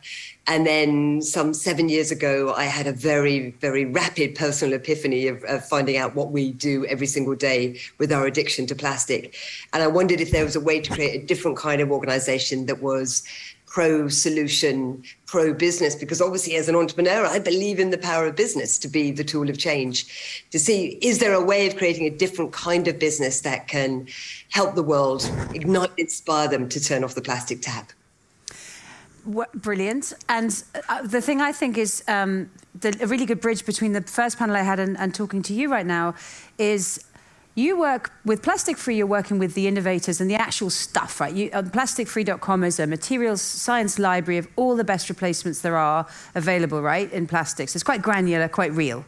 and 0.49 0.65
then 0.65 1.21
some 1.21 1.53
seven 1.53 1.89
years 1.89 2.09
ago, 2.09 2.55
I 2.57 2.63
had 2.63 2.87
a 2.87 2.91
very, 2.91 3.51
very 3.61 3.85
rapid 3.85 4.33
personal 4.33 4.73
epiphany 4.73 5.27
of, 5.27 5.43
of, 5.43 5.63
finding 5.63 5.95
out 5.95 6.15
what 6.15 6.31
we 6.31 6.53
do 6.53 6.87
every 6.87 7.05
single 7.05 7.35
day 7.35 7.79
with 7.99 8.11
our 8.11 8.25
addiction 8.25 8.65
to 8.65 8.75
plastic. 8.75 9.35
And 9.73 9.83
I 9.83 9.87
wondered 9.87 10.19
if 10.19 10.31
there 10.31 10.43
was 10.43 10.55
a 10.55 10.59
way 10.59 10.81
to 10.81 10.91
create 10.91 11.21
a 11.21 11.25
different 11.25 11.55
kind 11.55 11.81
of 11.81 11.91
organization 11.91 12.65
that 12.65 12.81
was 12.81 13.21
pro 13.67 14.07
solution, 14.07 15.03
pro 15.27 15.53
business, 15.53 15.93
because 15.93 16.19
obviously, 16.19 16.55
as 16.55 16.67
an 16.67 16.75
entrepreneur, 16.75 17.27
I 17.27 17.37
believe 17.37 17.79
in 17.79 17.91
the 17.91 17.99
power 17.99 18.25
of 18.25 18.35
business 18.35 18.79
to 18.79 18.87
be 18.87 19.11
the 19.11 19.23
tool 19.23 19.51
of 19.51 19.59
change. 19.59 20.43
To 20.49 20.57
see, 20.57 20.97
is 21.03 21.19
there 21.19 21.33
a 21.33 21.45
way 21.45 21.67
of 21.67 21.77
creating 21.77 22.07
a 22.07 22.09
different 22.09 22.53
kind 22.53 22.87
of 22.87 22.97
business 22.97 23.41
that 23.41 23.67
can 23.67 24.07
help 24.49 24.73
the 24.73 24.81
world, 24.81 25.29
ignite, 25.53 25.91
inspire 25.97 26.47
them 26.47 26.67
to 26.69 26.83
turn 26.83 27.03
off 27.03 27.13
the 27.13 27.21
plastic 27.21 27.61
tap? 27.61 27.91
Brilliant. 29.55 30.13
And 30.27 30.63
uh, 30.87 31.01
the 31.03 31.21
thing 31.21 31.41
I 31.41 31.51
think 31.51 31.77
is 31.77 32.03
um, 32.07 32.49
the, 32.79 32.97
a 33.01 33.07
really 33.07 33.25
good 33.25 33.41
bridge 33.41 33.65
between 33.65 33.93
the 33.93 34.01
first 34.01 34.37
panel 34.37 34.55
I 34.55 34.61
had 34.61 34.79
and, 34.79 34.97
and 34.97 35.13
talking 35.13 35.41
to 35.43 35.53
you 35.53 35.69
right 35.69 35.85
now 35.85 36.15
is 36.57 37.05
you 37.55 37.77
work 37.77 38.11
with 38.23 38.41
Plastic 38.41 38.77
Free, 38.77 38.95
you're 38.95 39.07
working 39.07 39.37
with 39.37 39.53
the 39.53 39.67
innovators 39.67 40.21
and 40.21 40.29
the 40.29 40.35
actual 40.35 40.69
stuff, 40.69 41.19
right? 41.19 41.33
You, 41.33 41.49
um, 41.53 41.69
plasticfree.com 41.69 42.63
is 42.63 42.79
a 42.79 42.87
materials 42.87 43.41
science 43.41 43.99
library 43.99 44.37
of 44.37 44.47
all 44.55 44.75
the 44.75 44.83
best 44.83 45.09
replacements 45.09 45.61
there 45.61 45.75
are 45.75 46.07
available, 46.35 46.81
right, 46.81 47.11
in 47.11 47.27
plastics. 47.27 47.75
It's 47.75 47.83
quite 47.83 48.01
granular, 48.01 48.47
quite 48.47 48.71
real. 48.71 49.03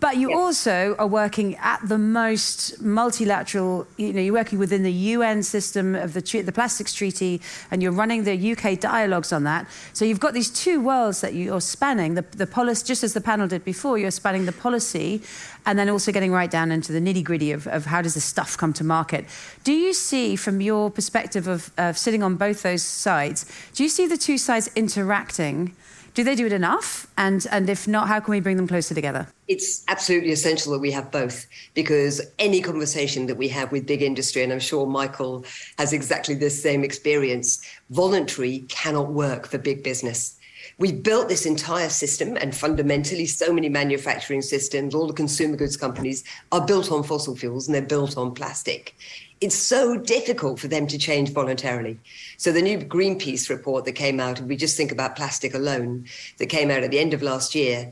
But 0.00 0.16
you 0.16 0.32
also 0.34 0.96
are 0.98 1.06
working 1.06 1.56
at 1.56 1.86
the 1.86 1.98
most 1.98 2.80
multilateral, 2.80 3.86
you 3.98 4.14
know, 4.14 4.20
you're 4.20 4.32
working 4.32 4.58
within 4.58 4.82
the 4.82 4.92
UN 4.92 5.42
system 5.42 5.94
of 5.94 6.14
the, 6.14 6.42
the 6.42 6.52
Plastics 6.52 6.94
Treaty, 6.94 7.42
and 7.70 7.82
you're 7.82 7.92
running 7.92 8.24
the 8.24 8.52
UK 8.52 8.80
dialogues 8.80 9.30
on 9.30 9.44
that. 9.44 9.68
So 9.92 10.06
you've 10.06 10.18
got 10.18 10.32
these 10.32 10.50
two 10.50 10.80
worlds 10.80 11.20
that 11.20 11.34
you're 11.34 11.60
spanning, 11.60 12.14
the, 12.14 12.22
the 12.22 12.46
policy, 12.46 12.86
just 12.86 13.04
as 13.04 13.12
the 13.12 13.20
panel 13.20 13.46
did 13.46 13.62
before, 13.62 13.98
you're 13.98 14.10
spanning 14.10 14.46
the 14.46 14.52
policy, 14.52 15.22
and 15.66 15.78
then 15.78 15.90
also 15.90 16.12
getting 16.12 16.32
right 16.32 16.50
down 16.50 16.72
into 16.72 16.92
the 16.92 17.00
nitty 17.00 17.22
gritty 17.22 17.52
of, 17.52 17.66
of 17.66 17.84
how 17.84 18.00
does 18.00 18.14
this 18.14 18.24
stuff 18.24 18.56
come 18.56 18.72
to 18.72 18.84
market. 18.84 19.26
Do 19.64 19.72
you 19.72 19.92
see, 19.92 20.34
from 20.34 20.62
your 20.62 20.90
perspective 20.90 21.46
of, 21.46 21.70
of 21.76 21.98
sitting 21.98 22.22
on 22.22 22.36
both 22.36 22.62
those 22.62 22.82
sides, 22.82 23.44
do 23.74 23.82
you 23.82 23.90
see 23.90 24.06
the 24.06 24.16
two 24.16 24.38
sides 24.38 24.70
interacting? 24.74 25.76
Do 26.14 26.24
they 26.24 26.34
do 26.34 26.46
it 26.46 26.52
enough? 26.52 27.06
And, 27.16 27.46
and 27.50 27.70
if 27.70 27.86
not, 27.86 28.08
how 28.08 28.20
can 28.20 28.32
we 28.32 28.40
bring 28.40 28.56
them 28.56 28.66
closer 28.66 28.94
together? 28.94 29.28
It's 29.46 29.84
absolutely 29.88 30.32
essential 30.32 30.72
that 30.72 30.80
we 30.80 30.90
have 30.90 31.10
both 31.10 31.46
because 31.74 32.20
any 32.38 32.60
conversation 32.60 33.26
that 33.26 33.36
we 33.36 33.48
have 33.48 33.70
with 33.70 33.86
big 33.86 34.02
industry, 34.02 34.42
and 34.42 34.52
I'm 34.52 34.60
sure 34.60 34.86
Michael 34.86 35.44
has 35.78 35.92
exactly 35.92 36.34
the 36.34 36.50
same 36.50 36.82
experience, 36.82 37.64
voluntary 37.90 38.60
cannot 38.68 39.12
work 39.12 39.46
for 39.46 39.58
big 39.58 39.84
business. 39.84 40.36
We 40.78 40.92
built 40.92 41.28
this 41.28 41.46
entire 41.46 41.90
system, 41.90 42.36
and 42.36 42.54
fundamentally, 42.56 43.26
so 43.26 43.52
many 43.52 43.68
manufacturing 43.68 44.42
systems, 44.42 44.94
all 44.94 45.06
the 45.06 45.12
consumer 45.12 45.56
goods 45.56 45.76
companies 45.76 46.24
are 46.52 46.64
built 46.64 46.90
on 46.90 47.02
fossil 47.02 47.36
fuels 47.36 47.68
and 47.68 47.74
they're 47.74 47.82
built 47.82 48.16
on 48.16 48.32
plastic 48.34 48.94
it's 49.40 49.56
so 49.56 49.96
difficult 49.96 50.60
for 50.60 50.68
them 50.68 50.86
to 50.86 50.98
change 50.98 51.30
voluntarily. 51.30 51.98
So 52.36 52.52
the 52.52 52.62
new 52.62 52.78
Greenpeace 52.78 53.48
report 53.48 53.84
that 53.86 53.92
came 53.92 54.20
out, 54.20 54.38
and 54.38 54.48
we 54.48 54.56
just 54.56 54.76
think 54.76 54.92
about 54.92 55.16
plastic 55.16 55.54
alone, 55.54 56.06
that 56.38 56.46
came 56.46 56.70
out 56.70 56.82
at 56.82 56.90
the 56.90 56.98
end 56.98 57.14
of 57.14 57.22
last 57.22 57.54
year, 57.54 57.90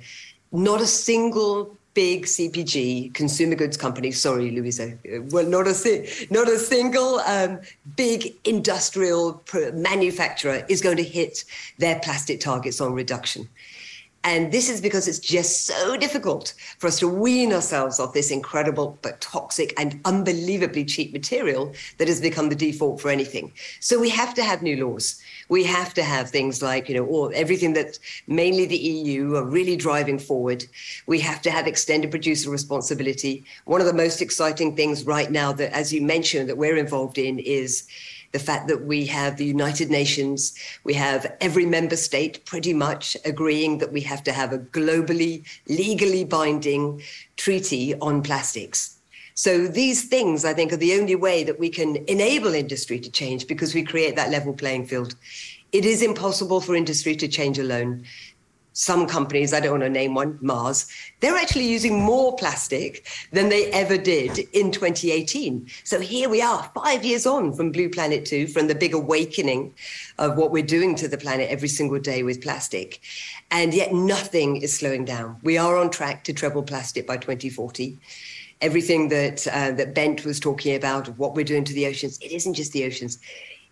not 0.52 0.80
a 0.80 0.86
single 0.86 1.74
big 1.94 2.26
CPG 2.26 3.12
consumer 3.14 3.56
goods 3.56 3.76
company. 3.76 4.10
Sorry, 4.12 4.52
Loyiso. 4.52 5.32
Well, 5.32 5.46
not 5.46 5.66
a 5.66 6.28
not 6.30 6.48
a 6.48 6.58
single 6.58 7.18
um, 7.20 7.60
big 7.96 8.34
industrial 8.44 9.42
manufacturer 9.72 10.64
is 10.68 10.80
going 10.80 10.98
to 10.98 11.02
hit 11.02 11.44
their 11.78 11.98
plastic 12.00 12.40
targets 12.40 12.80
on 12.80 12.92
reduction. 12.92 13.48
And 14.24 14.50
this 14.52 14.68
is 14.68 14.80
because 14.80 15.06
it's 15.06 15.20
just 15.20 15.66
so 15.66 15.96
difficult 15.96 16.52
for 16.78 16.88
us 16.88 16.98
to 16.98 17.08
wean 17.08 17.52
ourselves 17.52 18.00
off 18.00 18.12
this 18.12 18.30
incredible 18.30 18.98
but 19.00 19.20
toxic 19.20 19.72
and 19.78 20.00
unbelievably 20.04 20.84
cheap 20.86 21.12
material 21.12 21.72
that 21.98 22.08
has 22.08 22.20
become 22.20 22.48
the 22.48 22.56
default 22.56 23.00
for 23.00 23.10
anything. 23.10 23.52
So 23.80 23.98
we 23.98 24.10
have 24.10 24.34
to 24.34 24.42
have 24.42 24.60
new 24.60 24.86
laws. 24.86 25.22
We 25.48 25.64
have 25.64 25.94
to 25.94 26.02
have 26.02 26.30
things 26.30 26.60
like, 26.62 26.88
you 26.88 26.96
know, 26.96 27.06
all, 27.06 27.30
everything 27.32 27.72
that 27.74 27.98
mainly 28.26 28.66
the 28.66 28.76
EU 28.76 29.36
are 29.36 29.44
really 29.44 29.76
driving 29.76 30.18
forward. 30.18 30.66
We 31.06 31.20
have 31.20 31.40
to 31.42 31.50
have 31.50 31.66
extended 31.66 32.10
producer 32.10 32.50
responsibility. 32.50 33.44
One 33.64 33.80
of 33.80 33.86
the 33.86 33.92
most 33.92 34.20
exciting 34.20 34.74
things 34.74 35.06
right 35.06 35.30
now 35.30 35.52
that, 35.52 35.72
as 35.72 35.92
you 35.92 36.02
mentioned, 36.02 36.48
that 36.48 36.58
we're 36.58 36.76
involved 36.76 37.18
in 37.18 37.38
is 37.38 37.86
the 38.32 38.38
fact 38.38 38.68
that 38.68 38.84
we 38.84 39.06
have 39.06 39.36
the 39.36 39.44
United 39.44 39.90
Nations, 39.90 40.54
we 40.84 40.94
have 40.94 41.34
every 41.40 41.66
member 41.66 41.96
state 41.96 42.44
pretty 42.44 42.74
much 42.74 43.16
agreeing 43.24 43.78
that 43.78 43.92
we 43.92 44.00
have 44.02 44.22
to 44.24 44.32
have 44.32 44.52
a 44.52 44.58
globally, 44.58 45.44
legally 45.68 46.24
binding 46.24 47.02
treaty 47.36 47.94
on 48.00 48.22
plastics. 48.22 48.98
So 49.34 49.68
these 49.68 50.08
things, 50.08 50.44
I 50.44 50.52
think, 50.52 50.72
are 50.72 50.76
the 50.76 50.98
only 50.98 51.14
way 51.14 51.44
that 51.44 51.60
we 51.60 51.70
can 51.70 51.96
enable 52.08 52.54
industry 52.54 52.98
to 53.00 53.10
change 53.10 53.46
because 53.46 53.72
we 53.72 53.84
create 53.84 54.16
that 54.16 54.30
level 54.30 54.52
playing 54.52 54.86
field. 54.86 55.14
It 55.70 55.84
is 55.84 56.02
impossible 56.02 56.60
for 56.60 56.74
industry 56.74 57.14
to 57.16 57.28
change 57.28 57.58
alone 57.58 58.04
some 58.78 59.08
companies, 59.08 59.52
I 59.52 59.58
don't 59.58 59.72
want 59.72 59.82
to 59.82 59.90
name 59.90 60.14
one, 60.14 60.38
Mars, 60.40 60.86
they're 61.18 61.34
actually 61.34 61.68
using 61.68 62.00
more 62.00 62.36
plastic 62.36 63.08
than 63.32 63.48
they 63.48 63.72
ever 63.72 63.98
did 63.98 64.38
in 64.52 64.70
2018. 64.70 65.66
So 65.82 65.98
here 65.98 66.28
we 66.28 66.40
are, 66.40 66.70
five 66.76 67.04
years 67.04 67.26
on 67.26 67.52
from 67.54 67.72
Blue 67.72 67.88
Planet 67.88 68.24
2, 68.24 68.46
from 68.46 68.68
the 68.68 68.76
big 68.76 68.94
awakening 68.94 69.74
of 70.18 70.36
what 70.36 70.52
we're 70.52 70.62
doing 70.62 70.94
to 70.94 71.08
the 71.08 71.18
planet 71.18 71.50
every 71.50 71.66
single 71.66 71.98
day 71.98 72.22
with 72.22 72.40
plastic. 72.40 73.00
And 73.50 73.74
yet 73.74 73.92
nothing 73.92 74.58
is 74.58 74.76
slowing 74.76 75.04
down. 75.04 75.40
We 75.42 75.58
are 75.58 75.76
on 75.76 75.90
track 75.90 76.22
to 76.24 76.32
treble 76.32 76.62
plastic 76.62 77.04
by 77.04 77.16
2040 77.16 77.98
everything 78.60 79.08
that 79.08 79.46
uh, 79.46 79.70
that 79.70 79.94
Bengt 79.94 80.24
was 80.24 80.40
talking 80.40 80.74
about 80.74 81.06
of 81.06 81.16
what 81.16 81.36
we're 81.36 81.44
doing 81.44 81.62
to 81.62 81.72
the 81.72 81.86
oceans. 81.86 82.18
It 82.18 82.32
isn't 82.32 82.54
just 82.54 82.72
the 82.72 82.84
oceans; 82.84 83.20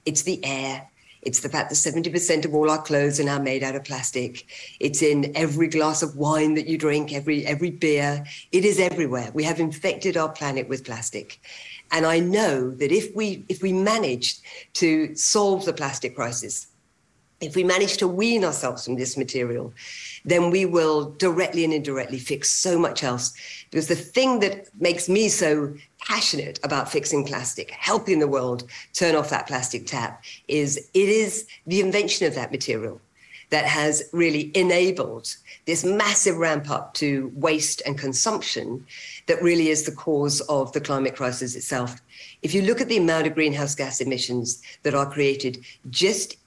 it's 0.04 0.22
the 0.22 0.38
air, 0.44 0.88
it's 1.26 1.40
the 1.40 1.48
fact 1.48 1.70
that 1.70 1.74
70% 1.74 2.44
of 2.44 2.54
all 2.54 2.70
our 2.70 2.80
clothes 2.80 3.18
are 3.18 3.24
now 3.24 3.40
made 3.40 3.64
out 3.64 3.74
of 3.74 3.82
plastic. 3.82 4.46
It's 4.78 5.02
in 5.02 5.36
every 5.36 5.66
glass 5.66 6.00
of 6.00 6.16
wine 6.16 6.54
that 6.54 6.68
you 6.68 6.78
drink, 6.78 7.12
every, 7.12 7.44
every 7.44 7.72
beer. 7.72 8.24
It 8.52 8.64
is 8.64 8.78
everywhere. 8.78 9.32
We 9.34 9.42
have 9.42 9.58
infected 9.58 10.16
our 10.16 10.28
planet 10.28 10.68
with 10.68 10.84
plastic. 10.84 11.40
And 11.90 12.06
I 12.06 12.20
know 12.20 12.70
that 12.70 12.92
if 12.92 13.14
we, 13.16 13.44
if 13.48 13.60
we 13.60 13.72
manage 13.72 14.36
to 14.74 15.16
solve 15.16 15.64
the 15.64 15.72
plastic 15.72 16.14
crisis, 16.14 16.68
if 17.40 17.56
we 17.56 17.64
manage 17.64 17.96
to 17.98 18.08
wean 18.08 18.44
ourselves 18.44 18.84
from 18.84 18.94
this 18.94 19.16
material, 19.16 19.74
then 20.24 20.50
we 20.50 20.64
will 20.64 21.10
directly 21.10 21.64
and 21.64 21.72
indirectly 21.72 22.18
fix 22.18 22.50
so 22.50 22.78
much 22.78 23.02
else. 23.02 23.34
Because 23.76 23.88
the 23.88 23.94
thing 23.94 24.40
that 24.40 24.68
makes 24.80 25.06
me 25.06 25.28
so 25.28 25.74
passionate 25.98 26.58
about 26.62 26.90
fixing 26.90 27.26
plastic, 27.26 27.70
helping 27.72 28.20
the 28.20 28.26
world 28.26 28.64
turn 28.94 29.14
off 29.14 29.28
that 29.28 29.46
plastic 29.46 29.86
tap, 29.86 30.24
is 30.48 30.78
it 30.94 31.08
is 31.10 31.46
the 31.66 31.80
invention 31.80 32.26
of 32.26 32.34
that 32.36 32.50
material 32.50 32.98
that 33.50 33.66
has 33.66 34.08
really 34.14 34.50
enabled 34.56 35.36
this 35.66 35.84
massive 35.84 36.38
ramp 36.38 36.70
up 36.70 36.94
to 36.94 37.30
waste 37.34 37.82
and 37.84 37.98
consumption 37.98 38.86
that 39.26 39.42
really 39.42 39.68
is 39.68 39.82
the 39.82 39.92
cause 39.92 40.40
of 40.48 40.72
the 40.72 40.80
climate 40.80 41.14
crisis 41.14 41.54
itself. 41.54 42.00
If 42.40 42.54
you 42.54 42.62
look 42.62 42.80
at 42.80 42.88
the 42.88 42.96
amount 42.96 43.26
of 43.26 43.34
greenhouse 43.34 43.74
gas 43.74 44.00
emissions 44.00 44.62
that 44.84 44.94
are 44.94 45.04
created 45.04 45.58
just 45.90 46.38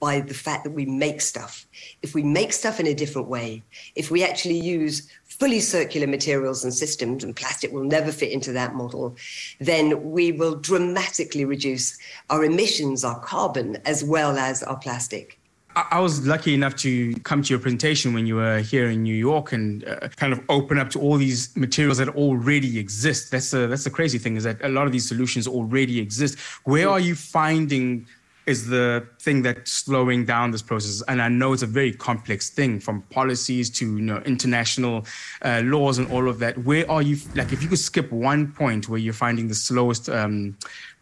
by 0.00 0.18
the 0.18 0.34
fact 0.34 0.64
that 0.64 0.70
we 0.70 0.86
make 0.86 1.20
stuff. 1.20 1.66
If 2.02 2.14
we 2.14 2.22
make 2.22 2.54
stuff 2.54 2.80
in 2.80 2.86
a 2.86 2.94
different 2.94 3.28
way, 3.28 3.62
if 3.94 4.10
we 4.10 4.24
actually 4.24 4.58
use 4.58 5.08
fully 5.40 5.58
circular 5.60 6.06
materials 6.06 6.62
and 6.64 6.72
systems, 6.72 7.24
and 7.24 7.34
plastic 7.34 7.72
will 7.72 7.82
never 7.82 8.12
fit 8.12 8.30
into 8.30 8.52
that 8.52 8.74
model, 8.74 9.16
then 9.58 10.12
we 10.12 10.30
will 10.30 10.54
dramatically 10.54 11.46
reduce 11.46 11.96
our 12.28 12.44
emissions, 12.44 13.02
our 13.04 13.18
carbon, 13.20 13.78
as 13.86 14.04
well 14.04 14.36
as 14.36 14.62
our 14.62 14.76
plastic. 14.76 15.38
I 15.74 16.00
was 16.00 16.26
lucky 16.26 16.52
enough 16.52 16.74
to 16.76 17.14
come 17.20 17.42
to 17.42 17.50
your 17.50 17.60
presentation 17.60 18.12
when 18.12 18.26
you 18.26 18.34
were 18.34 18.58
here 18.58 18.90
in 18.90 19.04
New 19.04 19.14
York 19.14 19.52
and 19.52 19.86
uh, 19.86 20.08
kind 20.08 20.32
of 20.32 20.42
open 20.48 20.78
up 20.78 20.90
to 20.90 21.00
all 21.00 21.16
these 21.16 21.56
materials 21.56 21.98
that 21.98 22.08
already 22.08 22.78
exist. 22.78 23.30
That's 23.30 23.52
the 23.52 23.68
that's 23.68 23.84
the 23.84 23.90
crazy 23.90 24.18
thing 24.18 24.34
is 24.34 24.42
that 24.42 24.58
a 24.64 24.68
lot 24.68 24.86
of 24.86 24.92
these 24.92 25.06
solutions 25.06 25.46
already 25.46 26.00
exist. 26.00 26.36
Where 26.64 26.88
are 26.88 26.98
you 26.98 27.14
finding 27.14 28.08
is 28.50 28.66
the 28.66 29.06
thing 29.20 29.42
that's 29.42 29.72
slowing 29.72 30.24
down 30.24 30.50
this 30.50 30.62
process. 30.62 31.02
And 31.08 31.22
I 31.22 31.28
know 31.28 31.52
it's 31.52 31.62
a 31.62 31.66
very 31.66 31.92
complex 31.92 32.50
thing 32.50 32.80
from 32.80 33.02
policies 33.02 33.70
to 33.78 33.96
you 33.96 34.02
know, 34.02 34.18
international 34.26 35.06
uh, 35.42 35.62
laws 35.64 35.98
and 35.98 36.10
all 36.10 36.28
of 36.28 36.38
that. 36.40 36.58
Where 36.58 36.90
are 36.90 37.00
you, 37.00 37.16
like, 37.34 37.52
if 37.52 37.62
you 37.62 37.68
could 37.68 37.78
skip 37.78 38.10
one 38.12 38.52
point 38.52 38.88
where 38.88 38.98
you're 38.98 39.14
finding 39.14 39.48
the 39.48 39.54
slowest 39.54 40.10
um, 40.10 40.56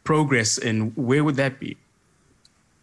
progress 0.04 0.58
in, 0.58 0.92
where 0.94 1.24
would 1.24 1.36
that 1.36 1.58
be? 1.58 1.76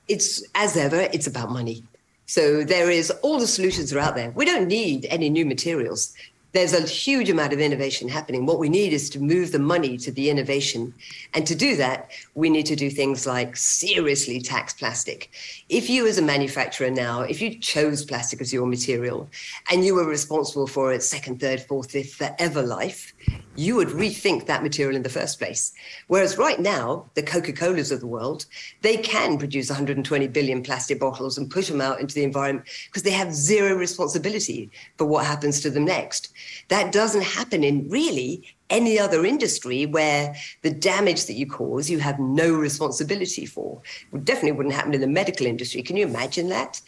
It's 0.08 0.44
as 0.56 0.76
ever, 0.76 1.08
it's 1.14 1.28
about 1.28 1.50
money. 1.52 1.84
So 2.26 2.64
there 2.64 2.90
is 2.90 3.12
all 3.22 3.40
the 3.40 3.48
solutions 3.48 3.94
are 3.94 4.00
out 4.00 4.16
there. 4.16 4.32
We 4.32 4.46
don't 4.46 4.68
need 4.68 5.06
any 5.10 5.30
new 5.30 5.46
materials 5.46 6.14
there's 6.56 6.74
a 6.74 6.88
huge 6.88 7.30
amount 7.30 7.52
of 7.52 7.60
innovation 7.60 8.08
happening. 8.08 8.46
What 8.46 8.60
we 8.60 8.70
need 8.70 8.94
is 8.94 9.10
to 9.10 9.20
move 9.20 9.52
the 9.52 9.60
money 9.60 9.98
to 9.98 10.10
the 10.10 10.30
innovation. 10.30 10.94
And 11.34 11.46
to 11.48 11.54
do 11.54 11.76
that, 11.76 12.12
we 12.34 12.50
need 12.50 12.66
to 12.68 12.78
do 12.78 12.90
things 12.90 13.28
like 13.28 13.58
seriously 13.58 14.40
tax 14.40 14.74
plastic. 14.74 15.32
If 15.68 15.90
you, 15.90 16.08
as 16.08 16.18
a 16.18 16.22
manufacturer 16.22 16.90
now, 16.90 17.24
if 17.24 17.42
you 17.42 17.60
chose 17.60 18.06
plastic 18.06 18.40
as 18.40 18.54
your 18.54 18.68
material 18.68 19.30
and 19.70 19.84
you 19.84 19.96
were 19.96 20.08
responsible 20.08 20.66
for 20.66 20.94
its 20.94 21.06
second, 21.06 21.42
third, 21.42 21.62
fourth, 21.62 21.92
fifth, 21.92 22.14
forever 22.14 22.62
life, 22.62 23.14
you 23.58 23.76
would 23.76 23.90
rethink 23.90 24.46
that 24.46 24.64
material 24.64 24.96
in 24.96 25.04
the 25.04 25.10
first 25.10 25.40
place. 25.40 25.74
Whereas 26.08 26.38
right 26.38 26.60
now, 26.60 27.10
the 27.16 27.24
Coca 27.24 27.54
Colas 27.54 27.92
of 27.92 28.00
the 28.00 28.08
world, 28.08 28.46
they 28.82 28.98
can 28.98 29.38
produce 29.38 29.70
120 29.70 30.28
billion 30.28 30.64
plastic 30.64 31.00
bottles 31.00 31.38
and 31.38 31.50
push 31.50 31.68
them 31.68 31.82
out 31.82 32.00
into 32.00 32.16
the 32.16 32.24
environment 32.24 32.68
because 32.88 33.04
they 33.04 33.12
have 33.12 33.34
zero 33.34 33.76
responsibility 33.76 34.70
for 34.98 35.06
what 35.06 35.26
happens 35.26 35.62
to 35.62 35.70
them 35.70 35.86
next. 35.86 36.34
That 36.70 36.92
doesn't 36.92 37.24
happen 37.24 37.64
in 37.64 37.90
really 37.90 38.44
any 38.70 38.98
other 39.00 39.26
industry 39.26 39.86
where 39.86 40.36
the 40.64 40.72
damage 40.72 41.26
that 41.26 41.34
you 41.34 41.48
cause 41.48 41.90
you 41.90 42.00
have 42.00 42.20
no 42.20 42.54
responsibility 42.54 43.46
for. 43.46 43.82
It 44.14 44.26
definitely 44.26 44.54
wouldn't 44.54 44.76
happen 44.76 44.94
in 44.94 45.02
the 45.02 45.08
medical 45.08 45.46
industry. 45.46 45.84
Can 45.84 45.98
you 45.98 46.06
imagine 46.06 46.50
that? 46.50 46.82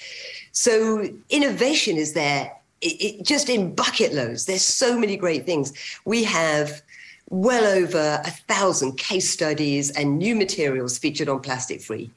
So 0.51 1.07
innovation 1.29 1.97
is 1.97 2.13
there 2.13 2.51
it, 2.81 3.01
it, 3.01 3.25
just 3.25 3.49
in 3.49 3.73
bucket 3.73 4.13
loads. 4.13 4.45
There's 4.45 4.61
so 4.61 4.97
many 4.99 5.17
great 5.17 5.45
things. 5.45 5.73
We 6.05 6.23
have 6.25 6.81
well 7.29 7.65
over 7.65 8.21
a 8.23 8.31
thousand 8.31 8.97
case 8.97 9.29
studies 9.29 9.91
and 9.91 10.17
new 10.17 10.35
materials 10.35 10.97
featured 10.97 11.27
on 11.27 11.41
Plastic 11.41 11.81
Free. 11.81 12.09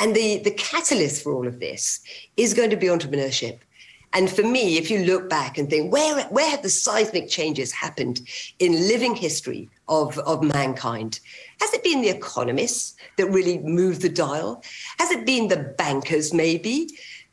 And 0.00 0.16
the, 0.16 0.38
the 0.38 0.50
catalyst 0.52 1.22
for 1.22 1.32
all 1.32 1.46
of 1.46 1.60
this 1.60 2.00
is 2.36 2.54
going 2.54 2.70
to 2.70 2.76
be 2.76 2.86
entrepreneurship. 2.86 3.58
And 4.12 4.28
for 4.28 4.42
me, 4.42 4.76
if 4.76 4.90
you 4.90 5.04
look 5.04 5.30
back 5.30 5.56
and 5.56 5.70
think, 5.70 5.92
where, 5.92 6.24
where 6.24 6.50
have 6.50 6.62
the 6.62 6.68
seismic 6.68 7.28
changes 7.28 7.70
happened 7.70 8.22
in 8.58 8.88
living 8.88 9.14
history 9.14 9.68
of, 9.88 10.18
of 10.20 10.42
mankind? 10.42 11.20
Has 11.60 11.72
it 11.74 11.84
been 11.84 12.02
the 12.02 12.08
economists 12.08 12.96
that 13.16 13.26
really 13.30 13.58
moved 13.58 14.02
the 14.02 14.08
dial? 14.08 14.64
Has 14.98 15.12
it 15.12 15.24
been 15.24 15.46
the 15.46 15.74
bankers, 15.78 16.34
maybe? 16.34 16.88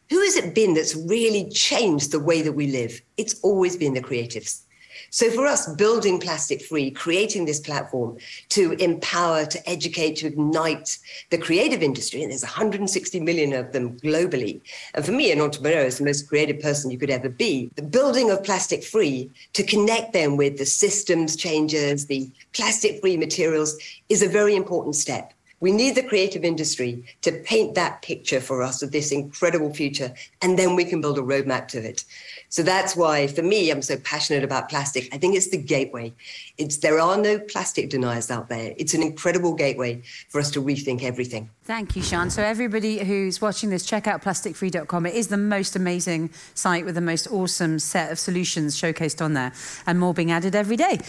Who 0.09 0.21
has 0.21 0.36
it 0.36 0.53
been 0.53 0.75
that's 0.75 0.95
really 0.95 1.49
changed 1.49 2.11
the 2.11 2.19
way 2.19 2.43
that 2.43 2.53
we 2.53 2.67
live? 2.67 3.01
It's 3.17 3.39
always 3.41 3.75
been 3.75 3.95
the 3.95 4.01
creatives. 4.01 4.61
So 5.10 5.32
for 5.32 5.45
us, 5.45 5.68
building 5.76 6.20
plastic 6.20 6.62
free, 6.62 6.91
creating 6.91 7.45
this 7.45 7.60
platform 7.60 8.18
to 8.49 8.74
empower, 8.74 9.45
to 9.45 9.70
educate, 9.70 10.18
to 10.18 10.28
ignite 10.28 10.97
the 11.30 11.38
creative 11.38 11.82
industry, 11.82 12.22
and 12.24 12.32
there's 12.32 12.43
160 12.43 13.20
million 13.22 13.53
of 13.53 13.72
them 13.72 13.97
globally. 13.99 14.62
And 14.93 15.05
for 15.05 15.12
me, 15.12 15.32
an 15.32 15.41
entrepreneur 15.41 15.82
is 15.82 15.97
the 15.97 16.05
most 16.05 16.28
creative 16.28 16.60
person 16.60 16.91
you 16.91 16.97
could 16.97 17.10
ever 17.10 17.30
be. 17.30 17.72
The 17.76 17.82
building 17.82 18.32
of 18.32 18.43
plastic 18.43 18.84
free 18.84 19.30
to 19.53 19.64
connect 19.64 20.14
them 20.14 20.38
with 20.38 20.58
the 20.58 20.66
systems 20.66 21.36
changes, 21.36 22.08
the 22.08 22.30
plastic 22.53 23.01
free 23.01 23.18
materials 23.18 23.78
is 24.10 24.22
a 24.22 24.28
very 24.28 24.55
important 24.55 24.95
step. 24.95 25.34
We 25.60 25.72
need 25.72 25.95
the 25.95 26.03
creative 26.03 26.45
industry 26.45 27.03
to 27.24 27.32
paint 27.32 27.74
that 27.74 28.03
picture 28.03 28.39
for 28.39 28.62
us 28.62 28.84
of 28.84 28.91
this 28.91 29.12
incredible 29.12 29.74
future, 29.74 30.14
and 30.43 30.58
then 30.58 30.76
we 30.76 30.86
can 30.86 31.01
build 31.01 31.18
a 31.18 31.24
roadmap 31.24 31.68
to 31.70 31.80
it. 31.80 32.03
So 32.49 32.63
that's 32.63 32.95
why, 32.95 33.27
for 33.27 33.41
me, 33.41 33.69
I'm 33.71 33.81
so 33.81 33.97
passionate 33.97 34.43
about 34.43 34.69
plastic. 34.69 35.13
I 35.13 35.17
think 35.17 35.35
it's 35.35 35.49
the 35.49 35.57
gateway. 35.57 36.13
It's 36.57 36.77
there 36.77 36.99
are 36.99 37.17
no 37.17 37.39
plastic 37.39 37.89
deniers 37.89 38.31
out 38.31 38.47
there. 38.47 38.73
It's 38.77 38.93
an 38.93 39.01
incredible 39.01 39.53
gateway 39.53 40.01
for 40.29 40.39
us 40.39 40.49
to 40.51 40.61
rethink 40.61 41.03
everything. 41.03 41.49
Thank 41.65 41.95
you, 41.95 42.01
Sian. 42.01 42.29
So 42.29 42.41
everybody 42.41 42.99
who's 43.03 43.41
watching 43.41 43.69
this, 43.69 43.85
check 43.85 44.07
out 44.07 44.21
plasticfree.com. 44.21 45.05
It 45.05 45.15
is 45.15 45.27
the 45.27 45.37
most 45.37 45.75
amazing 45.75 46.29
site 46.53 46.85
with 46.85 46.95
the 46.95 47.01
most 47.01 47.27
awesome 47.27 47.79
set 47.79 48.11
of 48.11 48.19
solutions 48.19 48.79
showcased 48.79 49.21
on 49.21 49.33
there, 49.33 49.51
and 49.85 49.99
more 49.99 50.13
being 50.13 50.31
added 50.31 50.55
every 50.55 50.77
day. 50.77 50.99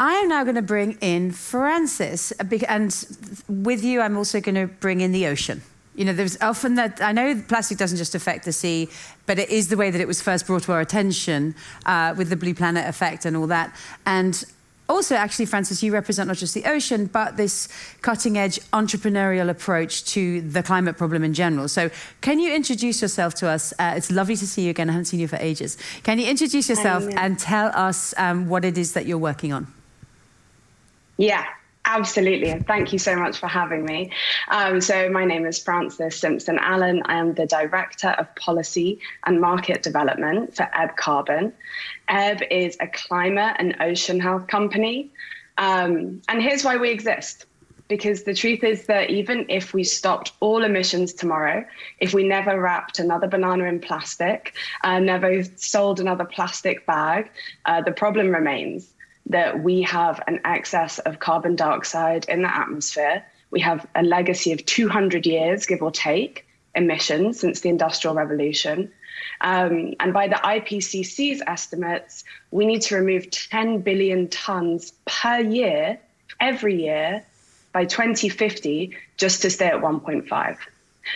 I 0.00 0.14
am 0.14 0.28
now 0.28 0.42
going 0.42 0.56
to 0.56 0.62
bring 0.62 0.98
in 1.00 1.30
Frances, 1.30 2.32
and 2.68 3.06
with 3.48 3.84
you, 3.84 4.00
I'm 4.00 4.16
also 4.16 4.40
going 4.40 4.56
to 4.56 4.66
bring 4.66 5.00
in 5.00 5.12
the 5.12 5.28
ocean. 5.28 5.62
You 5.94 6.06
know, 6.06 6.12
there's 6.12 6.40
often 6.40 6.76
that 6.76 7.02
I 7.02 7.12
know 7.12 7.42
plastic 7.48 7.76
doesn't 7.76 7.98
just 7.98 8.14
affect 8.14 8.44
the 8.44 8.52
sea, 8.52 8.88
but 9.26 9.38
it 9.38 9.50
is 9.50 9.68
the 9.68 9.76
way 9.76 9.90
that 9.90 10.00
it 10.00 10.06
was 10.06 10.22
first 10.22 10.46
brought 10.46 10.62
to 10.62 10.72
our 10.72 10.80
attention 10.80 11.54
uh, 11.84 12.14
with 12.16 12.30
the 12.30 12.36
Blue 12.36 12.54
Planet 12.54 12.88
effect 12.88 13.26
and 13.26 13.36
all 13.36 13.46
that. 13.48 13.76
And 14.06 14.42
also, 14.88 15.14
actually, 15.14 15.46
Frances, 15.46 15.82
you 15.82 15.92
represent 15.92 16.28
not 16.28 16.36
just 16.36 16.54
the 16.54 16.64
ocean, 16.64 17.06
but 17.06 17.36
this 17.36 17.68
cutting 18.02 18.36
edge 18.36 18.58
entrepreneurial 18.72 19.48
approach 19.48 20.04
to 20.06 20.42
the 20.42 20.62
climate 20.62 20.98
problem 20.98 21.24
in 21.24 21.34
general. 21.34 21.68
So, 21.68 21.90
can 22.20 22.40
you 22.40 22.54
introduce 22.54 23.00
yourself 23.00 23.34
to 23.36 23.48
us? 23.48 23.72
Uh, 23.78 23.94
it's 23.96 24.10
lovely 24.10 24.36
to 24.36 24.46
see 24.46 24.62
you 24.62 24.70
again. 24.70 24.90
I 24.90 24.92
haven't 24.92 25.06
seen 25.06 25.20
you 25.20 25.28
for 25.28 25.36
ages. 25.36 25.78
Can 26.02 26.18
you 26.18 26.26
introduce 26.26 26.68
yourself 26.68 27.04
and 27.16 27.38
tell 27.38 27.68
us 27.74 28.12
um, 28.18 28.48
what 28.48 28.64
it 28.64 28.76
is 28.76 28.92
that 28.92 29.06
you're 29.06 29.18
working 29.18 29.52
on? 29.52 29.66
Yeah, 31.16 31.44
Absolutely, 31.84 32.50
and 32.50 32.64
thank 32.64 32.92
you 32.92 32.98
so 32.98 33.16
much 33.16 33.38
for 33.38 33.48
having 33.48 33.84
me. 33.84 34.12
Um, 34.48 34.80
so, 34.80 35.08
my 35.10 35.24
name 35.24 35.44
is 35.44 35.58
Frances 35.58 36.16
Simpson 36.16 36.58
Allen. 36.60 37.02
I 37.06 37.18
am 37.18 37.34
the 37.34 37.44
Director 37.44 38.10
of 38.10 38.32
Policy 38.36 39.00
and 39.26 39.40
Market 39.40 39.82
Development 39.82 40.54
for 40.54 40.68
Ebb 40.74 40.96
Carbon. 40.96 41.52
Ebb 42.08 42.42
is 42.50 42.76
a 42.78 42.86
climate 42.86 43.56
and 43.58 43.76
ocean 43.80 44.20
health 44.20 44.46
company. 44.46 45.10
Um, 45.58 46.22
and 46.28 46.40
here's 46.40 46.64
why 46.64 46.76
we 46.76 46.90
exist. 46.90 47.46
Because 47.88 48.22
the 48.22 48.32
truth 48.32 48.62
is 48.62 48.86
that 48.86 49.10
even 49.10 49.44
if 49.48 49.74
we 49.74 49.82
stopped 49.82 50.32
all 50.38 50.64
emissions 50.64 51.12
tomorrow, 51.12 51.64
if 51.98 52.14
we 52.14 52.22
never 52.26 52.58
wrapped 52.60 53.00
another 53.00 53.26
banana 53.26 53.64
in 53.64 53.80
plastic, 53.80 54.54
uh, 54.84 55.00
never 55.00 55.42
sold 55.56 55.98
another 55.98 56.24
plastic 56.24 56.86
bag, 56.86 57.28
uh, 57.66 57.82
the 57.82 57.92
problem 57.92 58.28
remains 58.28 58.94
that 59.32 59.62
we 59.62 59.82
have 59.82 60.22
an 60.26 60.40
excess 60.44 60.98
of 61.00 61.18
carbon 61.18 61.56
dioxide 61.56 62.26
in 62.28 62.42
the 62.42 62.54
atmosphere. 62.54 63.24
We 63.50 63.60
have 63.60 63.86
a 63.94 64.02
legacy 64.02 64.52
of 64.52 64.64
200 64.64 65.26
years, 65.26 65.66
give 65.66 65.82
or 65.82 65.90
take, 65.90 66.46
emissions 66.74 67.40
since 67.40 67.60
the 67.60 67.68
Industrial 67.68 68.14
Revolution. 68.14 68.90
Um, 69.40 69.94
and 70.00 70.12
by 70.12 70.28
the 70.28 70.36
IPCC's 70.36 71.42
estimates, 71.46 72.24
we 72.50 72.66
need 72.66 72.82
to 72.82 72.96
remove 72.96 73.30
10 73.30 73.80
billion 73.80 74.28
tons 74.28 74.92
per 75.04 75.40
year, 75.40 75.98
every 76.40 76.82
year, 76.82 77.24
by 77.72 77.84
2050, 77.84 78.96
just 79.16 79.42
to 79.42 79.50
stay 79.50 79.66
at 79.66 79.80
1.5. 79.80 80.56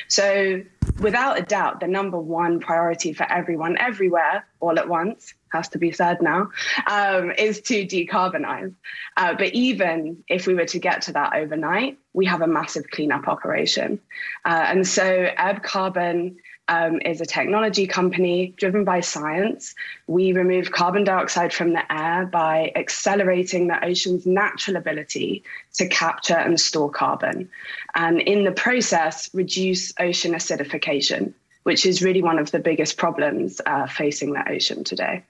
So, 0.09 0.63
without 1.01 1.39
a 1.39 1.43
doubt, 1.43 1.81
the 1.81 1.87
number 1.87 2.19
one 2.19 2.61
priority 2.61 3.13
for 3.13 3.31
everyone 3.31 3.77
everywhere 3.79 4.47
all 4.61 4.79
at 4.79 4.89
once 4.89 5.35
has 5.51 5.69
to 5.71 5.79
be 5.79 5.93
said 5.93 6.21
now 6.21 6.51
um, 6.87 7.31
is 7.33 7.61
to 7.63 7.87
decarbonize. 7.87 8.75
Uh, 9.17 9.35
but 9.35 9.55
even 9.55 10.25
if 10.29 10.47
we 10.47 10.55
were 10.55 10.67
to 10.67 10.79
get 10.79 11.03
to 11.03 11.13
that 11.13 11.35
overnight, 11.35 11.99
we 12.13 12.27
have 12.27 12.43
a 12.43 12.47
massive 12.47 12.91
cleanup 12.91 13.29
operation. 13.29 14.01
Uh, 14.45 14.65
and 14.69 14.87
so, 14.87 15.29
Ebb 15.37 15.63
Carbon 15.63 16.37
um, 16.69 17.01
is 17.05 17.21
a 17.21 17.27
technology 17.27 17.87
company 17.87 18.55
driven 18.57 18.85
by 18.85 19.01
science. 19.01 19.75
We 20.07 20.33
remove 20.33 20.73
carbon 20.73 21.05
dioxide 21.05 21.53
from 21.53 21.73
the 21.73 21.93
air 21.93 22.27
by 22.27 22.73
accelerating 22.75 23.69
the 23.69 23.85
ocean's 23.85 24.27
natural 24.27 24.77
ability 24.77 25.45
to 25.75 25.89
capture 25.89 26.35
and 26.35 26.61
store 26.61 26.91
carbon. 26.91 27.49
And 27.95 28.21
in 28.21 28.45
the 28.45 28.53
process, 28.53 29.31
reduce 29.33 29.93
ocean 30.01 30.33
acidification, 30.33 31.33
which 31.63 31.87
is 31.87 32.03
really 32.03 32.23
one 32.23 32.39
of 32.39 32.51
the 32.51 32.59
biggest 32.59 32.97
problems 32.97 33.61
uh, 33.67 33.87
facing 33.87 34.33
the 34.33 34.51
ocean 34.51 34.85
today. 34.85 35.23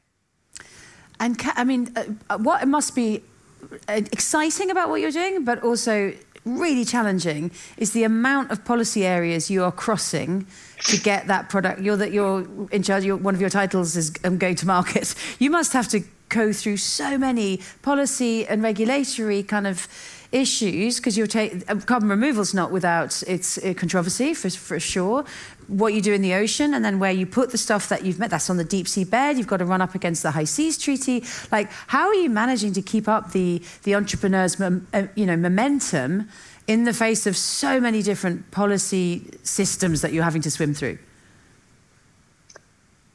And 1.21 1.41
I 1.55 1.65
mean, 1.65 1.95
uh, 1.97 2.39
what 2.39 2.63
it 2.63 2.67
must 2.67 2.95
be 2.95 3.23
uh, 3.89 4.03
exciting 4.13 4.71
about 4.71 4.91
what 4.91 5.01
you're 5.01 5.11
doing, 5.11 5.45
but 5.45 5.63
also 5.63 6.13
really 6.47 6.85
challenging 6.85 7.51
is 7.77 7.93
the 7.93 8.05
amount 8.05 8.51
of 8.51 8.65
policy 8.65 9.05
areas 9.05 9.51
you 9.51 9.65
are 9.65 9.73
crossing 9.73 10.47
to 10.85 10.99
get 10.99 11.27
that 11.27 11.49
product. 11.49 11.81
You're 11.81 11.97
that 11.97 12.13
you're 12.13 12.47
in 12.71 12.83
charge. 12.83 13.05
You're, 13.05 13.17
one 13.17 13.35
of 13.35 13.41
your 13.41 13.51
titles 13.51 13.97
is 13.97 14.13
um, 14.25 14.39
going 14.39 14.55
to 14.57 14.67
market. 14.67 15.15
You 15.39 15.51
must 15.51 15.73
have 15.73 15.89
to 15.89 16.03
go 16.29 16.53
through 16.53 16.79
so 16.79 17.19
many 17.19 17.61
policy 17.83 18.47
and 18.47 18.63
regulatory 18.63 19.43
kind 19.43 19.67
of 19.67 19.87
issues 20.41 21.01
because 21.01 21.17
carbon 21.87 22.09
removal 22.09 22.43
is 22.43 22.55
not 22.55 22.71
without 22.71 23.23
its 23.25 23.59
uh, 23.59 23.75
controversy 23.75 24.35
for, 24.35 24.51
for 24.51 24.79
sure. 24.79 25.25
What 25.67 25.95
you 25.95 26.01
do 26.01 26.13
in 26.13 26.23
the 26.23 26.35
ocean 26.35 26.75
and 26.75 26.85
then 26.85 26.99
where 26.99 27.11
you 27.11 27.27
put 27.27 27.51
the 27.51 27.59
stuff 27.59 27.89
that 27.89 28.05
you've 28.05 28.19
met, 28.19 28.31
that's 28.31 28.49
on 28.49 28.57
the 28.57 28.65
deep 28.65 28.87
sea 28.87 29.05
bed. 29.05 29.37
You've 29.37 29.49
got 29.49 29.57
to 29.57 29.65
run 29.65 29.81
up 29.81 29.95
against 29.95 30.23
the 30.23 30.31
High 30.31 30.45
Seas 30.45 30.79
Treaty. 30.79 31.25
Like, 31.51 31.71
how 31.89 32.07
are 32.07 32.15
you 32.15 32.31
managing 32.31 32.73
to 32.75 32.83
keep 32.83 33.09
up 33.09 33.33
the 33.33 33.63
the 33.83 33.95
entrepreneurs' 33.95 34.61
uh, 34.61 35.09
you 35.15 35.27
know 35.27 35.37
momentum 35.37 36.29
in 36.67 36.85
the 36.85 36.93
face 36.93 37.27
of 37.27 37.37
so 37.37 37.81
many 37.81 38.03
different 38.03 38.51
policy 38.51 39.31
systems 39.43 40.03
that 40.03 40.13
you're 40.13 40.25
having 40.25 40.43
to 40.43 40.51
swim 40.51 40.75
through? 40.75 40.99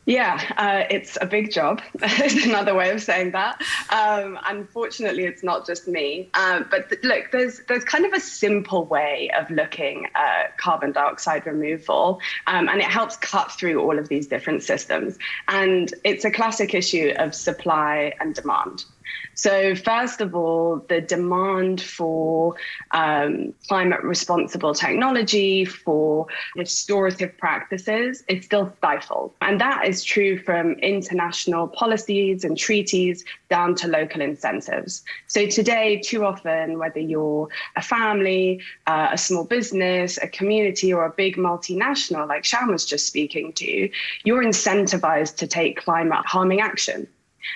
Yeah, 0.06 0.42
uh, 0.58 0.84
it's 0.90 1.18
a 1.22 1.28
big 1.28 1.52
job. 1.52 1.82
another 2.44 2.74
way 2.74 2.90
of 2.90 3.04
saying 3.04 3.32
that. 3.32 3.62
Um, 3.92 4.40
unfortunately, 4.46 5.26
it's 5.26 5.44
not 5.44 5.68
just 5.68 5.88
me. 5.88 6.30
Uh, 6.34 6.64
but 6.72 6.90
th- 6.90 7.04
look, 7.04 7.32
there's 7.32 7.62
there's 7.68 7.84
kind 7.84 8.06
of 8.06 8.14
a 8.14 8.20
simple 8.20 8.86
way 8.86 9.30
of 9.38 9.50
looking 9.52 10.08
at 10.16 10.58
carbon 10.58 10.92
dioxide 10.92 11.46
removal, 11.46 12.20
um, 12.48 12.68
and 12.68 12.80
it 12.80 12.88
helps 12.88 13.16
cut 13.18 13.52
through 13.52 13.80
all 13.80 14.00
of 14.00 14.10
these 14.10 14.26
different 14.26 14.64
systems. 14.64 15.20
And 15.48 15.94
it's 16.04 16.26
a 16.26 16.32
classic 16.32 16.74
issue 16.74 17.14
of 17.18 17.36
supply 17.36 18.14
and 18.20 18.34
demand. 18.34 18.86
So, 19.34 19.76
first 19.76 20.22
of 20.22 20.36
all, 20.36 20.86
the 20.88 21.02
demand 21.02 21.82
for 21.82 22.56
um, 22.92 23.54
climate 23.68 24.04
responsible 24.04 24.76
technology, 24.76 25.66
for 25.66 26.28
restorative 26.56 27.36
practices, 27.38 28.24
is 28.28 28.46
still 28.46 28.72
stifled. 28.78 29.34
And 29.42 29.60
that 29.60 29.88
is 29.88 30.04
true 30.04 30.38
from 30.38 30.74
international 30.74 31.68
policies 31.70 32.44
and 32.44 32.58
treaties 32.58 33.24
down 33.50 33.74
to 33.76 33.88
local 33.88 34.22
incentives. 34.22 35.04
So, 35.28 35.48
today, 35.48 36.00
too 36.04 36.24
often, 36.26 36.78
whether 36.78 37.00
you're 37.00 37.48
a 37.76 37.82
family, 37.82 38.62
uh, 38.86 39.10
a 39.12 39.18
small 39.18 39.46
business, 39.46 40.20
a 40.22 40.28
community, 40.28 40.94
or 40.94 41.06
a 41.06 41.12
big 41.12 41.38
multinational, 41.38 42.28
like 42.28 42.46
Sian 42.46 42.68
was 42.68 42.86
just 42.86 43.08
speaking 43.08 43.54
to, 43.54 43.90
you're 44.24 44.44
incentivized 44.44 45.38
to 45.38 45.48
take 45.48 45.78
climate 45.78 46.26
harming 46.26 46.62
action. 46.62 47.08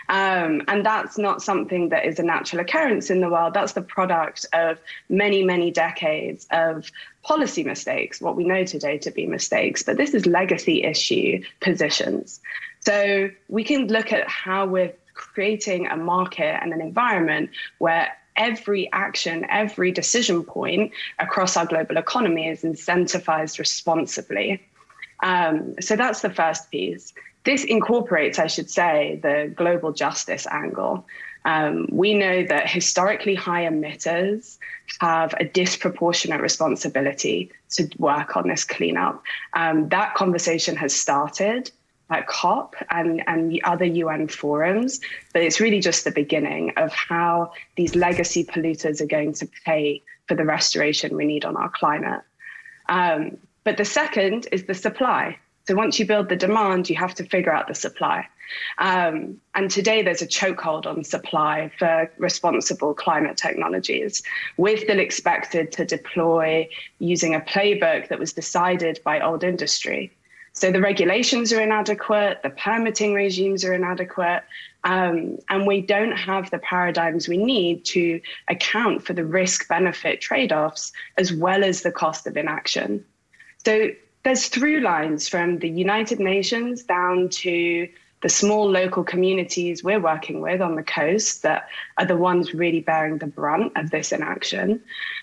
Um, 0.09 0.63
and 0.67 0.85
that's 0.85 1.17
not 1.17 1.41
something 1.41 1.89
that 1.89 2.05
is 2.05 2.19
a 2.19 2.23
natural 2.23 2.61
occurrence 2.61 3.09
in 3.09 3.21
the 3.21 3.29
world. 3.29 3.53
That's 3.53 3.73
the 3.73 3.81
product 3.81 4.45
of 4.53 4.79
many, 5.09 5.43
many 5.43 5.71
decades 5.71 6.47
of 6.51 6.91
policy 7.23 7.63
mistakes, 7.63 8.21
what 8.21 8.35
we 8.35 8.43
know 8.43 8.63
today 8.63 8.97
to 8.99 9.11
be 9.11 9.25
mistakes. 9.25 9.83
But 9.83 9.97
this 9.97 10.13
is 10.13 10.25
legacy 10.25 10.83
issue 10.83 11.43
positions. 11.59 12.39
So 12.81 13.29
we 13.49 13.63
can 13.63 13.87
look 13.87 14.13
at 14.13 14.27
how 14.27 14.65
we're 14.65 14.93
creating 15.13 15.87
a 15.87 15.97
market 15.97 16.61
and 16.61 16.71
an 16.73 16.81
environment 16.81 17.49
where 17.79 18.11
every 18.35 18.91
action, 18.91 19.45
every 19.49 19.91
decision 19.91 20.43
point 20.43 20.91
across 21.19 21.57
our 21.57 21.65
global 21.65 21.97
economy 21.97 22.47
is 22.47 22.63
incentivized 22.63 23.57
responsibly. 23.59 24.61
Um, 25.23 25.75
so 25.79 25.95
that's 25.95 26.21
the 26.21 26.29
first 26.29 26.69
piece. 26.69 27.13
This 27.45 27.63
incorporates, 27.63 28.39
I 28.39 28.47
should 28.47 28.69
say, 28.69 29.19
the 29.21 29.51
global 29.55 29.93
justice 29.93 30.47
angle. 30.49 31.05
Um, 31.45 31.87
we 31.91 32.15
know 32.15 32.43
that 32.43 32.67
historically 32.67 33.35
high 33.35 33.65
emitters 33.65 34.57
have 34.99 35.35
a 35.39 35.45
disproportionate 35.45 36.41
responsibility 36.41 37.51
to 37.71 37.87
work 37.99 38.35
on 38.35 38.47
this 38.47 38.63
cleanup. 38.63 39.23
Um, 39.53 39.87
that 39.89 40.15
conversation 40.15 40.75
has 40.77 40.93
started 40.93 41.71
at 42.09 42.27
COP 42.27 42.75
and, 42.89 43.23
and 43.27 43.51
the 43.51 43.63
other 43.63 43.85
UN 43.85 44.27
forums, 44.27 44.99
but 45.33 45.43
it's 45.43 45.59
really 45.59 45.79
just 45.79 46.03
the 46.03 46.11
beginning 46.11 46.73
of 46.77 46.93
how 46.93 47.51
these 47.75 47.95
legacy 47.95 48.43
polluters 48.43 49.01
are 49.01 49.07
going 49.07 49.33
to 49.33 49.47
pay 49.65 50.01
for 50.27 50.35
the 50.35 50.45
restoration 50.45 51.15
we 51.15 51.25
need 51.25 51.45
on 51.45 51.55
our 51.57 51.69
climate. 51.69 52.21
Um, 52.89 53.37
but 53.63 53.77
the 53.77 53.85
second 53.85 54.47
is 54.51 54.65
the 54.65 54.73
supply. 54.73 55.37
So 55.67 55.75
once 55.75 55.99
you 55.99 56.05
build 56.05 56.29
the 56.29 56.35
demand, 56.35 56.89
you 56.89 56.95
have 56.95 57.15
to 57.15 57.25
figure 57.25 57.51
out 57.51 57.67
the 57.67 57.75
supply. 57.75 58.27
Um, 58.77 59.37
and 59.55 59.71
today 59.71 60.03
there's 60.03 60.21
a 60.21 60.27
chokehold 60.27 60.85
on 60.85 61.03
supply 61.03 61.71
for 61.79 62.11
responsible 62.17 62.93
climate 62.93 63.37
technologies. 63.37 64.21
We're 64.57 64.77
still 64.77 64.99
expected 64.99 65.71
to 65.73 65.85
deploy 65.85 66.69
using 66.99 67.33
a 67.33 67.41
playbook 67.41 68.09
that 68.09 68.19
was 68.19 68.33
decided 68.33 68.99
by 69.03 69.19
old 69.19 69.43
industry. 69.43 70.11
So 70.53 70.71
the 70.71 70.79
regulations 70.79 71.51
are 71.51 71.59
inadequate, 71.59 72.41
the 72.41 72.49
permitting 72.49 73.13
regimes 73.13 73.65
are 73.65 73.73
inadequate, 73.73 74.43
um, 74.85 75.37
and 75.49 75.67
we 75.67 75.81
don't 75.81 76.15
have 76.15 76.49
the 76.49 76.59
paradigms 76.59 77.27
we 77.27 77.37
need 77.37 77.83
to 77.85 78.21
account 78.47 79.03
for 79.03 79.11
the 79.11 79.25
risk 79.25 79.67
benefit 79.67 80.21
trade 80.21 80.53
offs 80.53 80.93
as 81.17 81.33
well 81.33 81.63
as 81.63 81.81
the 81.81 81.91
cost 81.91 82.25
of 82.25 82.37
inaction. 82.37 83.03
So 83.65 83.89
there's 84.25 84.47
through 84.47 84.81
lines 84.81 85.29
from 85.29 85.59
the 85.59 85.69
United 85.69 86.19
Nations 86.19 86.83
down 86.83 87.29
to 87.29 87.87
the 88.23 88.29
small 88.29 88.67
local 88.67 89.03
communities 89.03 89.83
we're 89.83 89.99
working 89.99 90.41
with 90.41 90.61
on 90.61 90.75
the 90.75 90.81
coast 90.81 91.43
that 91.43 91.69
are 91.99 92.05
the 92.05 92.17
ones 92.17 92.51
really 92.51 92.81
bearing 92.81 93.19
the 93.19 93.27
brunt 93.27 93.71
of 93.75 93.91
this 93.91 94.11
inaction. 94.11 94.81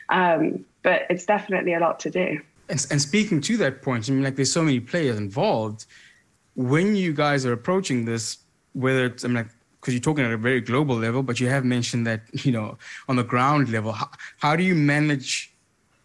Um, 0.08 0.64
but 0.84 1.02
it's 1.10 1.26
definitely 1.26 1.74
a 1.74 1.80
lot 1.80 1.98
to 2.00 2.10
do. 2.10 2.40
And, 2.68 2.86
and 2.92 3.02
speaking 3.02 3.40
to 3.40 3.56
that 3.56 3.82
point, 3.82 4.08
I 4.08 4.12
mean, 4.12 4.22
like 4.22 4.36
there's 4.36 4.52
so 4.52 4.62
many 4.62 4.78
players 4.78 5.18
involved. 5.18 5.84
When 6.54 6.94
you 6.94 7.12
guys 7.12 7.44
are 7.44 7.52
approaching 7.52 8.04
this, 8.04 8.38
whether 8.72 9.06
it's, 9.06 9.24
I 9.24 9.28
mean, 9.28 9.36
like, 9.38 9.48
because 9.80 9.94
you're 9.94 10.00
talking 10.00 10.24
at 10.24 10.30
a 10.30 10.36
very 10.36 10.60
global 10.60 10.94
level, 10.94 11.24
but 11.24 11.40
you 11.40 11.48
have 11.48 11.64
mentioned 11.64 12.06
that, 12.06 12.22
you 12.44 12.52
know, 12.52 12.78
on 13.08 13.16
the 13.16 13.24
ground 13.24 13.68
level, 13.68 13.90
how, 13.90 14.10
how 14.38 14.54
do 14.54 14.62
you 14.62 14.76
manage 14.76 15.52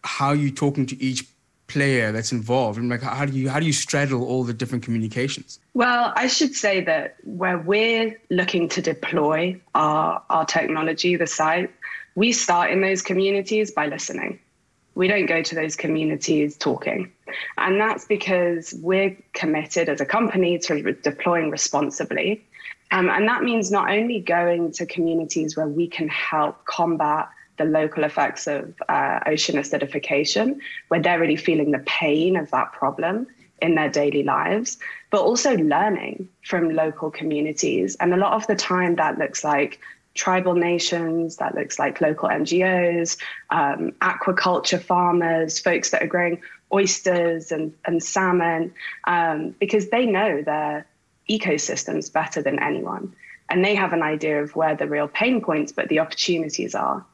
how 0.02 0.32
you're 0.32 0.50
talking 0.50 0.84
to 0.86 1.00
each 1.00 1.24
player 1.68 2.12
that's 2.12 2.32
involved. 2.32 2.78
And 2.78 2.88
like 2.88 3.02
how 3.02 3.24
do 3.24 3.32
you 3.32 3.48
how 3.48 3.60
do 3.60 3.66
you 3.66 3.72
straddle 3.72 4.24
all 4.24 4.44
the 4.44 4.54
different 4.54 4.84
communications? 4.84 5.60
Well 5.74 6.12
i 6.16 6.26
should 6.26 6.54
say 6.54 6.80
that 6.82 7.16
where 7.24 7.58
we're 7.58 8.18
looking 8.30 8.68
to 8.70 8.82
deploy 8.82 9.60
our 9.74 10.22
our 10.28 10.44
technology 10.44 11.16
the 11.16 11.26
site 11.26 11.70
we 12.18 12.32
start 12.32 12.72
in 12.72 12.80
those 12.80 13.00
communities 13.00 13.70
by 13.70 13.86
listening. 13.86 14.40
We 14.96 15.06
don't 15.06 15.26
go 15.26 15.40
to 15.40 15.54
those 15.54 15.76
communities 15.76 16.56
talking. 16.56 17.12
And 17.56 17.80
that's 17.80 18.06
because 18.06 18.74
we're 18.82 19.16
committed 19.34 19.88
as 19.88 20.00
a 20.00 20.04
company 20.04 20.58
to 20.58 20.74
re- 20.74 20.96
deploying 21.00 21.48
responsibly. 21.52 22.44
Um, 22.90 23.08
and 23.08 23.28
that 23.28 23.44
means 23.44 23.70
not 23.70 23.88
only 23.92 24.18
going 24.18 24.72
to 24.72 24.84
communities 24.84 25.56
where 25.56 25.68
we 25.68 25.86
can 25.86 26.08
help 26.08 26.64
combat 26.64 27.28
the 27.58 27.64
local 27.64 28.04
effects 28.04 28.46
of 28.46 28.74
uh, 28.88 29.20
ocean 29.26 29.56
acidification, 29.56 30.58
where 30.88 31.00
they're 31.00 31.20
really 31.20 31.36
feeling 31.36 31.70
the 31.70 31.80
pain 31.80 32.36
of 32.36 32.50
that 32.50 32.72
problem 32.72 33.26
in 33.60 33.74
their 33.74 33.88
daily 33.88 34.22
lives, 34.22 34.78
but 35.10 35.20
also 35.20 35.56
learning 35.56 36.28
from 36.44 36.70
local 36.70 37.10
communities. 37.10 37.96
And 37.96 38.14
a 38.14 38.16
lot 38.16 38.32
of 38.32 38.46
the 38.46 38.54
time, 38.54 38.96
that 38.96 39.18
looks 39.18 39.42
like 39.44 39.80
tribal 40.14 40.54
nations, 40.54 41.36
that 41.36 41.54
looks 41.54 41.78
like 41.78 42.00
local 42.00 42.28
NGOs, 42.28 43.16
um, 43.50 43.92
aquaculture 44.00 44.80
farmers, 44.80 45.58
folks 45.58 45.90
that 45.90 46.02
are 46.02 46.06
growing 46.06 46.40
oysters 46.72 47.52
and, 47.52 47.72
and 47.84 48.02
salmon, 48.02 48.72
um, 49.04 49.54
because 49.58 49.88
they 49.88 50.06
know 50.06 50.42
their 50.42 50.86
ecosystems 51.30 52.12
better 52.12 52.42
than 52.42 52.58
anyone. 52.62 53.14
And 53.48 53.64
they 53.64 53.74
have 53.74 53.92
an 53.92 54.02
idea 54.02 54.42
of 54.42 54.54
where 54.54 54.76
the 54.76 54.86
real 54.86 55.08
pain 55.08 55.40
points, 55.40 55.72
but 55.72 55.88
the 55.88 56.00
opportunities 56.00 56.74
are. 56.74 57.04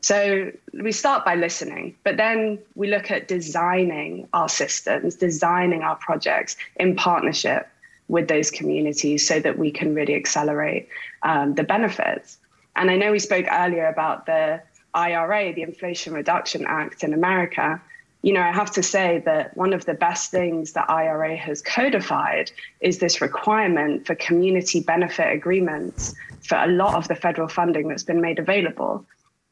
So 0.00 0.52
we 0.72 0.92
start 0.92 1.24
by 1.24 1.34
listening, 1.34 1.96
but 2.04 2.16
then 2.16 2.58
we 2.74 2.88
look 2.88 3.10
at 3.10 3.26
designing 3.26 4.28
our 4.32 4.48
systems, 4.48 5.16
designing 5.16 5.82
our 5.82 5.96
projects 5.96 6.56
in 6.76 6.94
partnership 6.94 7.68
with 8.08 8.28
those 8.28 8.50
communities 8.50 9.26
so 9.26 9.40
that 9.40 9.58
we 9.58 9.70
can 9.70 9.94
really 9.94 10.14
accelerate 10.14 10.88
um, 11.22 11.54
the 11.54 11.64
benefits. 11.64 12.38
And 12.76 12.90
I 12.90 12.96
know 12.96 13.10
we 13.10 13.18
spoke 13.18 13.46
earlier 13.50 13.86
about 13.86 14.26
the 14.26 14.62
IRA, 14.94 15.52
the 15.52 15.62
Inflation 15.62 16.12
Reduction 16.12 16.64
Act 16.66 17.02
in 17.02 17.12
America. 17.12 17.80
You 18.22 18.32
know, 18.32 18.42
I 18.42 18.52
have 18.52 18.70
to 18.72 18.82
say 18.82 19.22
that 19.24 19.56
one 19.56 19.72
of 19.72 19.84
the 19.86 19.94
best 19.94 20.30
things 20.30 20.72
that 20.72 20.88
IRA 20.88 21.36
has 21.36 21.62
codified 21.62 22.50
is 22.80 22.98
this 22.98 23.20
requirement 23.20 24.06
for 24.06 24.14
community 24.14 24.80
benefit 24.80 25.32
agreements 25.32 26.14
for 26.42 26.56
a 26.56 26.66
lot 26.66 26.94
of 26.94 27.08
the 27.08 27.14
federal 27.14 27.48
funding 27.48 27.88
that's 27.88 28.02
been 28.02 28.20
made 28.20 28.38
available. 28.38 29.04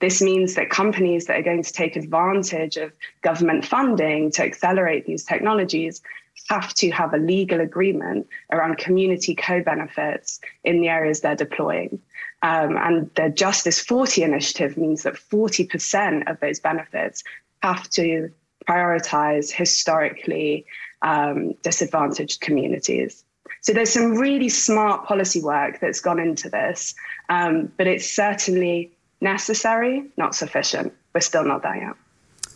This 0.04 0.20
means 0.20 0.54
that 0.56 0.68
companies 0.68 1.24
that 1.24 1.38
are 1.38 1.42
going 1.42 1.62
to 1.62 1.72
take 1.72 1.96
advantage 1.96 2.76
of 2.76 2.92
government 3.22 3.64
funding 3.64 4.30
to 4.32 4.42
accelerate 4.42 5.06
these 5.06 5.24
technologies 5.24 6.02
have 6.50 6.74
to 6.74 6.90
have 6.90 7.14
a 7.14 7.16
legal 7.16 7.58
agreement 7.62 8.26
around 8.52 8.76
community 8.76 9.34
co 9.34 9.62
benefits 9.62 10.40
in 10.62 10.82
the 10.82 10.90
areas 10.90 11.22
they're 11.22 11.34
deploying. 11.34 11.98
Um, 12.42 12.76
and 12.76 13.10
the 13.14 13.30
Justice 13.30 13.80
40 13.80 14.22
initiative 14.24 14.76
means 14.76 15.04
that 15.04 15.14
40% 15.14 16.30
of 16.30 16.38
those 16.38 16.60
benefits 16.60 17.24
have 17.62 17.88
to 17.92 18.30
prioritize 18.68 19.50
historically 19.50 20.66
um, 21.00 21.54
disadvantaged 21.62 22.42
communities. 22.42 23.24
So 23.62 23.72
there's 23.72 23.94
some 23.94 24.16
really 24.16 24.50
smart 24.50 25.06
policy 25.06 25.40
work 25.40 25.80
that's 25.80 26.00
gone 26.00 26.18
into 26.18 26.50
this, 26.50 26.94
um, 27.30 27.72
but 27.78 27.86
it's 27.86 28.10
certainly 28.10 28.93
necessary, 29.24 30.04
not 30.16 30.36
sufficient. 30.36 30.92
We're 31.12 31.22
still 31.22 31.44
not 31.44 31.62
there 31.62 31.76
yet. 31.76 31.96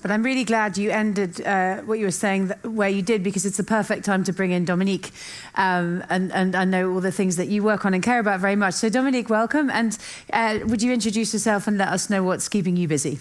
But 0.01 0.13
I'm 0.13 0.23
really 0.23 0.45
glad 0.45 0.79
you 0.79 0.91
ended 0.91 1.45
uh, 1.45 1.79
what 1.79 1.99
you 1.99 2.05
were 2.05 2.13
saying 2.13 2.49
where 2.63 2.89
you 2.89 3.03
did 3.03 3.25
because 3.25 3.45
it's 3.45 3.57
the 3.57 3.65
perfect 3.65 4.05
time 4.05 4.23
to 4.25 4.33
bring 4.33 4.53
in 4.53 4.65
Dominique. 4.65 5.11
Um, 5.57 6.05
and, 6.09 6.31
and 6.33 6.55
I 6.55 6.65
know 6.65 6.93
all 6.93 7.01
the 7.01 7.11
things 7.11 7.35
that 7.35 7.49
you 7.49 7.65
work 7.65 7.85
on 7.85 7.95
and 7.95 8.03
care 8.03 8.21
about 8.21 8.39
very 8.39 8.55
much. 8.55 8.75
So, 8.75 8.89
Dominique, 8.89 9.29
welcome. 9.29 9.71
And 9.71 9.99
uh, 10.33 10.61
would 10.67 10.83
you 10.83 10.93
introduce 10.93 11.33
yourself 11.33 11.67
and 11.67 11.79
let 11.79 11.89
us 11.89 12.09
know 12.09 12.23
what's 12.23 12.49
keeping 12.49 12.77
you 12.77 12.87
busy? 12.87 13.19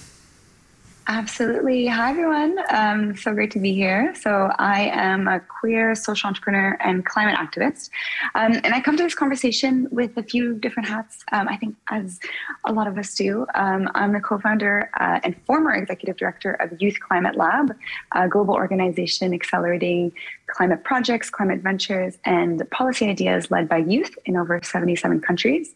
Absolutely. 1.09 1.87
Hi, 1.87 2.09
everyone. 2.11 2.57
Um, 2.69 3.15
so 3.15 3.33
great 3.33 3.49
to 3.51 3.59
be 3.59 3.73
here. 3.73 4.13
So, 4.13 4.51
I 4.59 4.89
am 4.91 5.29
a 5.29 5.39
queer 5.39 5.95
social 5.95 6.27
entrepreneur 6.27 6.75
and 6.81 7.05
climate 7.05 7.37
activist. 7.37 7.91
Um, 8.35 8.59
and 8.65 8.73
I 8.73 8.81
come 8.81 8.97
to 8.97 9.03
this 9.03 9.15
conversation 9.15 9.87
with 9.89 10.17
a 10.17 10.23
few 10.23 10.55
different 10.55 10.89
hats, 10.89 11.23
um, 11.31 11.47
I 11.47 11.55
think, 11.55 11.77
as 11.89 12.19
a 12.65 12.73
lot 12.73 12.87
of 12.87 12.97
us 12.97 13.15
do. 13.15 13.45
Um, 13.55 13.89
I'm 13.95 14.11
the 14.11 14.19
co 14.19 14.37
founder 14.37 14.89
uh, 14.99 15.21
and 15.23 15.33
former 15.45 15.73
executive 15.73 16.17
director 16.17 16.51
of 16.55 16.73
Youth 16.81 16.99
Climate 16.99 17.37
Lab, 17.37 17.73
a 18.11 18.27
global 18.27 18.55
organization 18.55 19.33
accelerating 19.33 20.11
climate 20.47 20.83
projects, 20.83 21.29
climate 21.29 21.61
ventures, 21.61 22.17
and 22.25 22.69
policy 22.69 23.07
ideas 23.07 23.49
led 23.49 23.69
by 23.69 23.77
youth 23.77 24.13
in 24.25 24.35
over 24.35 24.59
77 24.61 25.21
countries. 25.21 25.73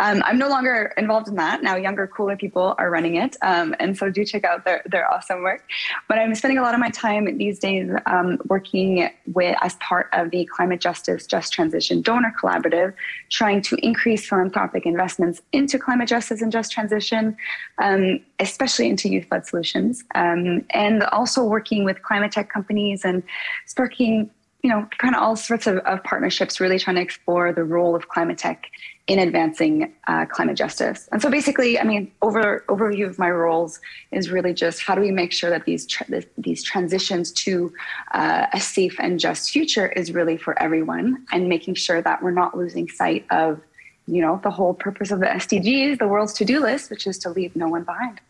Um, 0.00 0.22
I'm 0.24 0.38
no 0.38 0.48
longer 0.48 0.92
involved 0.96 1.28
in 1.28 1.36
that. 1.36 1.62
Now, 1.62 1.76
younger, 1.76 2.06
cooler 2.06 2.36
people 2.36 2.74
are 2.78 2.90
running 2.90 3.16
it. 3.16 3.36
Um, 3.42 3.74
and 3.78 3.96
so 3.96 4.10
do 4.10 4.24
check 4.24 4.44
out 4.44 4.64
their, 4.64 4.82
their 4.86 5.10
awesome 5.10 5.42
work. 5.42 5.62
But 6.08 6.18
I'm 6.18 6.34
spending 6.34 6.58
a 6.58 6.62
lot 6.62 6.74
of 6.74 6.80
my 6.80 6.90
time 6.90 7.38
these 7.38 7.58
days 7.58 7.90
um, 8.06 8.38
working 8.46 9.08
with, 9.32 9.56
as 9.62 9.74
part 9.76 10.08
of 10.12 10.30
the 10.30 10.46
Climate 10.46 10.80
Justice 10.80 11.26
Just 11.26 11.52
Transition 11.52 12.02
Donor 12.02 12.34
Collaborative, 12.40 12.94
trying 13.30 13.62
to 13.62 13.76
increase 13.76 14.28
philanthropic 14.28 14.84
investments 14.84 15.42
into 15.52 15.78
climate 15.78 16.08
justice 16.08 16.42
and 16.42 16.50
just 16.50 16.72
transition, 16.72 17.36
um, 17.78 18.20
especially 18.40 18.88
into 18.88 19.08
youth 19.08 19.26
led 19.30 19.46
solutions. 19.46 20.02
Um, 20.14 20.64
and 20.70 21.04
also 21.04 21.44
working 21.44 21.84
with 21.84 22.02
climate 22.02 22.32
tech 22.32 22.50
companies 22.50 23.04
and 23.04 23.22
sparking 23.66 24.30
you 24.62 24.70
know, 24.70 24.88
kind 24.96 25.14
of 25.14 25.22
all 25.22 25.36
sorts 25.36 25.66
of, 25.66 25.76
of, 25.80 26.02
partnerships, 26.04 26.58
really 26.58 26.78
trying 26.78 26.96
to 26.96 27.02
explore 27.02 27.52
the 27.52 27.62
role 27.62 27.94
of 27.94 28.08
climate 28.08 28.38
tech 28.38 28.70
in 29.06 29.18
advancing 29.18 29.94
uh, 30.06 30.24
climate 30.24 30.56
justice. 30.56 31.08
And 31.12 31.20
so 31.20 31.30
basically, 31.30 31.78
I 31.78 31.84
mean, 31.84 32.10
over 32.22 32.64
overview 32.68 33.06
of 33.06 33.18
my 33.18 33.30
roles 33.30 33.78
is 34.12 34.30
really 34.30 34.54
just 34.54 34.80
how 34.80 34.94
do 34.94 35.02
we 35.02 35.10
make 35.10 35.30
sure 35.30 35.50
that 35.50 35.66
these 35.66 35.86
tra- 35.86 36.22
these 36.38 36.62
transitions 36.62 37.30
to 37.32 37.72
uh, 38.12 38.46
a 38.52 38.60
safe 38.60 38.96
and 38.98 39.20
just 39.20 39.50
future 39.50 39.88
is 39.88 40.12
really 40.12 40.38
for 40.38 40.58
everyone, 40.62 41.26
and 41.32 41.48
making 41.48 41.74
sure 41.74 42.00
that 42.00 42.22
we're 42.22 42.30
not 42.30 42.56
losing 42.56 42.88
sight 42.88 43.26
of, 43.30 43.60
you 44.06 44.22
know, 44.22 44.40
the 44.42 44.50
whole 44.50 44.72
purpose 44.72 45.10
of 45.10 45.20
the 45.20 45.26
SDGs, 45.26 45.98
the 45.98 46.08
world's 46.08 46.32
to-do 46.32 46.60
list, 46.60 46.90
which 46.90 47.06
is 47.06 47.18
to 47.18 47.30
leave 47.30 47.54
no 47.54 47.68
one 47.68 47.84
behind. 47.84 48.20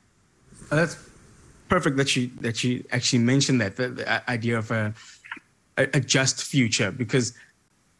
Oh, 0.72 0.76
that's 0.76 0.96
perfect 1.68 1.96
that 1.98 2.16
you 2.16 2.30
that 2.40 2.64
you 2.64 2.84
actually 2.90 3.20
mentioned 3.20 3.60
that 3.60 3.76
the, 3.76 3.88
the 3.90 4.30
idea 4.30 4.58
of 4.58 4.72
a, 4.72 4.92
a 5.76 6.00
just 6.00 6.42
future 6.42 6.90
because 6.90 7.32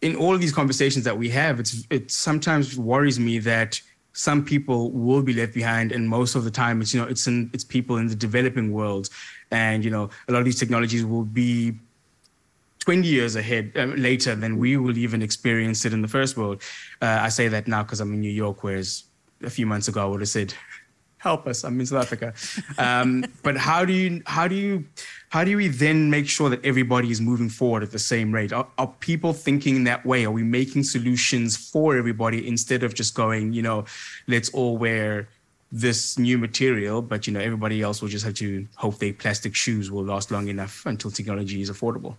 in 0.05 0.15
all 0.17 0.37
these 0.37 0.53
conversations 0.53 1.03
that 1.07 1.17
we 1.17 1.31
have, 1.31 1.59
it's 1.59 1.87
it 1.89 2.11
sometimes 2.11 2.79
worries 2.79 3.19
me 3.19 3.39
that 3.39 3.81
some 4.13 4.45
people 4.45 4.91
will 4.93 5.23
be 5.23 5.33
left 5.33 5.55
behind, 5.55 5.93
and 5.93 6.09
most 6.09 6.35
of 6.35 6.45
the 6.45 6.51
time, 6.51 6.83
it's 6.83 6.93
you 6.93 7.01
know 7.01 7.09
it's 7.09 7.27
in 7.27 7.51
it's 7.55 7.65
people 7.65 7.97
in 7.97 8.07
the 8.07 8.15
developing 8.15 8.71
world, 8.71 9.09
and 9.51 9.83
you 9.83 9.91
know 9.91 10.11
a 10.29 10.33
lot 10.33 10.41
of 10.41 10.45
these 10.45 10.59
technologies 10.59 11.07
will 11.07 11.25
be 11.25 11.73
20 12.81 13.09
years 13.09 13.35
ahead 13.35 13.73
uh, 13.77 13.85
later 13.97 14.35
than 14.35 14.59
we 14.59 14.77
will 14.77 14.99
even 14.99 15.23
experience 15.23 15.87
it 15.87 15.95
in 15.95 16.03
the 16.03 16.09
first 16.17 16.37
world. 16.37 16.61
Uh, 17.01 17.19
I 17.23 17.31
say 17.31 17.49
that 17.49 17.67
now 17.67 17.83
because 17.83 18.01
I'm 18.01 18.13
in 18.13 18.21
New 18.21 18.37
York, 18.45 18.63
whereas 18.63 19.05
a 19.43 19.49
few 19.49 19.65
months 19.65 19.89
ago 19.89 20.03
I 20.03 20.05
would 20.05 20.21
have 20.21 20.29
said 20.29 20.53
help 21.25 21.47
us. 21.47 21.65
I'm 21.65 21.81
in 21.81 21.87
South 21.87 22.03
Africa. 22.03 22.35
Um, 22.79 23.25
but 23.43 23.57
how 23.57 23.85
do 23.85 23.93
you 23.93 24.23
how 24.27 24.47
do 24.47 24.55
you 24.55 24.85
how 25.31 25.43
do 25.43 25.57
we 25.57 25.69
then 25.69 26.11
make 26.11 26.29
sure 26.29 26.49
that 26.51 26.63
everybody 26.65 27.11
is 27.11 27.21
moving 27.21 27.49
forward 27.49 27.83
at 27.83 27.91
the 27.91 27.99
same 27.99 28.29
rate? 28.39 28.53
Are, 28.53 28.69
are 28.77 28.93
people 29.11 29.33
thinking 29.33 29.85
that 29.85 30.05
way? 30.05 30.21
Are 30.27 30.31
we 30.41 30.45
making 30.61 30.83
solutions 30.85 31.57
for 31.57 31.97
everybody 31.97 32.47
instead 32.47 32.83
of 32.87 32.95
just 32.95 33.15
going, 33.15 33.53
you 33.53 33.63
know, 33.63 33.79
let's 34.27 34.51
all 34.51 34.77
wear 34.77 35.29
this 35.73 36.19
new 36.19 36.39
material, 36.39 37.03
but 37.03 37.27
you 37.27 37.33
know 37.33 37.41
everybody 37.41 37.83
else 37.83 37.97
will 38.01 38.13
just 38.17 38.25
have 38.25 38.35
to 38.35 38.49
hope 38.77 38.99
their 38.99 39.13
plastic 39.13 39.55
shoes 39.57 39.91
will 39.91 40.05
last 40.05 40.31
long 40.31 40.47
enough 40.49 40.87
until 40.87 41.11
technology 41.11 41.61
is 41.61 41.71
affordable. 41.71 42.15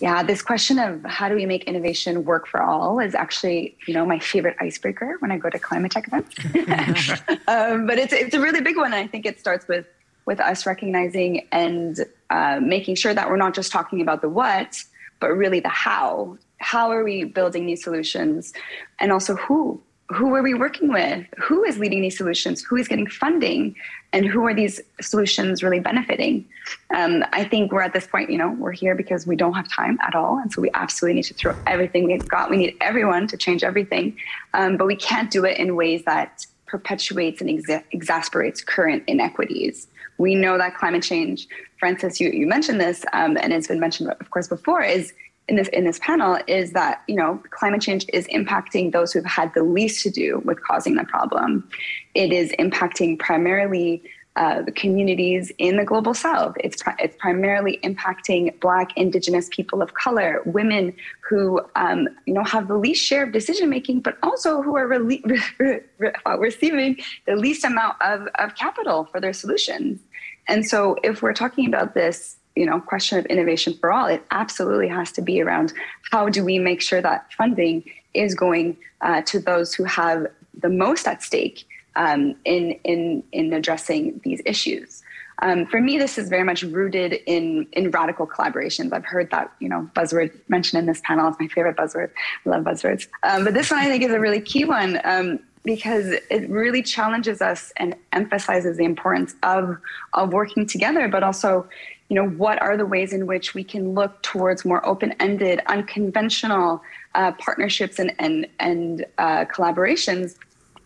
Yeah, 0.00 0.22
this 0.22 0.42
question 0.42 0.78
of 0.78 1.04
how 1.04 1.28
do 1.28 1.34
we 1.34 1.44
make 1.44 1.64
innovation 1.64 2.24
work 2.24 2.46
for 2.46 2.62
all 2.62 3.00
is 3.00 3.14
actually, 3.14 3.76
you 3.86 3.94
know, 3.94 4.06
my 4.06 4.18
favorite 4.18 4.56
icebreaker 4.60 5.16
when 5.18 5.32
I 5.32 5.38
go 5.38 5.50
to 5.50 5.58
climate 5.58 5.92
tech 5.92 6.06
events. 6.06 6.38
um, 7.48 7.86
but 7.86 7.98
it's 7.98 8.12
it's 8.12 8.34
a 8.34 8.40
really 8.40 8.60
big 8.60 8.76
one. 8.76 8.92
and 8.92 8.94
I 8.94 9.06
think 9.06 9.26
it 9.26 9.40
starts 9.40 9.66
with 9.66 9.86
with 10.24 10.40
us 10.40 10.66
recognizing 10.66 11.48
and 11.52 12.04
uh, 12.30 12.60
making 12.60 12.94
sure 12.94 13.14
that 13.14 13.28
we're 13.28 13.36
not 13.36 13.54
just 13.54 13.72
talking 13.72 14.00
about 14.00 14.20
the 14.20 14.28
what, 14.28 14.82
but 15.20 15.28
really 15.30 15.60
the 15.60 15.68
how. 15.68 16.36
How 16.58 16.90
are 16.90 17.02
we 17.04 17.24
building 17.24 17.66
these 17.66 17.82
solutions, 17.82 18.52
and 19.00 19.10
also 19.12 19.36
who? 19.36 19.80
Who 20.10 20.34
are 20.34 20.42
we 20.42 20.54
working 20.54 20.90
with? 20.90 21.26
Who 21.36 21.64
is 21.64 21.78
leading 21.78 22.00
these 22.00 22.16
solutions? 22.16 22.62
Who 22.64 22.76
is 22.76 22.88
getting 22.88 23.06
funding? 23.06 23.76
And 24.14 24.24
who 24.24 24.46
are 24.46 24.54
these 24.54 24.80
solutions 25.02 25.62
really 25.62 25.80
benefiting? 25.80 26.48
Um, 26.94 27.24
I 27.32 27.44
think 27.44 27.72
we're 27.72 27.82
at 27.82 27.92
this 27.92 28.06
point, 28.06 28.30
you 28.30 28.38
know, 28.38 28.52
we're 28.52 28.72
here 28.72 28.94
because 28.94 29.26
we 29.26 29.36
don't 29.36 29.52
have 29.52 29.68
time 29.70 29.98
at 30.00 30.14
all. 30.14 30.38
And 30.38 30.50
so 30.50 30.62
we 30.62 30.70
absolutely 30.72 31.16
need 31.16 31.24
to 31.24 31.34
throw 31.34 31.54
everything 31.66 32.04
we've 32.04 32.26
got. 32.26 32.48
We 32.48 32.56
need 32.56 32.76
everyone 32.80 33.26
to 33.26 33.36
change 33.36 33.62
everything. 33.62 34.16
Um, 34.54 34.78
but 34.78 34.86
we 34.86 34.96
can't 34.96 35.30
do 35.30 35.44
it 35.44 35.58
in 35.58 35.76
ways 35.76 36.04
that 36.04 36.46
perpetuates 36.64 37.42
and 37.42 37.50
exa- 37.50 37.84
exasperates 37.92 38.62
current 38.62 39.02
inequities. 39.08 39.88
We 40.16 40.34
know 40.34 40.56
that 40.56 40.74
climate 40.74 41.02
change, 41.02 41.46
Frances, 41.78 42.18
you, 42.18 42.30
you 42.30 42.46
mentioned 42.46 42.80
this, 42.80 43.04
um, 43.12 43.36
and 43.36 43.52
it's 43.52 43.68
been 43.68 43.78
mentioned, 43.78 44.10
of 44.10 44.30
course, 44.30 44.48
before, 44.48 44.82
is 44.82 45.12
in 45.48 45.56
this 45.56 45.68
in 45.68 45.84
this 45.84 45.98
panel 45.98 46.38
is 46.46 46.72
that 46.72 47.02
you 47.08 47.16
know 47.16 47.42
climate 47.50 47.80
change 47.80 48.06
is 48.12 48.26
impacting 48.28 48.92
those 48.92 49.12
who've 49.12 49.24
had 49.24 49.52
the 49.54 49.62
least 49.62 50.02
to 50.02 50.10
do 50.10 50.42
with 50.44 50.62
causing 50.62 50.94
the 50.94 51.04
problem. 51.04 51.68
It 52.14 52.32
is 52.32 52.52
impacting 52.58 53.18
primarily 53.18 54.02
uh, 54.38 54.62
the 54.62 54.70
communities 54.70 55.50
in 55.58 55.76
the 55.76 55.84
global 55.84 56.14
south. 56.14 56.54
It's, 56.60 56.80
pri- 56.80 56.94
it's 57.00 57.16
primarily 57.18 57.80
impacting 57.82 58.58
Black, 58.60 58.96
Indigenous 58.96 59.48
people 59.50 59.82
of 59.82 59.94
color, 59.94 60.42
women 60.46 60.94
who 61.28 61.60
um, 61.74 62.08
you 62.24 62.34
know 62.34 62.44
have 62.44 62.68
the 62.68 62.76
least 62.76 63.04
share 63.04 63.24
of 63.24 63.32
decision 63.32 63.68
making, 63.68 64.00
but 64.00 64.16
also 64.22 64.62
who 64.62 64.76
are 64.76 64.86
re- 65.06 65.22
re- 65.24 65.80
re- 65.98 66.12
receiving 66.38 66.98
the 67.26 67.34
least 67.34 67.64
amount 67.64 67.96
of, 68.00 68.28
of 68.38 68.54
capital 68.54 69.06
for 69.06 69.20
their 69.20 69.32
solutions. 69.32 70.00
And 70.46 70.64
so, 70.64 70.96
if 71.02 71.20
we're 71.20 71.34
talking 71.34 71.66
about 71.66 71.94
this 71.94 72.37
you 72.58 72.66
know 72.66 72.80
question 72.80 73.18
of 73.18 73.26
innovation 73.26 73.74
for 73.80 73.92
all. 73.92 74.06
It 74.06 74.22
absolutely 74.32 74.88
has 74.88 75.12
to 75.12 75.22
be 75.22 75.40
around 75.40 75.72
how 76.10 76.28
do 76.28 76.44
we 76.44 76.58
make 76.58 76.80
sure 76.82 77.00
that 77.00 77.32
funding 77.32 77.84
is 78.14 78.34
going 78.34 78.76
uh, 79.00 79.22
to 79.22 79.38
those 79.38 79.74
who 79.74 79.84
have 79.84 80.26
the 80.60 80.68
most 80.68 81.06
at 81.06 81.22
stake 81.22 81.66
um, 81.94 82.34
in 82.44 82.72
in 82.84 83.22
in 83.32 83.52
addressing 83.52 84.20
these 84.24 84.42
issues. 84.44 85.02
Um, 85.40 85.66
for 85.66 85.80
me 85.80 85.98
this 85.98 86.18
is 86.18 86.28
very 86.28 86.42
much 86.42 86.64
rooted 86.64 87.20
in 87.26 87.68
in 87.72 87.92
radical 87.92 88.26
collaborations. 88.26 88.92
I've 88.92 89.04
heard 89.04 89.30
that 89.30 89.52
you 89.60 89.68
know 89.68 89.88
buzzword 89.94 90.32
mentioned 90.48 90.80
in 90.80 90.86
this 90.86 91.00
panel. 91.04 91.28
It's 91.28 91.38
my 91.38 91.46
favorite 91.46 91.76
buzzword. 91.76 92.10
I 92.44 92.50
love 92.50 92.64
buzzwords. 92.64 93.06
Um, 93.22 93.44
but 93.44 93.54
this 93.54 93.70
one 93.70 93.78
i 93.80 93.86
think 93.86 94.02
is 94.02 94.12
a 94.12 94.20
really 94.20 94.40
key 94.40 94.64
one 94.64 95.00
um, 95.04 95.38
because 95.64 96.06
it 96.30 96.48
really 96.48 96.82
challenges 96.82 97.40
us 97.40 97.72
and 97.76 97.94
emphasizes 98.12 98.78
the 98.78 98.84
importance 98.84 99.36
of 99.42 99.78
of 100.14 100.32
working 100.32 100.66
together 100.66 101.06
but 101.08 101.22
also 101.22 101.68
you 102.08 102.14
know, 102.14 102.26
what 102.26 102.60
are 102.62 102.76
the 102.76 102.86
ways 102.86 103.12
in 103.12 103.26
which 103.26 103.54
we 103.54 103.62
can 103.62 103.94
look 103.94 104.22
towards 104.22 104.64
more 104.64 104.84
open-ended, 104.86 105.60
unconventional 105.66 106.82
uh, 107.14 107.32
partnerships 107.32 107.98
and 107.98 108.14
and 108.18 108.46
and 108.58 109.04
uh, 109.18 109.44
collaborations, 109.44 110.36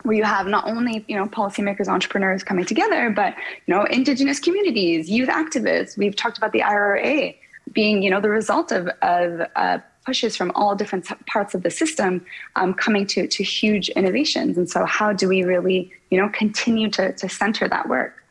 where 0.03 0.17
you 0.17 0.25
have 0.25 0.47
not 0.47 0.67
only 0.67 1.05
you 1.07 1.17
know 1.17 1.27
policymakers, 1.27 1.87
entrepreneurs 1.87 2.43
coming 2.43 2.65
together, 2.65 3.11
but 3.11 3.37
you 3.67 3.75
know, 3.75 3.85
indigenous 3.85 4.41
communities, 4.41 5.09
youth 5.09 5.29
activists. 5.29 5.97
We've 5.97 6.17
talked 6.17 6.39
about 6.39 6.53
the 6.53 6.63
IRA 6.63 7.35
being 7.73 8.03
you 8.03 8.11
know 8.11 8.21
the 8.21 8.31
result 8.31 8.73
of 8.73 8.89
of 9.03 9.47
uh, 9.55 9.79
pushes 10.05 10.37
from 10.37 10.51
all 10.57 10.75
different 10.75 11.07
parts 11.27 11.55
of 11.55 11.63
the 11.63 11.71
system 11.71 12.27
um, 12.57 12.75
coming 12.75 13.07
to 13.07 13.29
to 13.29 13.45
huge 13.45 13.91
innovations. 13.91 14.59
And 14.59 14.69
so, 14.69 14.85
how 14.85 15.13
do 15.13 15.29
we 15.29 15.45
really 15.45 15.93
you 16.11 16.19
know 16.19 16.29
continue 16.31 16.91
to 16.91 17.13
to 17.13 17.29
center 17.29 17.69
that 17.69 17.89
work? 17.89 18.25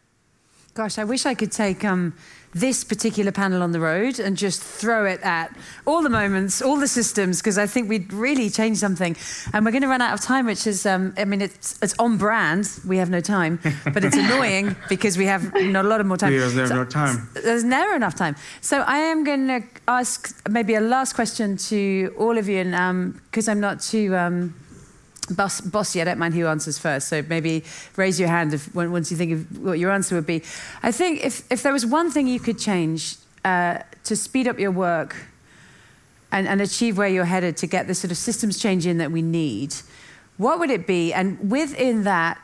Gosh, 0.74 0.98
I 0.98 1.06
wish 1.06 1.26
I 1.26 1.36
could 1.36 1.54
take. 1.54 1.86
Um 1.86 2.14
this 2.54 2.84
particular 2.84 3.32
panel 3.32 3.64
on 3.64 3.72
the 3.72 3.80
road 3.80 4.20
and 4.20 4.38
just 4.38 4.62
throw 4.62 5.06
it 5.06 5.22
at 5.22 5.56
all 5.86 6.02
the 6.02 6.10
moments, 6.10 6.62
all 6.62 6.78
the 6.78 6.88
systems, 6.88 7.40
because 7.40 7.58
I 7.58 7.66
think 7.66 7.90
we'd 7.90 8.12
really 8.12 8.50
change 8.50 8.78
something. 8.78 9.16
And 9.54 9.66
we're 9.66 9.72
going 9.72 9.84
to 9.84 9.88
run 9.88 10.02
out 10.02 10.14
of 10.14 10.22
time, 10.22 10.46
which 10.46 10.68
is, 10.68 10.86
um, 10.86 11.14
I 11.18 11.26
mean, 11.26 11.42
it's, 11.42 11.80
it's 11.82 11.98
on 11.98 12.18
brand. 12.18 12.70
We 12.86 12.98
have 12.98 13.10
no 13.10 13.22
time, 13.22 13.60
but 13.94 14.04
it's 14.04 14.18
annoying 14.18 14.76
because 14.90 15.18
we 15.18 15.26
have 15.26 15.54
not 15.54 15.86
a 15.86 15.88
lot 15.88 16.02
of 16.02 16.08
more 16.08 16.18
time. 16.18 16.32
There's 16.32 16.56
never 16.56 16.68
so, 16.68 16.76
no 16.76 16.86
time. 16.86 17.30
There's 17.34 17.64
never 17.64 17.96
enough 17.96 18.16
time. 18.16 18.36
So 18.62 18.82
I 18.82 18.98
am 18.98 19.24
going 19.24 19.48
to 19.48 19.64
ask 19.88 20.42
maybe 20.50 20.76
a 20.76 20.82
last 20.82 21.14
question 21.14 21.58
to 21.58 22.14
all 22.18 22.38
of 22.38 22.50
you, 22.50 22.60
and 22.60 23.14
because 23.32 23.48
um, 23.48 23.52
I'm 23.54 23.60
not 23.60 23.82
too. 23.82 24.16
Um, 24.16 24.56
boss, 25.32 25.62
bossy, 25.62 26.02
I 26.02 26.04
don't 26.04 26.20
mind 26.20 26.34
who 26.34 26.48
answers 26.48 26.78
first. 26.78 27.08
So 27.08 27.22
maybe 27.24 27.64
raise 27.96 28.20
your 28.20 28.30
hand 28.30 28.54
if, 28.54 28.74
once 28.76 29.12
you 29.12 29.18
think 29.18 29.32
of 29.32 29.60
what 29.60 29.80
your 29.80 29.92
answer 29.92 30.16
would 30.16 30.26
be. 30.26 30.44
I 30.84 30.92
think 30.92 31.24
if, 31.24 31.50
if 31.52 31.64
there 31.64 31.74
was 31.74 31.86
one 31.86 32.12
thing 32.12 32.28
you 32.28 32.40
could 32.40 32.60
change 32.60 33.16
uh, 33.44 33.80
to 34.04 34.16
speed 34.16 34.48
up 34.48 34.60
your 34.60 34.72
work 34.72 35.16
and, 36.32 36.48
and 36.48 36.62
achieve 36.62 36.98
where 36.98 37.08
you're 37.08 37.26
headed 37.26 37.58
to 37.58 37.68
get 37.68 37.88
the 37.88 37.96
sort 37.96 38.12
of 38.12 38.18
systems 38.18 38.60
change 38.60 38.86
in 38.86 38.98
that 39.00 39.12
we 39.12 39.22
need, 39.22 39.76
what 40.38 40.60
would 40.60 40.70
it 40.70 40.88
be? 40.88 41.14
And 41.14 41.52
within 41.52 42.04
that, 42.04 42.40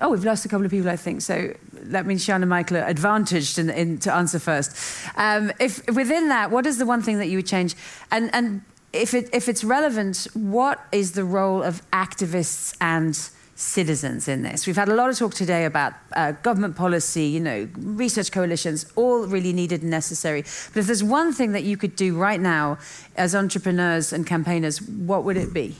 oh, 0.00 0.10
we've 0.10 0.24
lost 0.24 0.44
a 0.44 0.48
couple 0.48 0.64
of 0.64 0.70
people, 0.70 0.90
I 0.90 0.96
think. 0.96 1.22
So 1.22 1.54
that 1.72 2.06
means 2.06 2.24
Sian 2.24 2.42
and 2.42 2.50
Michael 2.50 2.78
are 2.78 2.86
advantaged 2.86 3.58
in, 3.58 3.70
in, 3.70 3.98
to 3.98 4.12
answer 4.12 4.38
first. 4.38 4.76
Um, 5.16 5.52
if 5.58 5.86
within 5.88 6.28
that, 6.28 6.50
what 6.50 6.66
is 6.66 6.78
the 6.78 6.86
one 6.86 7.02
thing 7.02 7.18
that 7.18 7.26
you 7.26 7.38
would 7.38 7.46
change? 7.46 7.74
And 8.10 8.30
and 8.34 8.62
if, 8.94 9.14
it, 9.14 9.28
if 9.32 9.48
it's 9.48 9.64
relevant, 9.64 10.26
what 10.34 10.84
is 10.92 11.12
the 11.12 11.24
role 11.24 11.62
of 11.62 11.82
activists 11.90 12.76
and 12.80 13.14
citizens 13.56 14.28
in 14.28 14.42
this? 14.42 14.66
We've 14.66 14.76
had 14.76 14.88
a 14.88 14.94
lot 14.94 15.10
of 15.10 15.18
talk 15.18 15.34
today 15.34 15.64
about 15.64 15.92
uh, 16.16 16.32
government 16.42 16.76
policy, 16.76 17.26
you 17.26 17.40
know, 17.40 17.68
research 17.76 18.32
coalitions, 18.32 18.86
all 18.96 19.26
really 19.26 19.52
needed 19.52 19.82
and 19.82 19.90
necessary. 19.90 20.42
But 20.42 20.80
if 20.80 20.86
there's 20.86 21.04
one 21.04 21.32
thing 21.32 21.52
that 21.52 21.64
you 21.64 21.76
could 21.76 21.96
do 21.96 22.16
right 22.16 22.40
now 22.40 22.78
as 23.16 23.34
entrepreneurs 23.34 24.12
and 24.12 24.26
campaigners, 24.26 24.80
what 24.80 25.24
would 25.24 25.36
it 25.36 25.52
be? 25.52 25.76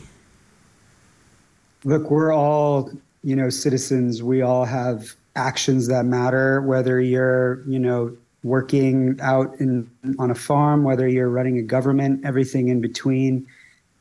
look, 1.85 2.11
we're 2.11 2.33
all, 2.33 2.91
you 3.23 3.37
know, 3.37 3.51
citizens. 3.51 4.23
We 4.23 4.43
all 4.43 4.65
have 4.65 5.15
actions 5.37 5.87
that 5.89 6.05
matter, 6.05 6.63
whether 6.63 7.01
you're, 7.01 7.63
you 7.69 7.79
know, 7.79 8.17
working 8.45 9.19
out 9.21 9.59
in 9.59 9.91
on 10.19 10.31
a 10.31 10.35
farm, 10.35 10.85
whether 10.85 11.09
you're 11.09 11.31
running 11.31 11.59
a 11.59 11.63
government, 11.63 12.25
everything 12.25 12.69
in 12.69 12.81
between. 12.81 13.47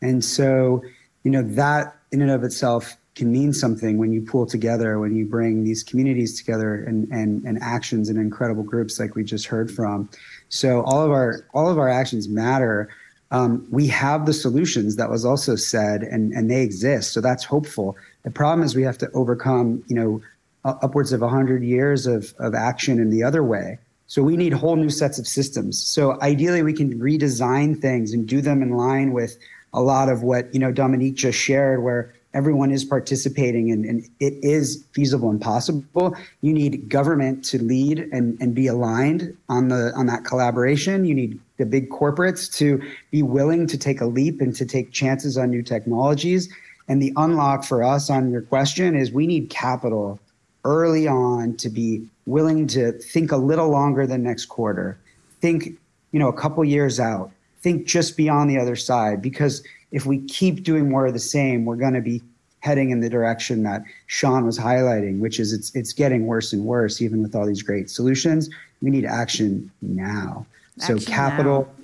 And 0.02 0.24
so, 0.24 0.84
you 1.24 1.32
know, 1.32 1.42
that 1.42 1.96
in 2.12 2.22
and 2.22 2.30
of 2.30 2.44
itself 2.44 2.96
can 3.16 3.32
mean 3.32 3.54
something 3.54 3.98
when 3.98 4.12
you 4.12 4.22
pull 4.22 4.46
together, 4.46 5.00
when 5.00 5.16
you 5.16 5.26
bring 5.26 5.64
these 5.64 5.82
communities 5.82 6.38
together 6.38 6.84
and, 6.84 7.08
and, 7.12 7.44
and 7.46 7.58
actions 7.62 8.10
in 8.10 8.18
incredible 8.18 8.64
groups 8.64 9.00
like 9.00 9.16
we 9.16 9.24
just 9.24 9.46
heard 9.46 9.72
from. 9.72 10.10
So 10.50 10.84
all 10.84 11.04
of 11.04 11.12
our 11.12 11.48
all 11.54 11.70
of 11.70 11.80
our 11.80 11.90
actions 11.90 12.28
matter. 12.28 12.90
Um, 13.32 13.66
we 13.72 13.88
have 13.88 14.28
the 14.28 14.34
solutions 14.34 14.96
that 14.98 15.10
was 15.10 15.26
also 15.26 15.56
said, 15.56 16.04
and 16.04 16.34
and 16.34 16.52
they 16.52 16.62
exist. 16.62 17.14
So 17.14 17.22
that's 17.22 17.44
hopeful. 17.44 17.96
The 18.24 18.30
problem 18.30 18.64
is 18.64 18.76
we 18.76 18.84
have 18.84 18.98
to 19.00 19.10
overcome, 19.14 19.84
you 19.88 19.96
know, 19.96 20.22
upwards 20.66 21.12
of 21.14 21.22
100 21.22 21.64
years 21.64 22.06
of, 22.06 22.34
of 22.40 22.54
action 22.54 23.00
in 23.00 23.10
the 23.10 23.24
other 23.24 23.44
way. 23.44 23.80
So 24.14 24.22
we 24.22 24.38
need 24.38 24.54
whole 24.54 24.76
new 24.76 24.92
sets 24.92 25.18
of 25.18 25.28
systems. 25.28 25.82
So 25.82 26.22
ideally, 26.22 26.62
we 26.62 26.72
can 26.72 27.00
redesign 27.00 27.82
things 27.82 28.14
and 28.14 28.28
do 28.28 28.42
them 28.42 28.62
in 28.62 28.78
line 28.78 29.12
with 29.12 29.40
a 29.74 29.82
lot 29.82 30.08
of 30.08 30.22
what 30.22 30.54
you 30.54 30.60
know 30.60 30.72
Dominique 30.72 31.16
just 31.16 31.40
shared, 31.40 31.82
where 31.82 32.14
everyone 32.36 32.70
is 32.70 32.86
participating 32.86 33.72
and, 33.72 33.86
and 33.86 34.08
it 34.20 34.36
is 34.44 34.86
feasible 34.92 35.32
and 35.32 35.42
possible. 35.42 36.16
You 36.42 36.54
need 36.54 36.90
government 36.90 37.44
to 37.46 37.58
lead 37.58 38.08
and, 38.12 38.40
and 38.40 38.54
be 38.54 38.68
aligned 38.68 39.36
on 39.50 39.70
the 39.70 39.92
on 39.96 40.06
that 40.06 40.26
collaboration. 40.26 41.06
You 41.06 41.16
need 41.16 41.40
the 41.58 41.66
big 41.66 41.90
corporates 41.90 42.56
to 42.58 42.84
be 43.10 43.24
willing 43.24 43.66
to 43.66 43.80
take 43.80 44.00
a 44.00 44.06
leap 44.06 44.42
and 44.42 44.56
to 44.58 44.66
take 44.68 44.92
chances 44.92 45.40
on 45.40 45.50
new 45.50 45.64
technologies. 45.64 46.54
And 46.88 47.02
the 47.02 47.14
unlock 47.16 47.64
for 47.64 47.84
us 47.84 48.12
on 48.12 48.30
your 48.30 48.44
question 48.44 48.96
is 48.96 49.12
we 49.12 49.26
need 49.26 49.50
capital 49.50 50.20
early 50.64 51.08
on 51.08 51.56
to 51.58 51.70
be 51.70 52.08
willing 52.26 52.68
to 52.68 52.94
think 52.94 53.32
a 53.32 53.38
little 53.38 53.70
longer 53.70 54.08
than 54.08 54.24
next 54.24 54.46
quarter. 54.46 54.98
Think, 55.42 55.78
you 56.12 56.20
know, 56.20 56.30
a 56.30 56.34
couple 56.34 56.64
years 56.64 57.00
out. 57.00 57.32
Think 57.62 57.86
just 57.86 58.18
beyond 58.18 58.50
the 58.50 58.58
other 58.58 58.76
side 58.76 59.22
because 59.22 59.64
if 59.92 60.06
we 60.06 60.20
keep 60.26 60.64
doing 60.64 60.90
more 60.90 61.06
of 61.06 61.14
the 61.14 61.20
same, 61.20 61.66
we're 61.66 61.76
going 61.76 61.94
to 61.94 62.02
be 62.02 62.22
heading 62.60 62.92
in 62.92 63.02
the 63.02 63.10
direction 63.10 63.64
that 63.64 63.84
Sian 64.08 64.46
was 64.46 64.58
highlighting, 64.58 65.20
which 65.20 65.40
is 65.40 65.54
it's 65.54 65.74
it's 65.76 65.94
getting 65.94 66.26
worse 66.26 66.54
and 66.54 66.66
worse 66.66 67.02
even 67.02 67.22
with 67.22 67.36
all 67.36 67.46
these 67.46 67.62
great 67.62 67.90
solutions. 67.90 68.50
We 68.82 68.90
need 68.90 69.06
action 69.06 69.72
now. 69.82 70.46
Action 70.80 71.00
so 71.00 71.12
capital 71.12 71.70
now 71.78 71.83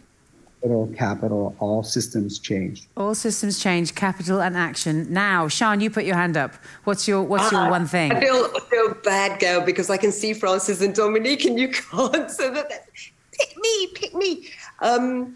capital, 0.61 0.87
capital, 0.95 1.55
all 1.59 1.83
systems 1.83 2.39
change. 2.39 2.87
All 2.97 3.15
systems 3.15 3.59
change, 3.59 3.95
capital 3.95 4.41
and 4.41 4.57
action. 4.57 5.11
Now, 5.11 5.47
Sian, 5.47 5.79
you 5.79 5.89
put 5.89 6.03
your 6.03 6.15
hand 6.15 6.35
up. 6.35 6.53
What's 6.83 7.07
your 7.07 7.23
What's 7.23 7.51
your 7.51 7.61
uh, 7.61 7.69
one 7.69 7.87
thing? 7.87 8.11
I 8.11 8.19
feel 8.19 8.49
I 8.55 8.59
feel 8.69 8.93
bad, 9.03 9.39
girl, 9.39 9.61
because 9.61 9.89
I 9.89 9.97
can 9.97 10.11
see 10.11 10.33
Frances 10.33 10.81
and 10.81 10.93
Dominique, 10.93 11.45
and 11.45 11.59
you 11.59 11.69
can't. 11.69 12.29
So 12.39 12.51
that, 12.53 12.69
that 12.69 12.87
pick 13.33 13.55
me, 13.57 13.87
pick 13.93 14.13
me. 14.13 14.47
Um, 14.81 15.35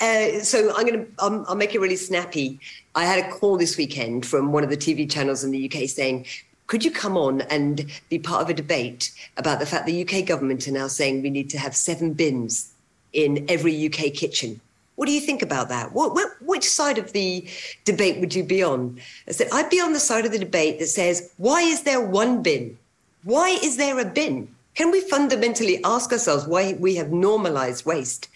uh, 0.00 0.40
so 0.40 0.74
I'm 0.76 0.86
gonna 0.86 1.06
um, 1.18 1.44
I'll 1.48 1.56
make 1.56 1.74
it 1.74 1.80
really 1.80 1.96
snappy. 1.96 2.58
I 2.94 3.04
had 3.04 3.24
a 3.24 3.30
call 3.30 3.56
this 3.56 3.76
weekend 3.76 4.26
from 4.26 4.52
one 4.52 4.64
of 4.64 4.70
the 4.70 4.76
TV 4.76 5.10
channels 5.10 5.44
in 5.44 5.50
the 5.50 5.70
UK 5.70 5.88
saying. 5.88 6.26
Could 6.66 6.82
you 6.82 6.90
come 6.90 7.18
on 7.18 7.42
and 7.42 7.84
be 8.08 8.18
part 8.18 8.40
of 8.40 8.48
a 8.48 8.54
debate 8.54 9.12
about 9.36 9.58
the 9.58 9.66
fact 9.66 9.84
the 9.84 10.02
UK 10.02 10.24
government 10.24 10.66
are 10.66 10.72
now 10.72 10.88
saying 10.88 11.20
we 11.20 11.28
need 11.28 11.50
to 11.50 11.58
have 11.58 11.76
seven 11.76 12.14
bins 12.14 12.73
in 13.14 13.44
every 13.48 13.86
UK 13.86 14.12
kitchen. 14.12 14.60
What 14.96 15.06
do 15.06 15.12
you 15.12 15.20
think 15.20 15.42
about 15.42 15.68
that? 15.70 15.92
What, 15.92 16.14
what, 16.14 16.30
which 16.40 16.68
side 16.68 16.98
of 16.98 17.12
the 17.12 17.48
debate 17.84 18.20
would 18.20 18.34
you 18.34 18.44
be 18.44 18.62
on? 18.62 19.00
I 19.26 19.32
said, 19.32 19.48
I'd 19.52 19.70
be 19.70 19.80
on 19.80 19.92
the 19.92 20.00
side 20.00 20.24
of 20.24 20.32
the 20.32 20.38
debate 20.38 20.78
that 20.78 20.86
says, 20.86 21.32
why 21.36 21.62
is 21.62 21.82
there 21.82 22.00
one 22.00 22.42
bin? 22.42 22.78
Why 23.24 23.58
is 23.62 23.76
there 23.76 23.98
a 23.98 24.04
bin? 24.04 24.54
Can 24.74 24.90
we 24.90 25.00
fundamentally 25.00 25.82
ask 25.84 26.12
ourselves 26.12 26.46
why 26.46 26.74
we 26.78 26.96
have 26.96 27.12
normalized 27.12 27.86
waste? 27.86 28.28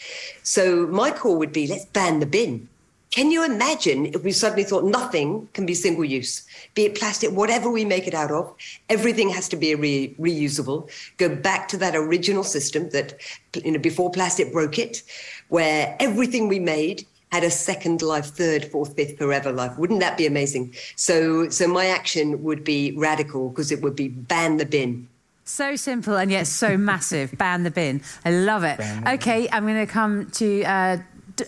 So 0.43 0.87
my 0.87 1.11
call 1.11 1.37
would 1.39 1.53
be 1.53 1.66
let's 1.66 1.85
ban 1.87 2.20
the 2.20 2.26
bin. 2.26 2.68
Can 3.11 3.30
you 3.30 3.44
imagine 3.44 4.06
if 4.06 4.22
we 4.22 4.32
suddenly 4.32 4.64
thought 4.64 4.84
nothing 4.84 5.48
can 5.54 5.64
be 5.64 5.74
single 5.74 6.04
use, 6.04 6.46
be 6.74 6.84
it 6.84 6.94
plastic, 6.94 7.30
whatever 7.30 7.70
we 7.70 7.84
make 7.84 8.06
it 8.06 8.14
out 8.14 8.30
of, 8.30 8.54
everything 8.90 9.30
has 9.30 9.48
to 9.48 9.56
be 9.56 9.74
re- 9.74 10.14
reusable. 10.20 10.90
Go 11.16 11.34
back 11.34 11.68
to 11.68 11.78
that 11.78 11.96
original 11.96 12.44
system 12.44 12.90
that, 12.90 13.14
you 13.64 13.72
know, 13.72 13.78
before 13.78 14.11
plastic 14.11 14.52
broke 14.52 14.78
it, 14.78 15.02
where 15.48 15.96
everything 16.00 16.48
we 16.48 16.59
made 16.59 17.06
had 17.32 17.44
a 17.44 17.50
second 17.50 18.02
life, 18.02 18.26
third, 18.26 18.66
fourth, 18.66 18.94
fifth, 18.94 19.16
forever 19.18 19.52
life. 19.52 19.76
Wouldn't 19.78 20.00
that 20.00 20.18
be 20.18 20.26
amazing? 20.26 20.74
So, 20.96 21.48
so 21.48 21.66
my 21.66 21.86
action 21.86 22.42
would 22.42 22.62
be 22.62 22.92
radical 22.92 23.50
because 23.50 23.72
it 23.72 23.82
would 23.82 23.96
be 23.96 24.09
ban 24.09 24.59
the 24.59 24.66
bin. 24.66 25.09
So 25.44 25.76
simple 25.76 26.16
and 26.16 26.30
yet 26.30 26.46
so 26.46 26.76
massive. 26.76 27.32
Ban 27.38 27.62
the 27.62 27.70
bin. 27.70 28.02
I 28.24 28.32
love 28.32 28.64
it. 28.64 28.78
Okay, 29.09 29.48
I'm 29.50 29.64
going 29.64 29.86
to 29.86 29.90
come 29.90 30.30
to 30.32 30.62
uh, 30.64 30.98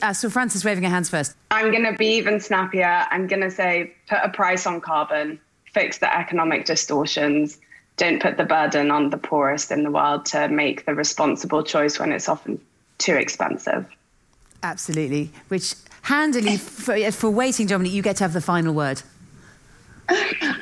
uh, 0.02 0.12
so 0.12 0.30
Frances 0.30 0.64
waving 0.64 0.84
her 0.84 0.90
hands 0.90 1.08
first. 1.08 1.34
I'm 1.50 1.70
going 1.70 1.84
to 1.84 1.96
be 1.96 2.16
even 2.16 2.40
snappier. 2.40 3.06
I'm 3.10 3.26
going 3.26 3.42
to 3.42 3.50
say 3.50 3.92
put 4.08 4.18
a 4.22 4.28
price 4.28 4.66
on 4.66 4.80
carbon, 4.80 5.40
fix 5.72 5.98
the 5.98 6.14
economic 6.14 6.64
distortions, 6.64 7.58
don't 7.96 8.22
put 8.22 8.38
the 8.38 8.44
burden 8.44 8.90
on 8.90 9.10
the 9.10 9.18
poorest 9.18 9.70
in 9.70 9.82
the 9.82 9.90
world 9.90 10.24
to 10.26 10.48
make 10.48 10.86
the 10.86 10.94
responsible 10.94 11.62
choice 11.62 11.98
when 11.98 12.12
it's 12.12 12.28
often 12.28 12.58
too 12.96 13.14
expensive. 13.14 13.86
Absolutely. 14.62 15.30
Which 15.48 15.74
handily, 16.02 16.56
for, 16.56 16.98
for 17.12 17.28
waiting, 17.28 17.66
Dominique, 17.66 17.92
you 17.92 18.02
get 18.02 18.16
to 18.16 18.24
have 18.24 18.32
the 18.32 18.40
final 18.40 18.72
word. 18.72 19.02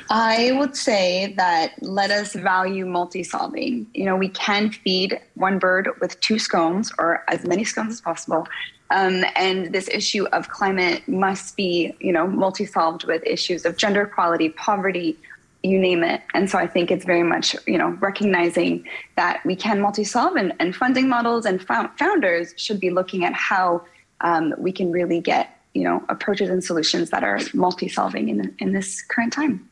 I 0.09 0.51
would 0.53 0.75
say 0.75 1.33
that 1.37 1.73
let 1.81 2.11
us 2.11 2.33
value 2.33 2.85
multi 2.85 3.23
solving. 3.23 3.87
You 3.93 4.05
know, 4.05 4.15
we 4.15 4.29
can 4.29 4.71
feed 4.71 5.19
one 5.35 5.59
bird 5.59 5.89
with 6.01 6.19
two 6.19 6.39
scones 6.39 6.91
or 6.99 7.23
as 7.27 7.45
many 7.45 7.63
scones 7.63 7.93
as 7.93 8.01
possible. 8.01 8.47
Um, 8.91 9.23
and 9.35 9.71
this 9.71 9.87
issue 9.89 10.25
of 10.27 10.49
climate 10.49 11.07
must 11.07 11.55
be, 11.55 11.93
you 11.99 12.11
know, 12.11 12.25
multi-solved 12.25 13.03
with 13.03 13.21
issues 13.25 13.65
of 13.65 13.77
gender 13.77 14.01
equality, 14.03 14.49
poverty, 14.49 15.17
you 15.61 15.77
name 15.77 16.03
it. 16.03 16.21
And 16.33 16.49
so 16.49 16.57
I 16.57 16.65
think 16.65 16.89
it's 16.89 17.05
very 17.05 17.23
much, 17.23 17.55
you 17.67 17.77
know, 17.77 17.89
recognizing 17.99 18.87
that 19.15 19.45
we 19.45 19.55
can 19.55 19.79
multi-solve 19.81 20.35
and, 20.37 20.53
and 20.59 20.75
funding 20.75 21.07
models 21.07 21.45
and 21.45 21.61
founders 21.61 22.53
should 22.57 22.79
be 22.79 22.89
looking 22.89 23.25
at 23.25 23.33
how 23.33 23.83
um, 24.21 24.55
we 24.57 24.71
can 24.71 24.91
really 24.91 25.19
get, 25.19 25.55
you 25.73 25.83
know, 25.83 26.03
approaches 26.09 26.49
and 26.49 26.63
solutions 26.63 27.09
that 27.11 27.23
are 27.23 27.39
multi-solving 27.53 28.29
in, 28.29 28.55
in 28.59 28.73
this 28.73 29.01
current 29.03 29.33
time. 29.33 29.68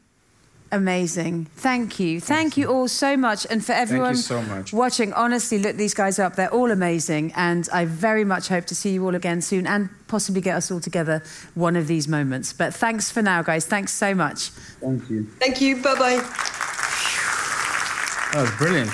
Amazing. 0.71 1.45
Thank 1.55 1.99
you. 1.99 2.19
Thank 2.19 2.57
you 2.57 2.67
all 2.67 2.87
so 2.87 3.15
much. 3.15 3.47
And 3.49 3.63
for 3.63 3.71
everyone 3.71 4.15
so 4.15 4.43
watching, 4.73 5.13
honestly, 5.13 5.59
look 5.59 5.77
these 5.77 5.93
guys 5.93 6.19
up. 6.19 6.35
They're 6.35 6.53
all 6.53 6.71
amazing. 6.71 7.31
And 7.35 7.69
I 7.71 7.85
very 7.85 8.25
much 8.25 8.49
hope 8.49 8.65
to 8.65 8.75
see 8.75 8.91
you 8.91 9.05
all 9.05 9.15
again 9.15 9.41
soon 9.41 9.65
and 9.65 9.89
possibly 10.07 10.41
get 10.41 10.55
us 10.55 10.69
all 10.69 10.81
together 10.81 11.23
one 11.55 11.75
of 11.77 11.87
these 11.87 12.07
moments. 12.07 12.51
But 12.51 12.73
thanks 12.73 13.09
for 13.09 13.21
now, 13.21 13.41
guys. 13.43 13.65
Thanks 13.65 13.93
so 13.93 14.13
much. 14.13 14.49
Thank 14.81 15.09
you. 15.09 15.23
Thank 15.39 15.61
you. 15.61 15.81
Bye 15.81 15.95
bye. 15.95 16.15
That 18.33 18.41
was 18.41 18.51
brilliant. 18.57 18.91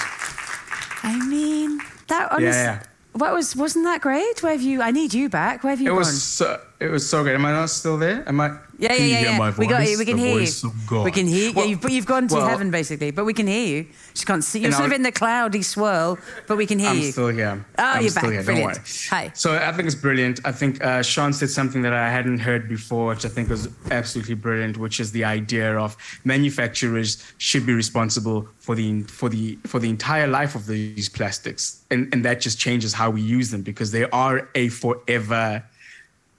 I 1.04 1.26
mean, 1.28 1.80
that 2.08 2.32
honestly. 2.32 2.46
Yeah, 2.46 2.80
yeah. 2.80 2.84
What 3.14 3.34
was 3.34 3.56
wasn't 3.56 3.86
that 3.86 4.02
great? 4.02 4.42
Where 4.42 4.54
have 4.54 4.62
you? 4.62 4.82
I 4.82 4.92
need 4.92 5.14
you 5.14 5.28
back. 5.30 5.64
Where 5.64 5.72
have 5.72 5.82
you 5.82 5.88
it 5.88 5.90
gone? 5.90 5.98
Was 5.98 6.24
so, 6.24 6.62
it 6.84 6.92
was 6.92 7.10
so 7.10 7.24
good. 7.24 7.36
Am 7.36 7.46
I 7.46 7.52
not 7.52 7.70
still 7.70 7.98
there? 7.98 8.28
Am 8.28 8.40
I? 8.42 8.58
Yeah, 8.78 8.94
yeah, 8.94 9.22
yeah. 9.22 9.38
yeah. 9.38 9.54
We 9.58 9.68
got 9.68 9.88
you. 9.90 9.98
We 9.98 10.06
can 10.06 10.18
the 10.18 10.24
hear 10.24 10.40
you. 10.42 11.04
We 11.04 11.12
can 11.12 11.28
hear 11.28 11.50
you. 11.50 11.54
Well, 11.54 11.66
yeah, 11.66 11.72
you've, 11.72 11.90
you've 11.90 12.06
gone 12.06 12.28
to 12.28 12.36
well, 12.36 12.48
heaven 12.48 12.72
basically, 12.72 13.12
but 13.12 13.24
we 13.24 13.34
can 13.34 13.48
hear 13.48 13.66
you. 13.66 13.88
Just 14.14 14.26
can't 14.26 14.44
see. 14.44 14.60
You're 14.60 14.72
sort 14.72 14.88
of 14.88 14.92
in 14.92 15.04
the 15.04 15.12
cloudy 15.12 15.62
swirl, 15.62 16.18
but 16.48 16.58
we 16.58 16.66
can 16.66 16.80
hear 16.80 16.90
I'm 16.90 16.98
you. 16.98 17.06
I'm 17.06 17.12
still 17.12 17.28
here. 17.30 17.66
Oh, 17.78 17.84
I'm 17.84 18.02
you're 18.02 18.10
still 18.10 18.24
back. 18.24 18.32
Here. 18.32 18.44
Brilliant. 18.44 19.08
Hi. 19.10 19.32
So 19.34 19.56
I 19.56 19.72
think 19.72 19.86
it's 19.86 19.96
brilliant. 19.96 20.42
I 20.44 20.52
think 20.52 20.84
uh, 20.84 21.02
Sian 21.02 21.32
said 21.32 21.50
something 21.50 21.82
that 21.84 21.94
I 21.94 22.10
hadn't 22.10 22.40
heard 22.40 22.68
before, 22.68 23.08
which 23.10 23.26
I 23.26 23.30
think 23.30 23.50
was 23.50 23.70
absolutely 23.92 24.36
brilliant, 24.36 24.78
which 24.78 25.00
is 25.00 25.12
the 25.12 25.24
idea 25.24 25.78
of 25.78 25.96
manufacturers 26.26 27.24
should 27.38 27.66
be 27.66 27.74
responsible 27.74 28.50
for 28.60 28.76
the 28.76 29.04
for 29.04 29.30
the 29.30 29.58
for 29.66 29.80
the 29.80 29.90
entire 29.90 30.28
life 30.28 30.56
of 30.56 30.66
these 30.66 31.08
plastics, 31.08 31.86
and 31.90 32.14
and 32.14 32.26
that 32.26 32.42
just 32.42 32.60
changes 32.60 32.94
how 32.94 33.10
we 33.10 33.22
use 33.22 33.52
them 33.52 33.62
because 33.62 33.92
they 33.92 34.10
are 34.10 34.50
a 34.56 34.68
forever 34.70 35.64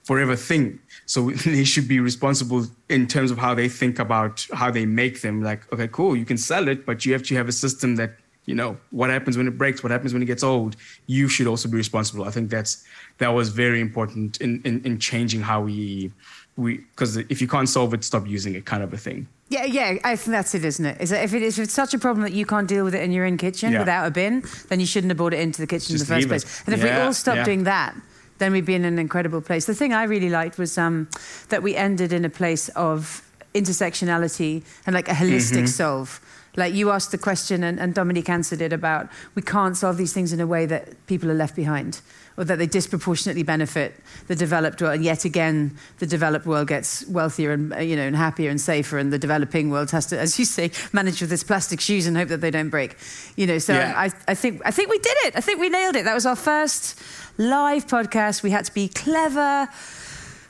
forever 0.05 0.35
thing. 0.35 0.79
So 1.05 1.31
they 1.45 1.65
should 1.65 1.87
be 1.87 1.99
responsible 1.99 2.65
in 2.89 3.07
terms 3.07 3.31
of 3.31 3.37
how 3.37 3.53
they 3.53 3.67
think 3.67 3.99
about 3.99 4.47
how 4.53 4.71
they 4.71 4.85
make 4.85 5.21
them. 5.21 5.41
Like, 5.41 5.71
okay, 5.73 5.89
cool, 5.89 6.15
you 6.15 6.25
can 6.25 6.37
sell 6.37 6.67
it, 6.67 6.85
but 6.85 7.05
you 7.05 7.13
have 7.13 7.23
to 7.23 7.35
have 7.35 7.49
a 7.49 7.51
system 7.51 7.97
that, 7.97 8.11
you 8.45 8.55
know, 8.55 8.77
what 8.91 9.09
happens 9.09 9.37
when 9.37 9.47
it 9.47 9.57
breaks, 9.57 9.83
what 9.83 9.91
happens 9.91 10.13
when 10.13 10.21
it 10.21 10.27
gets 10.27 10.43
old. 10.43 10.75
You 11.07 11.27
should 11.27 11.47
also 11.47 11.67
be 11.67 11.77
responsible. 11.77 12.25
I 12.25 12.31
think 12.31 12.49
that's 12.49 12.85
that 13.17 13.29
was 13.29 13.49
very 13.49 13.81
important 13.81 14.39
in 14.39 14.61
in, 14.63 14.83
in 14.85 14.99
changing 14.99 15.41
how 15.41 15.61
we 15.61 16.11
we 16.55 16.77
because 16.77 17.17
if 17.17 17.41
you 17.41 17.47
can't 17.47 17.67
solve 17.67 17.93
it, 17.95 18.03
stop 18.03 18.27
using 18.27 18.53
it, 18.55 18.65
kind 18.65 18.83
of 18.83 18.93
a 18.93 18.97
thing. 18.97 19.27
Yeah, 19.49 19.65
yeah, 19.65 19.97
I 20.03 20.15
think 20.15 20.31
that's 20.31 20.55
it, 20.55 20.65
isn't 20.65 20.85
it? 20.85 21.01
Is 21.01 21.09
that 21.11 21.23
if 21.23 21.33
it 21.33 21.41
is 21.41 21.59
if 21.59 21.65
it's 21.65 21.73
such 21.73 21.93
a 21.93 21.99
problem 21.99 22.23
that 22.23 22.33
you 22.33 22.45
can't 22.45 22.67
deal 22.67 22.83
with 22.83 22.95
it 22.95 23.01
in 23.01 23.11
your 23.11 23.25
own 23.25 23.37
kitchen 23.37 23.71
yeah. 23.71 23.79
without 23.79 24.07
a 24.07 24.11
bin, 24.11 24.43
then 24.69 24.79
you 24.79 24.85
shouldn't 24.85 25.11
have 25.11 25.17
brought 25.17 25.33
it 25.33 25.39
into 25.39 25.61
the 25.61 25.67
kitchen 25.67 25.95
Just 25.95 26.03
in 26.03 26.07
the 26.07 26.15
first 26.15 26.27
place. 26.27 26.63
And 26.65 26.73
if 26.73 26.83
yeah, 26.83 26.99
we 26.99 27.05
all 27.05 27.13
stop 27.13 27.35
yeah. 27.35 27.45
doing 27.45 27.63
that, 27.63 27.95
then 28.37 28.51
we'd 28.51 28.65
be 28.65 28.75
in 28.75 28.85
an 28.85 28.99
incredible 28.99 29.41
place. 29.41 29.65
The 29.65 29.75
thing 29.75 29.93
I 29.93 30.03
really 30.03 30.29
liked 30.29 30.57
was 30.57 30.77
um, 30.77 31.09
that 31.49 31.63
we 31.63 31.75
ended 31.75 32.11
in 32.11 32.25
a 32.25 32.29
place 32.29 32.69
of 32.69 33.21
intersectionality 33.53 34.63
and 34.85 34.93
like 34.93 35.07
a 35.07 35.13
holistic 35.13 35.57
mm-hmm. 35.57 35.65
solve. 35.67 36.19
Like 36.57 36.73
you 36.73 36.91
asked 36.91 37.11
the 37.11 37.17
question, 37.17 37.63
and, 37.63 37.79
and 37.79 37.93
Dominique 37.93 38.29
answered 38.29 38.61
it 38.61 38.71
about 38.71 39.09
we 39.33 39.41
can't 39.41 39.75
solve 39.75 39.97
these 39.97 40.13
things 40.13 40.31
in 40.31 40.39
a 40.39 40.47
way 40.47 40.65
that 40.65 41.05
people 41.07 41.29
are 41.29 41.35
left 41.35 41.55
behind 41.55 42.01
or 42.37 42.43
that 42.43 42.57
they 42.57 42.67
disproportionately 42.67 43.43
benefit 43.43 43.95
the 44.27 44.35
developed 44.35 44.81
world. 44.81 44.95
And 44.95 45.03
yet 45.03 45.25
again, 45.25 45.77
the 45.99 46.05
developed 46.05 46.45
world 46.45 46.67
gets 46.67 47.07
wealthier 47.07 47.51
and 47.51 47.73
uh, 47.73 47.77
you 47.77 47.95
know 47.95 48.03
and 48.03 48.15
happier 48.15 48.49
and 48.49 48.59
safer, 48.59 48.97
and 48.97 49.11
the 49.11 49.19
developing 49.19 49.69
world 49.69 49.91
has 49.91 50.05
to, 50.07 50.19
as 50.19 50.37
you 50.37 50.45
say, 50.45 50.71
manage 50.93 51.21
with 51.21 51.31
its 51.31 51.43
plastic 51.43 51.79
shoes 51.79 52.07
and 52.07 52.17
hope 52.17 52.29
that 52.29 52.41
they 52.41 52.51
don't 52.51 52.69
break. 52.69 52.97
You 53.35 53.47
know, 53.47 53.57
so 53.57 53.73
yeah. 53.73 53.93
I, 53.95 54.11
I 54.27 54.35
think 54.35 54.61
I 54.65 54.71
think 54.71 54.89
we 54.89 54.99
did 54.99 55.17
it. 55.25 55.35
I 55.35 55.41
think 55.41 55.59
we 55.59 55.69
nailed 55.69 55.95
it. 55.95 56.03
That 56.05 56.13
was 56.13 56.25
our 56.25 56.35
first 56.35 56.99
live 57.37 57.87
podcast. 57.87 58.43
We 58.43 58.51
had 58.51 58.65
to 58.65 58.73
be 58.73 58.87
clever. 58.87 59.67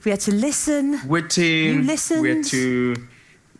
We 0.03 0.11
had 0.11 0.19
to 0.21 0.33
listen. 0.33 1.07
Witty. 1.07 1.47
You 1.47 1.81
listened. 1.81 2.21
We 2.21 2.35
had 2.35 2.45
to 2.45 2.95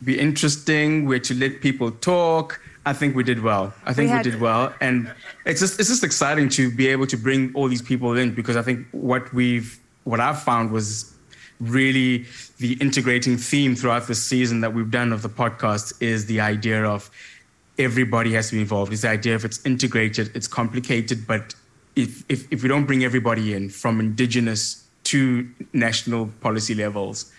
be 0.04 0.20
interesting. 0.20 1.06
We 1.06 1.16
had 1.16 1.24
to 1.26 1.34
let 1.34 1.62
people 1.62 1.92
talk. 1.92 2.62
I 2.86 2.94
think 2.94 3.16
we 3.16 3.24
did 3.24 3.42
well. 3.42 3.74
I 3.84 3.94
think 3.94 4.08
we, 4.08 4.12
had, 4.12 4.26
we, 4.26 4.32
did 4.32 4.40
well, 4.40 4.74
and 4.80 5.12
it's 5.46 5.60
just 5.60 5.80
it's 5.80 5.90
just 5.90 6.04
exciting 6.04 6.50
to 6.50 6.70
be 6.70 6.88
able 6.88 7.08
to 7.08 7.18
bring 7.18 7.52
all 7.56 7.68
these 7.68 7.82
people 7.82 8.16
in 8.16 8.34
because 8.34 8.56
I 8.56 8.62
think 8.62 8.86
what 8.92 9.34
we've 9.34 9.80
what 10.04 10.20
I've 10.20 10.42
found 10.42 10.72
was 10.72 11.14
really 11.60 12.26
the 12.60 12.74
integrating 12.74 13.38
theme 13.38 13.76
throughout 13.76 14.08
the 14.08 14.16
season 14.16 14.62
that 14.62 14.74
we've 14.74 14.92
done 14.92 15.12
of 15.14 15.22
the 15.22 15.30
podcast 15.30 15.94
is 16.02 16.28
the 16.28 16.42
idea 16.42 16.84
of 16.84 17.10
everybody 17.80 18.34
has 18.34 18.50
to 18.50 18.56
be 18.56 18.62
involved. 18.62 18.94
It's 18.94 19.02
the 19.02 19.10
idea 19.10 19.36
of 19.36 19.46
it's 19.46 19.66
integrated, 19.66 20.36
it's 20.36 20.48
complicated, 20.48 21.26
but 21.26 21.56
if 21.96 22.24
if, 22.30 22.52
if 22.52 22.62
we 22.62 22.70
don't 22.70 22.86
bring 22.86 23.04
everybody 23.04 23.54
in 23.54 23.70
from 23.70 24.00
indigenous 24.00 24.86
to 25.06 25.48
national 25.74 26.28
policy 26.42 26.76
levels, 26.76 27.32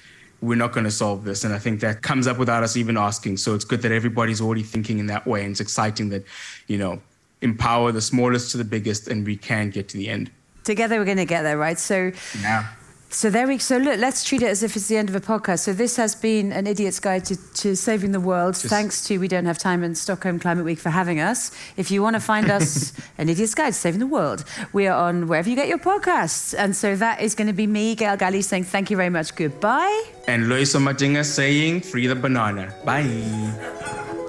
we're 0.43 0.57
not 0.57 0.72
going 0.72 0.84
to 0.84 0.91
solve 0.91 1.24
this. 1.24 1.45
And 1.45 1.55
I 1.55 1.59
think 1.59 1.80
that 1.80 2.03
comes 2.03 2.26
up 2.26 2.39
without 2.39 2.62
us 2.62 2.76
even 2.76 2.97
asking. 2.97 3.39
So 3.39 3.55
it's 3.55 3.64
good 3.64 3.82
that 3.82 3.93
everybody's 3.93 4.41
already 4.41 4.62
thinking 4.62 4.99
in 4.99 5.07
that 5.07 5.26
way. 5.26 5.43
And 5.43 5.53
it's 5.53 5.61
exciting 5.61 6.11
that, 6.11 6.24
you 6.66 6.78
know, 6.78 7.01
empower 7.43 7.93
the 7.93 8.01
smallest 8.01 8.51
to 8.53 8.59
the 8.59 8.64
biggest 8.64 9.09
and 9.09 9.26
we 9.26 9.37
can 9.37 9.70
get 9.70 9.89
to 9.91 9.97
the 9.97 10.09
end. 10.09 10.30
Together 10.64 10.99
we're 10.99 11.05
going 11.05 11.16
to 11.18 11.24
get 11.24 11.43
there, 11.43 11.59
right? 11.59 11.78
So 11.78 12.12
yeah. 12.41 12.68
So 13.09 13.30
there 13.30 13.46
we 13.46 13.59
so 13.59 13.78
look, 13.78 13.98
let's 13.98 14.24
treat 14.24 14.42
it 14.42 14.48
as 14.48 14.62
if 14.62 14.76
it's 14.76 14.88
the 14.88 14.96
end 14.96 15.09
of 15.09 15.14
a 15.14 15.20
podcast. 15.20 15.61
So 15.61 15.72
this 15.72 15.96
has 15.96 16.14
been 16.14 16.52
an 16.52 16.66
idiot's 16.66 17.00
guide 17.00 17.24
to, 17.26 17.36
to 17.54 17.76
saving 17.76 18.12
the 18.12 18.20
world. 18.20 18.54
Just 18.54 18.66
Thanks 18.66 19.07
to 19.07 19.18
We 19.18 19.28
Don't 19.28 19.46
Have 19.46 19.59
Time 19.59 19.82
and 19.82 19.96
Stockholm 19.96 20.38
Climate 20.38 20.64
Week 20.64 20.78
for 20.78 20.90
having 20.90 21.20
us. 21.20 21.52
If 21.76 21.90
you 21.90 22.02
want 22.02 22.14
to 22.14 22.20
find 22.20 22.50
us 22.50 22.92
an 23.18 23.28
idiot's 23.28 23.54
guide 23.54 23.72
to 23.72 23.78
saving 23.78 24.00
the 24.00 24.07
world, 24.07 24.44
we 24.72 24.86
are 24.86 25.09
on 25.09 25.28
wherever 25.28 25.48
you 25.48 25.57
get 25.57 25.68
your 25.68 25.78
podcasts. 25.78 26.54
And 26.59 26.74
so 26.74 26.96
that 26.96 27.20
is 27.20 27.34
going 27.34 27.46
to 27.46 27.52
be 27.52 27.66
me, 27.66 27.94
Gail 27.94 28.16
Gallie, 28.16 28.42
saying 28.42 28.64
thank 28.64 28.90
you 28.90 28.96
very 28.96 29.11
much. 29.11 29.34
Goodbye. 29.34 30.04
And 30.26 30.44
Loyiso 30.46 30.80
Madinga 30.80 31.24
saying 31.24 31.82
free 31.82 32.07
the 32.09 32.16
banana. 32.16 32.74
Bye. 32.84 34.26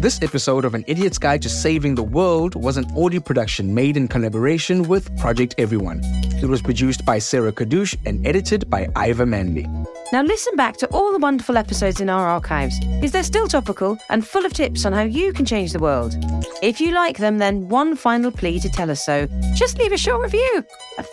This 0.00 0.22
episode 0.22 0.64
of 0.64 0.76
An 0.76 0.84
Idiot's 0.86 1.18
Guide 1.18 1.42
to 1.42 1.48
Saving 1.48 1.96
the 1.96 2.04
World 2.04 2.54
was 2.54 2.76
an 2.76 2.86
audio 2.96 3.18
production 3.18 3.74
made 3.74 3.96
in 3.96 4.06
collaboration 4.06 4.84
with 4.84 5.14
Project 5.18 5.56
Everyone. 5.58 6.00
It 6.40 6.44
was 6.44 6.62
produced 6.62 7.04
by 7.04 7.18
Sarah 7.18 7.50
Kadouche 7.50 7.96
and 8.06 8.24
edited 8.24 8.70
by 8.70 8.86
Ivor 8.94 9.26
Manley. 9.26 9.66
Now 10.12 10.22
listen 10.22 10.54
back 10.54 10.76
to 10.76 10.86
all 10.90 11.10
the 11.10 11.18
wonderful 11.18 11.56
episodes 11.56 12.00
in 12.00 12.08
our 12.08 12.28
archives, 12.28 12.78
because 12.78 13.10
they're 13.10 13.24
still 13.24 13.48
topical 13.48 13.98
and 14.08 14.24
full 14.24 14.46
of 14.46 14.52
tips 14.52 14.86
on 14.86 14.92
how 14.92 15.02
you 15.02 15.32
can 15.32 15.44
change 15.44 15.72
the 15.72 15.80
world. 15.80 16.14
If 16.62 16.80
you 16.80 16.92
like 16.92 17.18
them, 17.18 17.38
then 17.38 17.68
one 17.68 17.96
final 17.96 18.30
plea 18.30 18.60
to 18.60 18.68
tell 18.68 18.92
us 18.92 19.04
so. 19.04 19.26
Just 19.56 19.78
leave 19.78 19.90
a 19.90 19.98
short 19.98 20.22
review. 20.22 20.64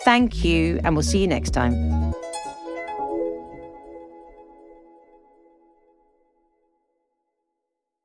Thank 0.04 0.44
you, 0.44 0.78
and 0.84 0.94
we'll 0.94 1.02
see 1.02 1.18
you 1.18 1.26
next 1.26 1.50
time. 1.50 1.74